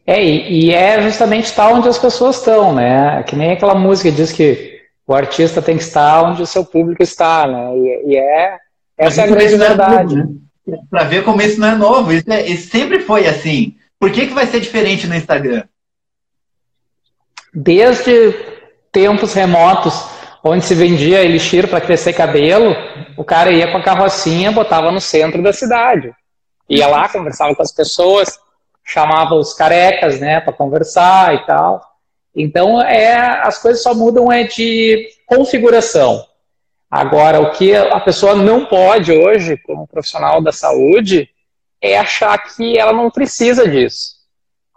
É, 0.05 0.23
e 0.23 0.73
é 0.73 1.01
justamente 1.01 1.45
estar 1.45 1.67
onde 1.67 1.89
as 1.89 1.97
pessoas 1.97 2.37
estão, 2.37 2.73
né? 2.73 3.21
Que 3.23 3.35
nem 3.35 3.51
aquela 3.51 3.75
música 3.75 4.09
diz 4.09 4.31
que 4.31 4.81
o 5.05 5.13
artista 5.13 5.61
tem 5.61 5.77
que 5.77 5.83
estar 5.83 6.23
onde 6.23 6.41
o 6.41 6.47
seu 6.47 6.63
público 6.63 7.03
está, 7.03 7.45
né? 7.45 7.77
E, 7.77 8.11
e 8.13 8.17
é 8.17 8.57
essa 8.97 9.21
é 9.21 9.23
a 9.25 9.27
grande 9.27 9.57
verdade. 9.57 10.15
É 10.15 10.71
né? 10.71 10.77
Para 10.89 11.03
ver 11.03 11.23
como 11.23 11.41
isso 11.41 11.59
não 11.59 11.67
é 11.67 11.75
novo, 11.75 12.13
isso, 12.13 12.31
é, 12.31 12.47
isso 12.47 12.69
sempre 12.69 13.01
foi 13.01 13.27
assim. 13.27 13.75
Por 13.99 14.11
que, 14.11 14.27
que 14.27 14.33
vai 14.33 14.47
ser 14.47 14.61
diferente 14.61 15.07
no 15.07 15.15
Instagram? 15.15 15.63
Desde 17.53 18.33
tempos 18.91 19.33
remotos, 19.33 20.05
onde 20.47 20.65
se 20.65 20.75
vendia 20.75 21.23
elixir 21.23 21.67
para 21.67 21.81
crescer 21.81 22.13
cabelo, 22.13 22.75
o 23.15 23.23
cara 23.23 23.51
ia 23.51 23.71
com 23.71 23.77
a 23.77 23.83
carrocinha, 23.83 24.51
botava 24.51 24.91
no 24.91 25.01
centro 25.01 25.41
da 25.41 25.53
cidade. 25.53 26.13
Ia 26.69 26.87
lá, 26.87 27.09
conversava 27.09 27.55
com 27.55 27.61
as 27.61 27.71
pessoas, 27.71 28.39
chamava 28.83 29.35
os 29.35 29.53
carecas, 29.53 30.19
né, 30.19 30.39
para 30.39 30.53
conversar 30.53 31.35
e 31.35 31.45
tal. 31.45 31.81
Então, 32.35 32.81
é, 32.81 33.15
as 33.15 33.59
coisas 33.59 33.81
só 33.81 33.93
mudam 33.93 34.31
é 34.31 34.43
de 34.43 35.09
configuração. 35.25 36.23
Agora, 36.89 37.41
o 37.41 37.51
que 37.51 37.75
a 37.75 37.99
pessoa 37.99 38.35
não 38.35 38.65
pode 38.65 39.11
hoje, 39.11 39.57
como 39.57 39.87
profissional 39.87 40.41
da 40.41 40.51
saúde, 40.51 41.29
é 41.81 41.97
achar 41.97 42.37
que 42.37 42.77
ela 42.77 42.93
não 42.93 43.11
precisa 43.11 43.67
disso. 43.67 44.15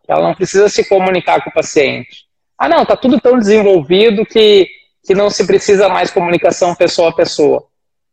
Que 0.05 0.11
ela 0.11 0.23
não 0.23 0.35
precisa 0.35 0.69
se 0.69 0.89
comunicar 0.89 1.45
com 1.45 1.51
o 1.51 1.53
paciente. 1.53 2.25
Ah, 2.59 2.69
não, 2.69 2.83
está 2.83 2.97
tudo 2.97 3.21
tão 3.21 3.39
desenvolvido 3.39 4.27
que, 4.27 4.69
que 5.05 5.15
não 5.15 5.31
se 5.31 5.47
precisa 5.47 5.89
mais 5.89 6.11
comunicação 6.11 6.75
pessoa 6.75 7.11
a 7.11 7.15
pessoa. 7.15 7.65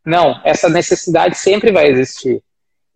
Não, 0.04 0.40
essa 0.44 0.68
necessidade 0.68 1.36
sempre 1.36 1.70
vai 1.70 1.88
existir. 1.88 2.42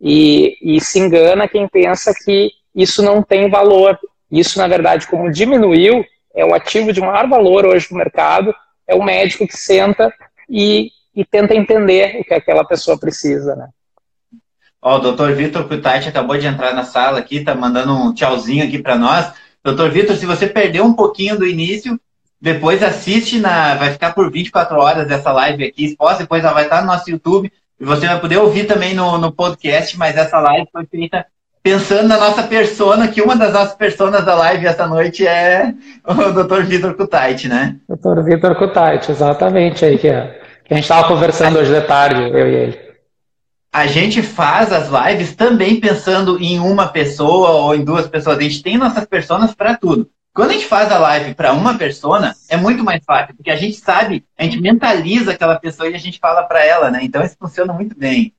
E, 0.00 0.56
e 0.62 0.80
se 0.80 0.98
engana 0.98 1.48
quem 1.48 1.68
pensa 1.68 2.12
que 2.24 2.50
isso 2.74 3.02
não 3.02 3.22
tem 3.22 3.50
valor. 3.50 3.98
Isso, 4.30 4.58
na 4.58 4.66
verdade, 4.66 5.06
como 5.06 5.30
diminuiu, 5.30 6.04
é 6.34 6.44
o 6.44 6.54
ativo 6.54 6.92
de 6.92 7.00
maior 7.00 7.28
valor 7.28 7.66
hoje 7.66 7.88
no 7.90 7.98
mercado, 7.98 8.54
é 8.88 8.94
o 8.94 9.02
médico 9.02 9.46
que 9.46 9.56
senta 9.56 10.12
e, 10.48 10.90
e 11.14 11.24
tenta 11.24 11.54
entender 11.54 12.20
o 12.20 12.24
que 12.24 12.34
aquela 12.34 12.64
pessoa 12.64 12.98
precisa, 12.98 13.54
né? 13.54 13.68
Ó, 14.80 14.96
o 14.96 14.98
doutor 14.98 15.32
Vitor 15.34 15.68
Kutati 15.68 16.08
acabou 16.08 16.36
de 16.36 16.46
entrar 16.46 16.74
na 16.74 16.82
sala 16.82 17.20
aqui, 17.20 17.44
tá 17.44 17.54
mandando 17.54 17.94
um 17.94 18.12
tchauzinho 18.12 18.64
aqui 18.64 18.80
para 18.80 18.96
nós. 18.96 19.32
Doutor 19.62 19.90
Vitor, 19.90 20.16
se 20.16 20.26
você 20.26 20.48
perdeu 20.48 20.84
um 20.84 20.94
pouquinho 20.94 21.38
do 21.38 21.46
início, 21.46 22.00
depois 22.42 22.82
assiste 22.82 23.38
na. 23.38 23.76
Vai 23.76 23.92
ficar 23.92 24.12
por 24.12 24.28
24 24.28 24.76
horas 24.76 25.08
essa 25.08 25.30
live 25.30 25.64
aqui 25.64 25.84
exposta, 25.84 26.24
depois 26.24 26.42
ela 26.42 26.52
vai 26.52 26.64
estar 26.64 26.80
no 26.80 26.88
nosso 26.88 27.08
YouTube. 27.08 27.52
E 27.78 27.84
você 27.84 28.06
vai 28.06 28.20
poder 28.20 28.38
ouvir 28.38 28.64
também 28.64 28.94
no, 28.94 29.16
no 29.16 29.30
podcast, 29.30 29.96
mas 29.96 30.16
essa 30.16 30.40
live 30.40 30.66
foi 30.72 30.84
feita 30.86 31.24
pensando 31.62 32.08
na 32.08 32.18
nossa 32.18 32.42
persona, 32.42 33.06
que 33.06 33.22
uma 33.22 33.36
das 33.36 33.52
nossas 33.52 33.76
personas 33.76 34.24
da 34.24 34.34
live 34.34 34.66
essa 34.66 34.88
noite 34.88 35.24
é 35.24 35.72
o 36.04 36.14
Dr. 36.42 36.62
Vitor 36.64 36.94
Kutait, 36.94 37.46
né? 37.46 37.76
Dr. 37.88 38.22
Vitor 38.24 38.56
Kutait, 38.56 39.08
exatamente 39.08 39.84
aí 39.84 39.96
que, 39.96 40.08
é, 40.08 40.40
que 40.64 40.74
a 40.74 40.76
gente 40.76 40.84
estava 40.84 41.06
conversando 41.06 41.60
hoje 41.60 41.72
de 41.72 41.80
tarde, 41.82 42.22
eu 42.22 42.48
e 42.48 42.54
ele. 42.54 42.78
A 43.72 43.86
gente 43.86 44.20
faz 44.20 44.72
as 44.72 44.88
lives 44.88 45.36
também 45.36 45.78
pensando 45.78 46.42
em 46.42 46.58
uma 46.58 46.88
pessoa 46.88 47.50
ou 47.50 47.74
em 47.74 47.84
duas 47.84 48.08
pessoas. 48.08 48.38
A 48.38 48.42
gente 48.42 48.62
tem 48.62 48.76
nossas 48.76 49.04
personas 49.06 49.54
para 49.54 49.76
tudo. 49.76 50.10
Quando 50.34 50.50
a 50.50 50.52
gente 50.54 50.66
faz 50.66 50.90
a 50.90 50.98
live 50.98 51.34
para 51.34 51.52
uma 51.52 51.76
persona, 51.76 52.34
é 52.48 52.56
muito 52.56 52.82
mais 52.82 53.04
fácil, 53.04 53.34
porque 53.36 53.50
a 53.50 53.56
gente 53.56 53.76
sabe, 53.76 54.24
a 54.38 54.44
gente 54.44 54.60
mentaliza 54.60 55.32
aquela 55.32 55.58
pessoa 55.58 55.90
e 55.90 55.94
a 55.94 55.98
gente 55.98 56.18
fala 56.18 56.42
para 56.44 56.64
ela, 56.64 56.90
né? 56.90 57.00
Então 57.02 57.22
isso 57.22 57.36
funciona 57.38 57.72
muito 57.72 57.96
bem. 57.96 58.32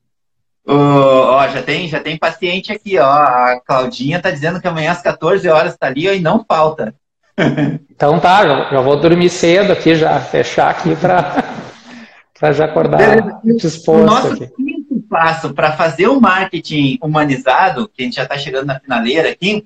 Ó, 0.66 1.46
já 1.48 1.62
tem, 1.62 1.86
já 1.86 2.00
tem 2.00 2.16
paciente 2.16 2.72
aqui, 2.72 2.98
ó. 2.98 3.08
A 3.08 3.60
Claudinha 3.64 4.20
tá 4.20 4.30
dizendo 4.30 4.60
que 4.60 4.66
amanhã 4.66 4.90
às 4.90 5.02
14 5.02 5.48
horas 5.48 5.76
tá 5.76 5.86
ali 5.86 6.08
ó, 6.08 6.12
e 6.12 6.20
não 6.20 6.44
falta. 6.44 6.94
Então 7.94 8.18
tá, 8.18 8.44
já 8.70 8.80
vou 8.80 8.98
dormir 8.98 9.30
cedo 9.30 9.72
aqui, 9.72 9.94
já 9.94 10.18
fechar 10.18 10.68
aqui 10.68 10.96
para 10.96 11.44
já 12.52 12.64
acordar 12.64 13.40
disposto. 13.44 14.02
O 14.02 14.04
nosso 14.04 14.32
aqui. 14.32 14.48
quinto 14.48 15.00
passo 15.08 15.54
para 15.54 15.70
fazer 15.70 16.08
o 16.08 16.20
marketing 16.20 16.98
humanizado, 17.00 17.88
que 17.88 18.02
a 18.02 18.04
gente 18.04 18.16
já 18.16 18.24
está 18.24 18.36
chegando 18.36 18.66
na 18.66 18.80
finaleira 18.80 19.30
aqui, 19.30 19.64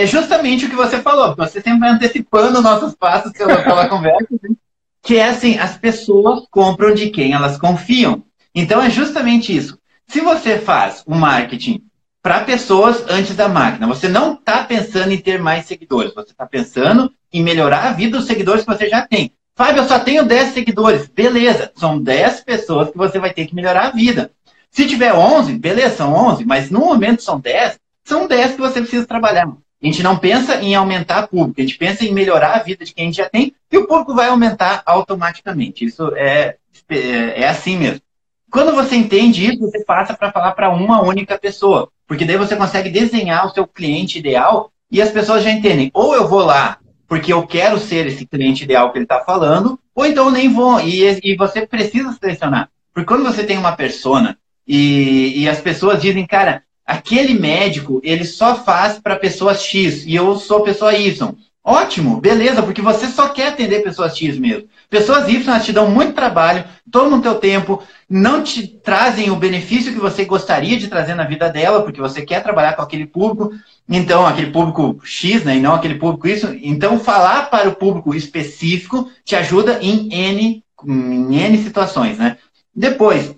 é 0.00 0.06
justamente 0.06 0.66
o 0.66 0.70
que 0.70 0.76
você 0.76 1.00
falou. 1.00 1.34
Você 1.36 1.60
sempre 1.60 1.80
vai 1.80 1.90
antecipando 1.90 2.62
nossos 2.62 2.94
passos 2.94 3.32
pela, 3.32 3.62
pela 3.62 3.88
conversa, 3.90 4.28
né? 4.42 4.50
que 5.02 5.16
é 5.16 5.28
assim, 5.28 5.58
as 5.58 5.76
pessoas 5.76 6.44
compram 6.50 6.94
de 6.94 7.10
quem 7.10 7.32
elas 7.32 7.58
confiam. 7.58 8.22
Então 8.54 8.82
é 8.82 8.90
justamente 8.90 9.54
isso. 9.56 9.78
Se 10.06 10.20
você 10.20 10.58
faz 10.58 11.02
o 11.06 11.14
marketing 11.14 11.82
para 12.22 12.44
pessoas 12.44 13.04
antes 13.08 13.34
da 13.34 13.48
máquina, 13.48 13.86
você 13.86 14.08
não 14.08 14.34
está 14.34 14.64
pensando 14.64 15.12
em 15.12 15.18
ter 15.18 15.40
mais 15.40 15.66
seguidores, 15.66 16.14
você 16.14 16.32
está 16.32 16.44
pensando 16.44 17.10
em 17.32 17.42
melhorar 17.42 17.84
a 17.84 17.92
vida 17.92 18.18
dos 18.18 18.26
seguidores 18.26 18.64
que 18.64 18.70
você 18.70 18.88
já 18.88 19.06
tem. 19.06 19.32
Fábio, 19.54 19.82
eu 19.82 19.88
só 19.88 19.98
tenho 19.98 20.24
10 20.24 20.54
seguidores. 20.54 21.06
Beleza, 21.06 21.70
são 21.76 22.00
10 22.00 22.40
pessoas 22.40 22.90
que 22.90 22.96
você 22.96 23.18
vai 23.18 23.32
ter 23.32 23.46
que 23.46 23.54
melhorar 23.54 23.88
a 23.88 23.90
vida. 23.90 24.30
Se 24.70 24.86
tiver 24.86 25.12
11, 25.12 25.58
beleza, 25.58 25.96
são 25.96 26.12
11, 26.12 26.44
mas 26.44 26.70
no 26.70 26.80
momento 26.80 27.22
são 27.22 27.38
10, 27.38 27.78
são 28.04 28.26
10 28.26 28.52
que 28.52 28.60
você 28.60 28.80
precisa 28.80 29.06
trabalhar. 29.06 29.48
A 29.82 29.86
gente 29.86 30.02
não 30.02 30.18
pensa 30.18 30.60
em 30.62 30.74
aumentar 30.74 31.26
público, 31.28 31.60
a 31.60 31.64
gente 31.64 31.78
pensa 31.78 32.04
em 32.04 32.12
melhorar 32.12 32.56
a 32.56 32.62
vida 32.62 32.84
de 32.84 32.92
quem 32.92 33.04
a 33.04 33.06
gente 33.06 33.16
já 33.16 33.28
tem 33.28 33.54
e 33.72 33.78
o 33.78 33.86
público 33.86 34.14
vai 34.14 34.28
aumentar 34.28 34.82
automaticamente. 34.84 35.84
Isso 35.84 36.12
é, 36.14 36.56
é, 36.90 37.42
é 37.42 37.48
assim 37.48 37.78
mesmo. 37.78 38.02
Quando 38.50 38.74
você 38.74 38.96
entende 38.96 39.46
isso, 39.46 39.60
você 39.60 39.82
passa 39.84 40.12
para 40.12 40.32
falar 40.32 40.52
para 40.52 40.70
uma 40.70 41.02
única 41.02 41.38
pessoa, 41.38 41.88
porque 42.06 42.24
daí 42.24 42.36
você 42.36 42.56
consegue 42.56 42.90
desenhar 42.90 43.46
o 43.46 43.54
seu 43.54 43.66
cliente 43.66 44.18
ideal 44.18 44.70
e 44.90 45.00
as 45.00 45.10
pessoas 45.10 45.44
já 45.44 45.50
entendem. 45.50 45.90
Ou 45.94 46.14
eu 46.14 46.28
vou 46.28 46.44
lá 46.44 46.78
porque 47.10 47.32
eu 47.32 47.44
quero 47.44 47.76
ser 47.78 48.06
esse 48.06 48.24
cliente 48.24 48.62
ideal 48.62 48.92
que 48.92 48.98
ele 48.98 49.04
está 49.04 49.18
falando, 49.24 49.76
ou 49.92 50.06
então 50.06 50.26
eu 50.26 50.30
nem 50.30 50.52
vou. 50.52 50.80
E, 50.80 51.18
e 51.24 51.36
você 51.36 51.66
precisa 51.66 52.12
selecionar. 52.12 52.68
Porque 52.92 53.06
quando 53.06 53.24
você 53.24 53.42
tem 53.42 53.58
uma 53.58 53.72
persona 53.72 54.38
e, 54.66 55.42
e 55.42 55.48
as 55.48 55.60
pessoas 55.60 56.00
dizem, 56.00 56.24
cara, 56.26 56.62
aquele 56.90 57.38
médico, 57.38 58.00
ele 58.02 58.24
só 58.24 58.56
faz 58.56 58.98
para 58.98 59.14
pessoas 59.14 59.62
X 59.62 60.04
e 60.04 60.14
eu 60.14 60.36
sou 60.36 60.62
pessoa 60.62 60.92
Y. 60.92 61.34
Ótimo, 61.62 62.20
beleza, 62.20 62.62
porque 62.62 62.82
você 62.82 63.06
só 63.06 63.28
quer 63.28 63.48
atender 63.48 63.84
pessoas 63.84 64.16
X 64.16 64.36
mesmo. 64.36 64.66
Pessoas 64.88 65.28
Y 65.28 65.60
te 65.60 65.72
dão 65.72 65.88
muito 65.88 66.14
trabalho, 66.14 66.64
tomam 66.90 67.20
teu 67.20 67.36
tempo, 67.36 67.80
não 68.08 68.42
te 68.42 68.66
trazem 68.66 69.30
o 69.30 69.36
benefício 69.36 69.92
que 69.92 70.00
você 70.00 70.24
gostaria 70.24 70.76
de 70.76 70.88
trazer 70.88 71.14
na 71.14 71.22
vida 71.22 71.48
dela, 71.48 71.82
porque 71.82 72.00
você 72.00 72.22
quer 72.22 72.42
trabalhar 72.42 72.72
com 72.72 72.82
aquele 72.82 73.06
público, 73.06 73.52
então 73.88 74.26
aquele 74.26 74.50
público 74.50 74.98
X, 75.04 75.44
né, 75.44 75.58
e 75.58 75.60
não 75.60 75.74
aquele 75.74 75.94
público 75.94 76.26
isso. 76.26 76.48
Então 76.60 76.98
falar 76.98 77.50
para 77.50 77.68
o 77.68 77.76
público 77.76 78.14
específico 78.16 79.08
te 79.24 79.36
ajuda 79.36 79.78
em 79.80 80.12
N, 80.12 80.64
em 80.84 81.36
N 81.36 81.62
situações, 81.62 82.18
né? 82.18 82.36
Depois, 82.74 83.32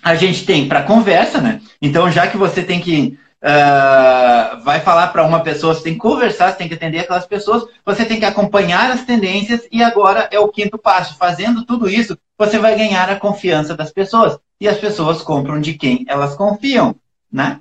a 0.00 0.14
gente 0.14 0.44
tem 0.44 0.68
para 0.68 0.82
conversa, 0.82 1.40
né? 1.40 1.60
Então, 1.80 2.10
já 2.10 2.26
que 2.26 2.36
você 2.36 2.62
tem 2.62 2.80
que 2.80 3.18
uh, 3.44 4.62
vai 4.64 4.80
falar 4.80 5.08
para 5.08 5.24
uma 5.24 5.40
pessoa, 5.40 5.74
você 5.74 5.82
tem 5.82 5.94
que 5.94 6.00
conversar, 6.00 6.50
você 6.50 6.58
tem 6.58 6.68
que 6.68 6.74
atender 6.74 7.00
aquelas 7.00 7.26
pessoas, 7.26 7.64
você 7.84 8.04
tem 8.04 8.18
que 8.18 8.24
acompanhar 8.24 8.90
as 8.90 9.04
tendências 9.04 9.62
e 9.70 9.82
agora 9.82 10.28
é 10.32 10.38
o 10.38 10.48
quinto 10.48 10.78
passo. 10.78 11.16
Fazendo 11.18 11.64
tudo 11.64 11.88
isso, 11.88 12.18
você 12.38 12.58
vai 12.58 12.76
ganhar 12.76 13.10
a 13.10 13.16
confiança 13.16 13.76
das 13.76 13.92
pessoas 13.92 14.38
e 14.60 14.66
as 14.66 14.78
pessoas 14.78 15.20
compram 15.20 15.60
de 15.60 15.74
quem 15.74 16.04
elas 16.08 16.34
confiam, 16.34 16.96
né? 17.30 17.60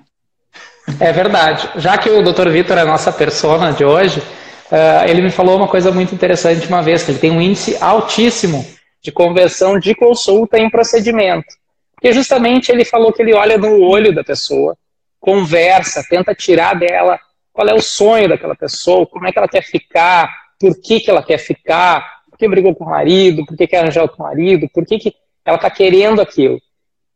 É 0.99 1.11
verdade. 1.11 1.69
Já 1.75 1.97
que 1.97 2.09
o 2.09 2.23
Dr. 2.23 2.49
Vitor 2.49 2.77
é 2.77 2.81
a 2.81 2.85
nossa 2.85 3.11
persona 3.11 3.71
de 3.71 3.85
hoje, 3.85 4.19
uh, 4.19 5.07
ele 5.07 5.21
me 5.21 5.31
falou 5.31 5.57
uma 5.57 5.67
coisa 5.67 5.91
muito 5.91 6.13
interessante 6.15 6.67
uma 6.67 6.81
vez, 6.81 7.03
que 7.03 7.11
ele 7.11 7.19
tem 7.19 7.31
um 7.31 7.41
índice 7.41 7.77
altíssimo 7.79 8.65
de 9.01 9.11
conversão 9.11 9.77
de 9.77 9.93
consulta 9.93 10.57
em 10.57 10.69
procedimento. 10.69 11.62
Porque 12.03 12.15
justamente 12.15 12.69
ele 12.69 12.83
falou 12.83 13.13
que 13.13 13.21
ele 13.21 13.33
olha 13.33 13.57
no 13.57 13.79
olho 13.79 14.13
da 14.13 14.25
pessoa, 14.25 14.77
conversa, 15.21 16.05
tenta 16.09 16.35
tirar 16.35 16.77
dela 16.77 17.17
qual 17.53 17.65
é 17.69 17.73
o 17.73 17.81
sonho 17.81 18.27
daquela 18.27 18.55
pessoa, 18.55 19.07
como 19.07 19.25
é 19.25 19.31
que 19.31 19.37
ela 19.37 19.47
quer 19.47 19.63
ficar, 19.63 20.29
por 20.59 20.75
que, 20.81 20.99
que 20.99 21.09
ela 21.09 21.23
quer 21.23 21.37
ficar, 21.37 22.23
por 22.29 22.37
que 22.37 22.45
brigou 22.45 22.75
com 22.75 22.83
o 22.83 22.89
marido, 22.89 23.45
por 23.45 23.55
que 23.55 23.65
quer 23.65 23.77
arranjar 23.77 24.03
o 24.03 24.21
marido, 24.21 24.67
por 24.73 24.85
que, 24.85 24.99
que 24.99 25.15
ela 25.45 25.55
está 25.55 25.69
querendo 25.69 26.21
aquilo. 26.21 26.59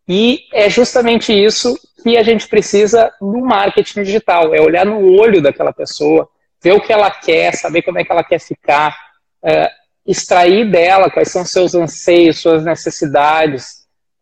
E 0.07 0.45
é 0.53 0.69
justamente 0.69 1.33
isso 1.33 1.77
que 2.01 2.17
a 2.17 2.23
gente 2.23 2.47
precisa 2.47 3.11
no 3.19 3.41
marketing 3.41 4.03
digital, 4.03 4.55
é 4.55 4.61
olhar 4.61 4.85
no 4.85 5.19
olho 5.19 5.41
daquela 5.41 5.73
pessoa, 5.73 6.29
ver 6.63 6.71
o 6.71 6.79
que 6.79 6.93
ela 6.93 7.11
quer, 7.11 7.53
saber 7.55 7.81
como 7.81 7.99
é 7.99 8.05
que 8.05 8.11
ela 8.13 8.23
quer 8.23 8.39
ficar, 8.39 8.95
é, 9.43 9.69
extrair 10.05 10.71
dela 10.71 11.11
quais 11.11 11.29
são 11.29 11.43
seus 11.43 11.75
anseios, 11.75 12.39
suas 12.39 12.63
necessidades, 12.63 13.76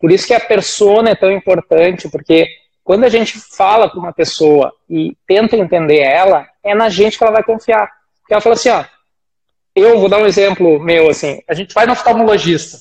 por 0.05 0.11
isso 0.11 0.27
que 0.27 0.35
a 0.35 0.39
persona 0.39 1.09
é 1.09 1.15
tão 1.15 1.31
importante, 1.31 2.07
porque 2.07 2.47
quando 2.83 3.05
a 3.05 3.09
gente 3.09 3.39
fala 3.39 3.89
com 3.89 3.97
uma 3.97 4.13
pessoa 4.13 4.71
e 4.87 5.17
tenta 5.25 5.57
entender 5.57 5.97
ela, 5.97 6.47
é 6.63 6.75
na 6.75 6.89
gente 6.89 7.17
que 7.17 7.23
ela 7.23 7.33
vai 7.33 7.43
confiar. 7.43 7.89
Porque 8.21 8.31
ela 8.31 8.39
fala 8.39 8.53
assim, 8.53 8.69
ó, 8.69 8.85
eu 9.75 9.99
vou 9.99 10.07
dar 10.07 10.19
um 10.19 10.27
exemplo 10.27 10.79
meu, 10.79 11.09
assim, 11.09 11.41
a 11.49 11.55
gente 11.55 11.73
vai 11.73 11.87
no 11.87 11.93
oftalmologista, 11.93 12.77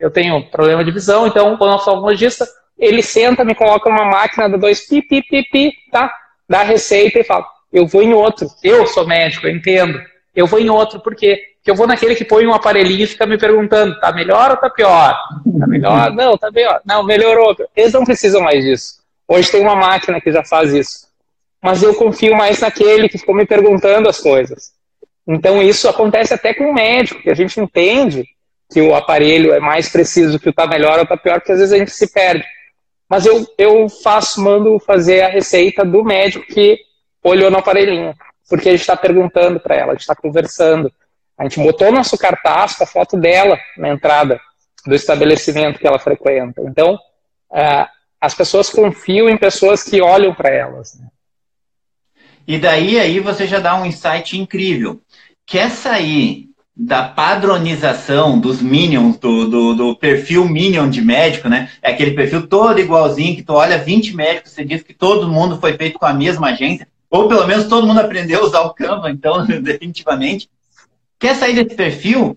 eu 0.00 0.10
tenho 0.10 0.50
problema 0.50 0.84
de 0.84 0.90
visão, 0.90 1.28
então 1.28 1.56
vou 1.56 1.68
no 1.68 1.76
oftalmologista, 1.76 2.44
ele 2.76 3.04
senta, 3.04 3.44
me 3.44 3.54
coloca 3.54 3.88
numa 3.88 4.06
máquina, 4.06 4.48
dá 4.48 4.56
dois 4.56 4.84
pi, 4.84 5.00
pi, 5.00 5.22
pi, 5.22 5.48
pi, 5.52 5.72
tá? 5.92 6.12
Dá 6.48 6.62
a 6.62 6.64
receita 6.64 7.20
e 7.20 7.24
fala, 7.24 7.46
eu 7.72 7.86
vou 7.86 8.02
em 8.02 8.12
outro, 8.12 8.48
eu 8.64 8.84
sou 8.88 9.06
médico, 9.06 9.46
eu 9.46 9.54
entendo, 9.54 9.96
eu 10.34 10.44
vou 10.44 10.58
em 10.58 10.70
outro, 10.70 10.98
por 10.98 11.14
quê? 11.14 11.40
Que 11.64 11.70
eu 11.70 11.74
vou 11.74 11.86
naquele 11.86 12.14
que 12.14 12.26
põe 12.26 12.46
um 12.46 12.52
aparelhinho 12.52 13.04
e 13.04 13.06
fica 13.06 13.24
me 13.24 13.38
perguntando, 13.38 13.98
tá 13.98 14.12
melhor 14.12 14.50
ou 14.50 14.56
tá 14.58 14.68
pior? 14.68 15.18
Tá 15.58 15.66
melhor? 15.66 16.12
Não, 16.14 16.36
tá 16.36 16.52
pior. 16.52 16.82
Não, 16.84 17.02
melhorou. 17.02 17.56
Eles 17.74 17.94
não 17.94 18.04
precisam 18.04 18.42
mais 18.42 18.62
disso. 18.62 19.02
Hoje 19.26 19.50
tem 19.50 19.62
uma 19.62 19.74
máquina 19.74 20.20
que 20.20 20.30
já 20.30 20.44
faz 20.44 20.74
isso. 20.74 21.08
Mas 21.62 21.82
eu 21.82 21.94
confio 21.94 22.36
mais 22.36 22.60
naquele 22.60 23.08
que 23.08 23.16
ficou 23.16 23.34
me 23.34 23.46
perguntando 23.46 24.10
as 24.10 24.20
coisas. 24.20 24.74
Então 25.26 25.62
isso 25.62 25.88
acontece 25.88 26.34
até 26.34 26.52
com 26.52 26.64
o 26.64 26.74
médico, 26.74 27.22
que 27.22 27.30
a 27.30 27.34
gente 27.34 27.58
entende 27.58 28.26
que 28.70 28.82
o 28.82 28.94
aparelho 28.94 29.54
é 29.54 29.58
mais 29.58 29.88
preciso 29.88 30.38
que 30.38 30.50
o 30.50 30.52
tá 30.52 30.66
melhor 30.66 30.98
ou 30.98 31.06
tá 31.06 31.16
pior, 31.16 31.40
porque 31.40 31.52
às 31.52 31.60
vezes 31.60 31.72
a 31.72 31.78
gente 31.78 31.92
se 31.92 32.12
perde. 32.12 32.44
Mas 33.08 33.24
eu, 33.24 33.46
eu 33.56 33.88
faço, 33.88 34.42
mando 34.42 34.78
fazer 34.78 35.22
a 35.22 35.28
receita 35.28 35.82
do 35.82 36.04
médico 36.04 36.44
que 36.44 36.78
olhou 37.22 37.50
no 37.50 37.56
aparelhinho, 37.56 38.14
porque 38.50 38.68
a 38.68 38.72
gente 38.72 38.82
está 38.82 38.96
perguntando 38.96 39.58
para 39.58 39.76
ela, 39.76 39.92
a 39.92 39.94
gente 39.94 40.02
está 40.02 40.14
conversando 40.14 40.92
A 41.38 41.44
gente 41.44 41.60
botou 41.60 41.90
nosso 41.90 42.16
cartaz 42.16 42.76
com 42.76 42.84
a 42.84 42.86
foto 42.86 43.16
dela 43.16 43.58
na 43.76 43.88
entrada 43.88 44.40
do 44.86 44.94
estabelecimento 44.94 45.78
que 45.78 45.86
ela 45.86 45.98
frequenta. 45.98 46.62
Então, 46.62 46.94
uh, 46.94 47.88
as 48.20 48.34
pessoas 48.34 48.70
confiam 48.70 49.28
em 49.28 49.36
pessoas 49.36 49.82
que 49.82 50.00
olham 50.00 50.34
para 50.34 50.50
elas. 50.50 50.98
Né? 50.98 51.08
E 52.46 52.58
daí 52.58 52.98
aí 52.98 53.20
você 53.20 53.46
já 53.46 53.58
dá 53.58 53.74
um 53.74 53.86
insight 53.86 54.38
incrível. 54.38 55.00
Quer 55.46 55.70
sair 55.70 56.48
da 56.76 57.04
padronização 57.04 58.38
dos 58.38 58.60
minions, 58.60 59.16
do, 59.16 59.48
do, 59.48 59.74
do, 59.74 59.96
perfil 59.96 60.48
minion 60.48 60.90
de 60.90 61.00
médico, 61.00 61.48
né? 61.48 61.70
É 61.80 61.92
aquele 61.92 62.12
perfil 62.12 62.48
todo 62.48 62.80
igualzinho, 62.80 63.36
que 63.36 63.44
tu 63.44 63.52
olha 63.52 63.78
20 63.78 64.16
médicos, 64.16 64.52
você 64.52 64.64
diz 64.64 64.82
que 64.82 64.92
todo 64.92 65.30
mundo 65.30 65.60
foi 65.60 65.76
feito 65.76 65.98
com 66.00 66.06
a 66.06 66.12
mesma 66.12 66.48
agência, 66.48 66.88
ou 67.08 67.28
pelo 67.28 67.46
menos 67.46 67.68
todo 67.68 67.86
mundo 67.86 68.00
aprendeu 68.00 68.40
a 68.40 68.44
usar 68.44 68.62
o 68.62 68.74
Canva, 68.74 69.08
então, 69.08 69.46
definitivamente. 69.62 70.48
Quer 71.18 71.36
sair 71.36 71.54
desse 71.54 71.76
perfil? 71.76 72.36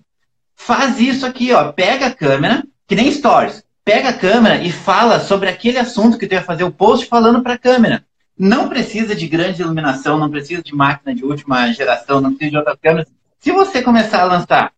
Faz 0.55 0.99
isso 0.99 1.25
aqui, 1.25 1.53
ó. 1.53 1.71
Pega 1.71 2.07
a 2.07 2.13
câmera, 2.13 2.63
que 2.87 2.95
nem 2.95 3.11
stories. 3.11 3.63
Pega 3.83 4.09
a 4.09 4.13
câmera 4.13 4.61
e 4.61 4.71
fala 4.71 5.19
sobre 5.19 5.49
aquele 5.49 5.77
assunto 5.77 6.17
que 6.17 6.27
tu 6.27 6.33
ia 6.33 6.41
fazer 6.41 6.63
o 6.63 6.71
post 6.71 7.05
falando 7.05 7.41
para 7.41 7.53
a 7.53 7.57
câmera. 7.57 8.05
Não 8.37 8.67
precisa 8.67 9.15
de 9.15 9.27
grande 9.27 9.61
iluminação, 9.61 10.17
não 10.17 10.29
precisa 10.29 10.61
de 10.61 10.75
máquina 10.75 11.15
de 11.15 11.23
última 11.23 11.71
geração, 11.71 12.19
não 12.19 12.31
precisa 12.31 12.51
de 12.51 12.57
outras 12.57 12.77
câmeras. 12.81 13.07
Se 13.39 13.51
você 13.51 13.81
começar 13.81 14.21
a 14.21 14.25
lançar 14.25 14.71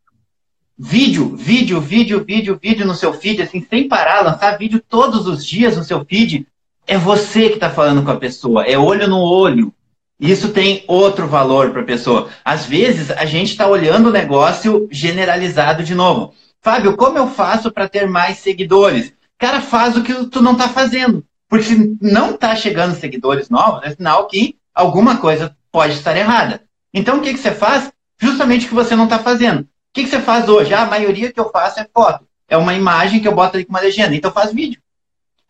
vídeo, 0.78 1.36
vídeo, 1.36 1.82
vídeo, 1.82 2.24
vídeo, 2.24 2.60
vídeo 2.62 2.86
no 2.86 2.96
seu 2.96 3.12
feed, 3.14 3.42
assim, 3.42 3.66
sem 3.70 3.88
parar, 3.88 4.22
lançar 4.22 4.58
vídeo 4.58 4.82
todos 4.88 5.28
os 5.28 5.46
dias 5.46 5.76
no 5.76 5.84
seu 5.84 6.06
feed, 6.06 6.48
é 6.88 6.98
você 6.98 7.50
que 7.50 7.56
está 7.56 7.70
falando 7.70 8.04
com 8.04 8.12
a 8.12 8.18
pessoa, 8.18 8.64
é 8.64 8.78
olho 8.78 9.08
no 9.08 9.20
olho. 9.20 9.74
Isso 10.20 10.50
tem 10.50 10.84
outro 10.86 11.28
valor 11.28 11.72
para 11.72 11.82
a 11.82 11.86
pessoa. 11.86 12.30
Às 12.44 12.66
vezes, 12.66 13.10
a 13.10 13.26
gente 13.26 13.52
está 13.52 13.68
olhando 13.68 14.10
o 14.10 14.12
negócio 14.12 14.88
generalizado 14.92 15.82
de 15.82 15.96
novo. 15.96 16.34
Fábio, 16.62 16.98
como 16.98 17.18
eu 17.18 17.28
faço 17.28 17.72
para 17.72 17.88
ter 17.88 18.06
mais 18.06 18.40
seguidores? 18.40 19.14
Cara, 19.38 19.62
faz 19.62 19.96
o 19.96 20.04
que 20.04 20.26
tu 20.26 20.42
não 20.42 20.52
está 20.52 20.68
fazendo. 20.68 21.26
Porque 21.48 21.66
se 21.66 21.98
não 22.02 22.32
está 22.32 22.54
chegando 22.56 22.96
seguidores 22.96 23.50
novos, 23.50 23.82
é 23.84 23.92
sinal 23.92 24.28
que 24.28 24.58
alguma 24.76 25.18
coisa 25.18 25.56
pode 25.72 25.94
estar 25.94 26.16
errada. 26.16 26.62
Então, 26.94 27.18
o 27.18 27.22
que, 27.22 27.34
que 27.34 27.40
você 27.40 27.52
faz? 27.52 27.92
Justamente 28.20 28.66
o 28.66 28.70
que 28.70 28.76
você 28.76 28.96
não 28.96 29.06
está 29.06 29.20
fazendo. 29.20 29.62
O 29.62 29.68
que, 29.94 30.04
que 30.04 30.10
você 30.10 30.20
faz 30.20 30.50
hoje? 30.50 30.74
Ah, 30.74 30.84
a 30.84 30.86
maioria 30.86 31.32
que 31.32 31.40
eu 31.40 31.50
faço 31.50 31.80
é 31.80 31.88
foto. 31.94 32.28
É 32.48 32.58
uma 32.58 32.74
imagem 32.74 33.22
que 33.22 33.28
eu 33.28 33.34
boto 33.34 33.56
ali 33.56 33.66
com 33.66 33.72
uma 33.72 33.80
legenda. 33.80 34.14
Então, 34.14 34.32
faz 34.32 34.52
vídeo. 34.52 34.82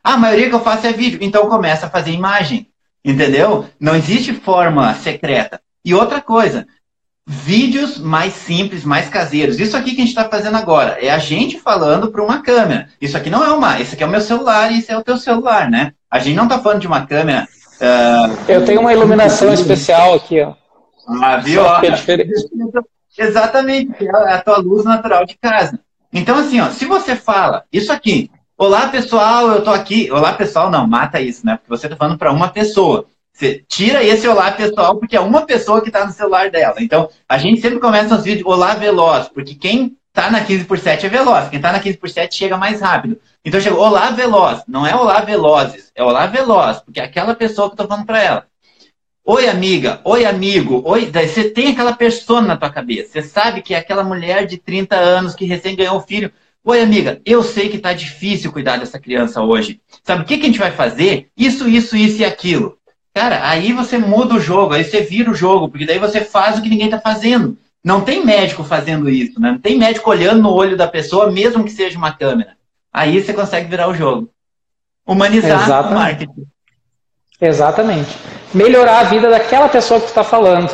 Ah, 0.04 0.14
a 0.14 0.18
maioria 0.18 0.48
que 0.48 0.56
eu 0.56 0.62
faço 0.62 0.86
é 0.86 0.94
vídeo. 0.94 1.20
Então, 1.22 1.50
começa 1.50 1.88
a 1.88 1.90
fazer 1.90 2.12
imagem. 2.12 2.69
Entendeu? 3.04 3.66
Não 3.80 3.96
existe 3.96 4.34
forma 4.34 4.94
secreta. 4.96 5.62
E 5.84 5.94
outra 5.94 6.22
coisa, 6.22 6.68
vídeos 7.26 7.98
mais 7.98 8.34
simples, 8.34 8.84
mais 8.84 9.08
caseiros. 9.08 9.60
Isso 9.60 9.78
aqui 9.78 9.92
que 9.92 10.02
a 10.02 10.06
gente 10.06 10.10
está 10.10 10.28
fazendo 10.28 10.58
agora 10.58 10.98
é 11.00 11.10
a 11.10 11.20
gente 11.20 11.60
falando 11.60 12.12
para 12.12 12.24
uma 12.24 12.42
câmera. 12.42 12.90
Isso 13.00 13.16
aqui 13.16 13.30
não 13.30 13.44
é 13.44 13.52
uma, 13.52 13.80
esse 13.80 13.94
aqui 13.94 14.04
é 14.04 14.08
o 14.08 14.10
meu 14.10 14.22
celular 14.22 14.72
e 14.72 14.80
esse 14.80 14.92
é 14.92 14.98
o 14.98 15.04
teu 15.04 15.18
celular, 15.18 15.70
né? 15.70 15.94
A 16.10 16.20
gente 16.20 16.36
não 16.36 16.46
está 16.46 16.60
falando 16.60 16.82
de 16.82 16.88
uma 16.88 17.06
câmera. 17.06 17.48
Uh, 17.80 18.52
Eu 18.52 18.66
tenho 18.66 18.82
uma 18.82 18.92
iluminação 18.92 19.54
especial 19.54 20.16
aqui, 20.16 20.42
ó. 20.42 20.56
Ah, 21.22 21.38
viu? 21.38 21.64
Ó, 21.64 21.80
é 21.82 21.92
diferente. 21.92 22.32
Exatamente, 23.18 24.08
é 24.08 24.34
a 24.34 24.42
tua 24.42 24.58
luz 24.58 24.86
natural 24.86 25.26
de 25.26 25.38
casa. 25.38 25.80
Então, 26.12 26.38
assim, 26.38 26.60
ó, 26.60 26.70
se 26.70 26.86
você 26.86 27.16
fala 27.16 27.64
isso 27.72 27.92
aqui, 27.92 28.32
olá 28.60 28.90
pessoal, 28.90 29.50
eu 29.52 29.64
tô 29.64 29.72
aqui. 29.72 30.12
Olá 30.12 30.34
pessoal, 30.34 30.70
não, 30.70 30.86
mata 30.86 31.22
isso, 31.22 31.46
né? 31.46 31.58
Porque 31.58 31.70
você 31.70 31.88
tá 31.88 31.96
falando 31.96 32.18
para 32.18 32.32
uma 32.32 32.50
pessoa. 32.50 33.06
Você 33.34 33.64
tira 33.70 34.04
esse 34.04 34.28
olá 34.28 34.52
pessoal, 34.52 34.98
porque 34.98 35.16
é 35.16 35.20
uma 35.22 35.46
pessoa 35.46 35.82
que 35.82 35.88
está 35.88 36.06
no 36.06 36.12
celular 36.12 36.52
dela. 36.52 36.76
Então, 36.80 37.10
a 37.28 37.38
gente 37.38 37.62
sempre 37.62 37.80
começa 37.80 38.14
os 38.14 38.24
vídeos 38.26 38.46
olá 38.46 38.74
veloz, 38.74 39.30
porque 39.30 39.56
quem 39.56 39.96
está 40.10 40.30
na 40.30 40.44
15 40.44 40.66
por 40.66 40.78
7 40.78 41.06
é 41.06 41.10
veloz. 41.10 41.48
Quem 41.48 41.58
está 41.58 41.72
na 41.72 41.80
15 41.80 41.98
por 41.98 42.10
7 42.10 42.36
chega 42.36 42.58
mais 42.58 42.82
rápido. 42.82 43.18
Então, 43.46 43.62
chega 43.62 43.78
olá 43.78 44.12
veloz. 44.12 44.62
Não 44.68 44.86
é 44.86 44.94
olá 44.94 45.22
velozes, 45.22 45.90
é 45.96 46.04
olá 46.04 46.28
veloz, 46.28 46.80
porque 46.82 47.00
é 47.00 47.06
aquela 47.06 47.34
pessoa 47.34 47.70
que 47.70 47.76
eu 47.76 47.78
tô 47.78 47.88
falando 47.88 48.06
para 48.06 48.22
ela. 48.22 48.46
Oi, 49.24 49.48
amiga. 49.48 50.02
Oi, 50.04 50.26
amigo. 50.26 50.82
Oi, 50.86 51.06
daí 51.06 51.30
você 51.30 51.50
tem 51.50 51.72
aquela 51.72 51.94
pessoa 51.94 52.42
na 52.42 52.58
tua 52.58 52.70
cabeça. 52.70 53.14
Você 53.14 53.22
sabe 53.22 53.62
que 53.62 53.74
é 53.74 53.78
aquela 53.78 54.04
mulher 54.04 54.46
de 54.46 54.58
30 54.58 54.98
anos 54.98 55.34
que 55.34 55.46
recém 55.46 55.78
ganhou 55.78 55.96
o 55.96 56.02
filho. 56.02 56.32
Oi, 56.64 56.82
amiga, 56.82 57.22
eu 57.26 57.42
sei 57.42 57.70
que 57.70 57.80
tá 57.80 57.94
difícil 57.94 58.52
cuidar 58.52 58.78
dessa 58.78 59.00
criança 59.00 59.42
hoje. 59.42 59.80
Sabe 60.04 60.24
o 60.24 60.26
que, 60.26 60.38
que 60.38 60.44
a 60.44 60.48
gente 60.48 60.60
vai 60.60 60.72
fazer? 60.72 61.30
Isso, 61.36 61.68
isso, 61.68 61.96
isso 61.96 62.22
e 62.22 62.26
aquilo. 62.26 62.78
Cara, 63.14 63.48
aí 63.50 63.74
você 63.74 63.98
muda 63.98 64.36
o 64.36 64.40
jogo, 64.40 64.74
aí 64.74 64.84
você 64.84 65.02
vira 65.02 65.32
o 65.32 65.36
jogo, 65.36 65.70
porque 65.70 65.86
daí 65.86 65.98
você 65.98 66.22
faz 66.22 66.58
o 66.58 66.62
que 66.62 66.70
ninguém 66.70 66.88
está 66.88 67.00
fazendo. 67.00 67.58
Não 67.84 68.02
tem 68.02 68.26
médico 68.26 68.64
fazendo 68.64 69.10
isso, 69.10 69.40
né? 69.40 69.52
Não 69.52 69.60
tem 69.60 69.78
médico 69.78 70.10
olhando 70.10 70.42
no 70.42 70.54
olho 70.54 70.76
da 70.76 70.88
pessoa, 70.88 71.32
mesmo 71.32 71.64
que 71.64 71.72
seja 71.72 71.98
uma 71.98 72.12
câmera. 72.12 72.58
Aí 72.92 73.22
você 73.22 73.34
consegue 73.34 73.70
virar 73.70 73.88
o 73.88 73.94
jogo. 73.94 74.30
Humanizar 75.08 75.64
Exatamente. 75.64 75.92
o 75.92 75.96
marketing. 75.96 76.46
Exatamente. 77.42 78.18
Melhorar 78.54 79.00
a 79.00 79.04
vida 79.04 79.30
daquela 79.30 79.70
pessoa 79.70 80.00
que 80.00 80.08
está 80.08 80.24
falando. 80.24 80.70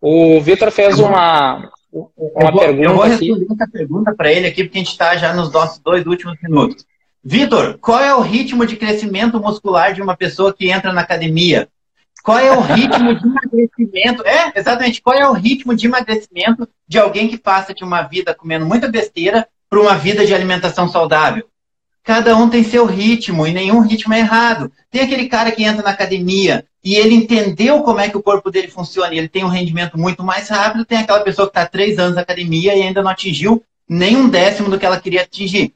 O 0.00 0.40
Vitor 0.40 0.70
fez 0.70 0.98
uma, 0.98 1.70
uma 1.92 2.10
eu 2.16 2.52
vou, 2.52 2.60
pergunta. 2.60 2.88
Eu 2.88 2.94
vou 2.94 3.04
responder 3.04 3.44
aqui. 3.44 3.52
essa 3.52 3.70
pergunta 3.70 4.14
para 4.14 4.32
ele 4.32 4.46
aqui, 4.46 4.64
porque 4.64 4.78
a 4.78 4.80
gente 4.80 4.92
está 4.92 5.16
já 5.16 5.34
nos 5.34 5.52
nossos 5.52 5.78
dois 5.80 6.06
últimos 6.06 6.36
minutos. 6.42 6.86
Vitor, 7.22 7.78
qual 7.78 8.00
é 8.00 8.14
o 8.14 8.20
ritmo 8.20 8.64
de 8.64 8.76
crescimento 8.76 9.40
muscular 9.40 9.92
de 9.92 10.00
uma 10.00 10.16
pessoa 10.16 10.54
que 10.54 10.70
entra 10.70 10.92
na 10.92 11.02
academia? 11.02 11.68
Qual 12.22 12.38
é 12.38 12.52
o 12.52 12.60
ritmo 12.60 13.14
de 13.14 13.26
emagrecimento? 13.26 14.26
É, 14.26 14.52
exatamente. 14.54 15.02
Qual 15.02 15.16
é 15.16 15.28
o 15.28 15.32
ritmo 15.32 15.74
de 15.74 15.86
emagrecimento 15.86 16.68
de 16.86 16.98
alguém 16.98 17.28
que 17.28 17.38
passa 17.38 17.74
de 17.74 17.82
uma 17.82 18.02
vida 18.02 18.34
comendo 18.34 18.66
muita 18.66 18.88
besteira 18.88 19.48
para 19.68 19.80
uma 19.80 19.96
vida 19.96 20.24
de 20.24 20.34
alimentação 20.34 20.88
saudável? 20.88 21.49
Cada 22.10 22.36
um 22.36 22.48
tem 22.48 22.64
seu 22.64 22.86
ritmo 22.86 23.46
e 23.46 23.52
nenhum 23.52 23.82
ritmo 23.82 24.12
é 24.12 24.18
errado. 24.18 24.72
Tem 24.90 25.02
aquele 25.02 25.28
cara 25.28 25.52
que 25.52 25.62
entra 25.62 25.80
na 25.80 25.90
academia 25.90 26.64
e 26.82 26.96
ele 26.96 27.14
entendeu 27.14 27.84
como 27.84 28.00
é 28.00 28.08
que 28.08 28.16
o 28.16 28.22
corpo 28.22 28.50
dele 28.50 28.66
funciona 28.66 29.14
e 29.14 29.18
ele 29.18 29.28
tem 29.28 29.44
um 29.44 29.48
rendimento 29.48 29.96
muito 29.96 30.24
mais 30.24 30.48
rápido. 30.48 30.84
Tem 30.84 30.98
aquela 30.98 31.20
pessoa 31.20 31.46
que 31.46 31.56
está 31.56 31.64
três 31.64 32.00
anos 32.00 32.16
na 32.16 32.22
academia 32.22 32.74
e 32.74 32.82
ainda 32.82 33.00
não 33.00 33.12
atingiu 33.12 33.62
nem 33.88 34.16
um 34.16 34.28
décimo 34.28 34.68
do 34.68 34.76
que 34.76 34.84
ela 34.84 35.00
queria 35.00 35.22
atingir. 35.22 35.72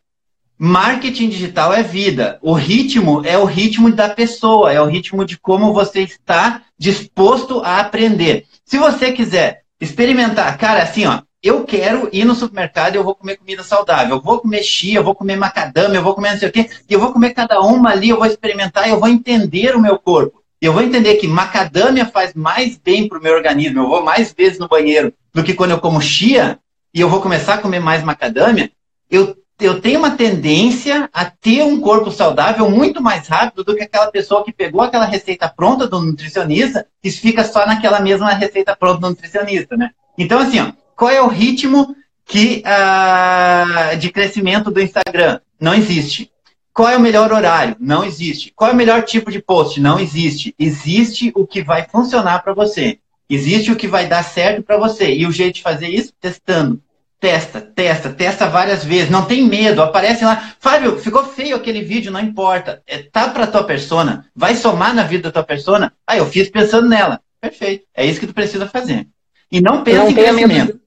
Marketing 0.59 1.29
digital 1.29 1.73
é 1.73 1.85
vida. 1.85 2.37
O 2.43 2.53
ritmo 2.53 3.23
é 3.25 3.39
o 3.39 3.45
ritmo 3.45 3.93
da 3.93 4.09
pessoa, 4.09 4.73
é 4.73 4.81
o 4.81 4.87
ritmo 4.87 5.25
de 5.25 5.39
como 5.39 5.73
você 5.73 6.01
está 6.01 6.63
disposto 6.77 7.61
a 7.61 7.79
aprender. 7.79 8.45
Se 8.65 8.77
você 8.77 9.13
quiser 9.13 9.63
experimentar, 9.81 10.59
cara, 10.59 10.83
assim, 10.83 11.07
ó, 11.07 11.21
eu 11.45 11.63
quero 11.65 12.09
ir 12.11 12.25
no 12.25 12.35
supermercado 12.35 12.95
e 12.95 12.97
eu 12.97 13.05
vou 13.05 13.15
comer 13.15 13.37
comida 13.37 13.63
saudável. 13.63 14.17
Eu 14.17 14.23
vou 14.23 14.41
comer 14.41 14.63
chia, 14.63 14.99
eu 14.99 15.05
vou 15.05 15.15
comer 15.15 15.37
macadâmia, 15.37 15.99
eu 15.99 16.03
vou 16.03 16.15
comer 16.15 16.31
não 16.31 16.39
sei 16.39 16.49
o 16.49 16.53
quê. 16.53 16.71
E 16.89 16.95
eu 16.95 16.99
vou 16.99 17.13
comer 17.13 17.35
cada 17.35 17.61
uma 17.61 17.91
ali, 17.91 18.09
eu 18.09 18.17
vou 18.17 18.25
experimentar, 18.25 18.89
eu 18.89 18.99
vou 18.99 19.11
entender 19.11 19.77
o 19.77 19.81
meu 19.81 19.99
corpo. 19.99 20.43
Eu 20.59 20.73
vou 20.73 20.83
entender 20.83 21.17
que 21.17 21.29
macadâmia 21.29 22.07
faz 22.07 22.33
mais 22.33 22.79
bem 22.79 23.07
para 23.07 23.19
o 23.19 23.23
meu 23.23 23.35
organismo. 23.35 23.83
Eu 23.83 23.89
vou 23.89 24.03
mais 24.03 24.33
vezes 24.33 24.59
no 24.59 24.67
banheiro 24.67 25.13
do 25.35 25.45
que 25.45 25.53
quando 25.53 25.73
eu 25.73 25.81
como 25.81 26.01
chia 26.01 26.59
e 26.95 27.01
eu 27.03 27.11
vou 27.11 27.21
começar 27.21 27.55
a 27.55 27.59
comer 27.59 27.81
mais 27.81 28.03
macadâmia. 28.03 28.73
Eu 29.11 29.37
eu 29.61 29.81
tenho 29.81 30.01
uma 30.01 30.11
tendência 30.11 31.09
a 31.13 31.27
ter 31.27 31.63
um 31.63 31.81
corpo 31.81 32.11
saudável 32.11 32.69
muito 32.69 33.01
mais 33.01 33.29
rápido 33.29 33.63
do 33.63 33.77
que 33.77 33.85
aquela 33.85 34.11
pessoa 34.11 34.45
que 34.45 34.53
pegou 34.53 34.83
aquela 34.83 35.05
receita 35.05 35.49
pronta 35.49 35.87
do 35.87 36.01
nutricionista 36.01 36.87
e 37.03 37.11
fica 37.11 37.45
só 37.45 37.65
naquela 37.65 38.01
mesma 38.01 38.31
receita 38.33 38.75
pronta 38.75 39.03
do 39.03 39.11
nutricionista, 39.11 39.77
né? 39.77 39.91
Então, 40.19 40.41
assim, 40.41 40.59
ó, 40.59 40.73
qual 40.97 41.11
é 41.11 41.21
o 41.21 41.29
ritmo 41.29 41.95
que, 42.25 42.63
uh, 42.65 43.97
de 43.97 44.11
crescimento 44.11 44.71
do 44.71 44.81
Instagram? 44.81 45.41
Não 45.61 45.75
existe. 45.75 46.31
Qual 46.73 46.89
é 46.89 46.97
o 46.97 47.01
melhor 47.01 47.33
horário? 47.33 47.77
Não 47.79 48.05
existe. 48.05 48.53
Qual 48.55 48.71
é 48.71 48.75
o 48.75 48.77
melhor 48.77 49.05
tipo 49.05 49.31
de 49.31 49.41
post? 49.41 49.81
Não 49.81 49.99
existe. 49.99 50.55
Existe 50.59 51.33
o 51.37 51.47
que 51.47 51.63
vai 51.63 51.87
funcionar 51.89 52.43
para 52.43 52.53
você. 52.53 52.99
Existe 53.31 53.71
o 53.71 53.77
que 53.77 53.87
vai 53.87 54.09
dar 54.09 54.25
certo 54.25 54.63
para 54.63 54.77
você. 54.77 55.15
E 55.15 55.25
o 55.25 55.33
jeito 55.33 55.57
de 55.57 55.63
fazer 55.63 55.89
isso? 55.89 56.13
Testando. 56.21 56.83
Testa, 57.21 57.61
testa, 57.61 58.11
testa 58.11 58.49
várias 58.49 58.85
vezes. 58.85 59.09
Não 59.09 59.25
tem 59.25 59.45
medo. 59.45 59.81
Aparece 59.81 60.25
lá. 60.25 60.55
Fábio, 60.59 60.99
ficou 60.99 61.25
feio 61.25 61.57
aquele 61.57 61.83
vídeo, 61.83 62.11
não 62.11 62.21
importa. 62.21 62.83
É, 62.87 62.99
tá 62.99 63.29
pra 63.29 63.47
tua 63.47 63.63
persona. 63.63 64.27
Vai 64.35 64.57
somar 64.57 64.93
na 64.93 65.05
vida 65.05 65.25
da 65.25 65.33
tua 65.33 65.45
persona. 65.45 65.93
Ah, 66.05 66.17
eu 66.17 66.27
fiz 66.27 66.51
pensando 66.51 66.89
nela. 66.89 67.21
Perfeito. 67.41 67.87
É 67.95 68.05
isso 68.05 68.19
que 68.19 68.27
tu 68.27 68.35
precisa 68.35 68.67
fazer. 68.67 69.07
E 69.51 69.61
não 69.61 69.85
pense 69.85 69.99
não 69.99 70.11
em 70.11 70.15
crescimento. 70.15 70.49
Medo 70.49 70.81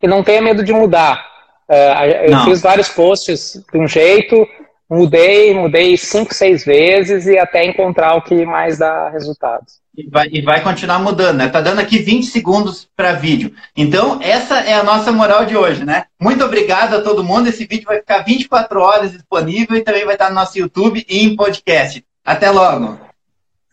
de, 0.00 0.06
e 0.06 0.08
não 0.08 0.22
tenha 0.22 0.42
medo 0.42 0.62
de 0.64 0.72
mudar. 0.72 1.24
Uh, 1.68 2.04
eu 2.24 2.30
não. 2.32 2.44
fiz 2.44 2.60
vários 2.60 2.88
posts 2.88 3.62
de 3.72 3.78
um 3.78 3.86
jeito, 3.86 4.46
mudei, 4.90 5.54
mudei 5.54 5.96
cinco, 5.96 6.34
seis 6.34 6.64
vezes 6.64 7.26
e 7.26 7.38
até 7.38 7.64
encontrar 7.64 8.16
o 8.16 8.22
que 8.22 8.44
mais 8.44 8.78
dá 8.78 9.08
resultados. 9.08 9.80
E 9.96 10.08
vai, 10.08 10.28
e 10.32 10.40
vai 10.40 10.62
continuar 10.62 10.98
mudando, 10.98 11.38
né? 11.38 11.48
Tá 11.48 11.60
dando 11.60 11.80
aqui 11.80 11.98
20 11.98 12.26
segundos 12.26 12.88
para 12.96 13.12
vídeo. 13.12 13.52
Então, 13.76 14.18
essa 14.22 14.60
é 14.60 14.74
a 14.74 14.82
nossa 14.82 15.12
moral 15.12 15.44
de 15.44 15.56
hoje, 15.56 15.84
né? 15.84 16.04
Muito 16.18 16.44
obrigado 16.44 16.94
a 16.94 17.02
todo 17.02 17.24
mundo. 17.24 17.48
Esse 17.48 17.66
vídeo 17.66 17.86
vai 17.86 17.98
ficar 17.98 18.24
24 18.24 18.80
horas 18.80 19.12
disponível 19.12 19.76
e 19.76 19.82
também 19.82 20.04
vai 20.04 20.14
estar 20.14 20.28
no 20.28 20.34
nosso 20.34 20.58
YouTube 20.58 21.04
e 21.08 21.24
em 21.24 21.36
podcast. 21.36 22.04
Até 22.24 22.50
logo. 22.50 22.98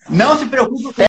Não 0.09 0.37
se 0.37 0.45
preocupe 0.45 0.93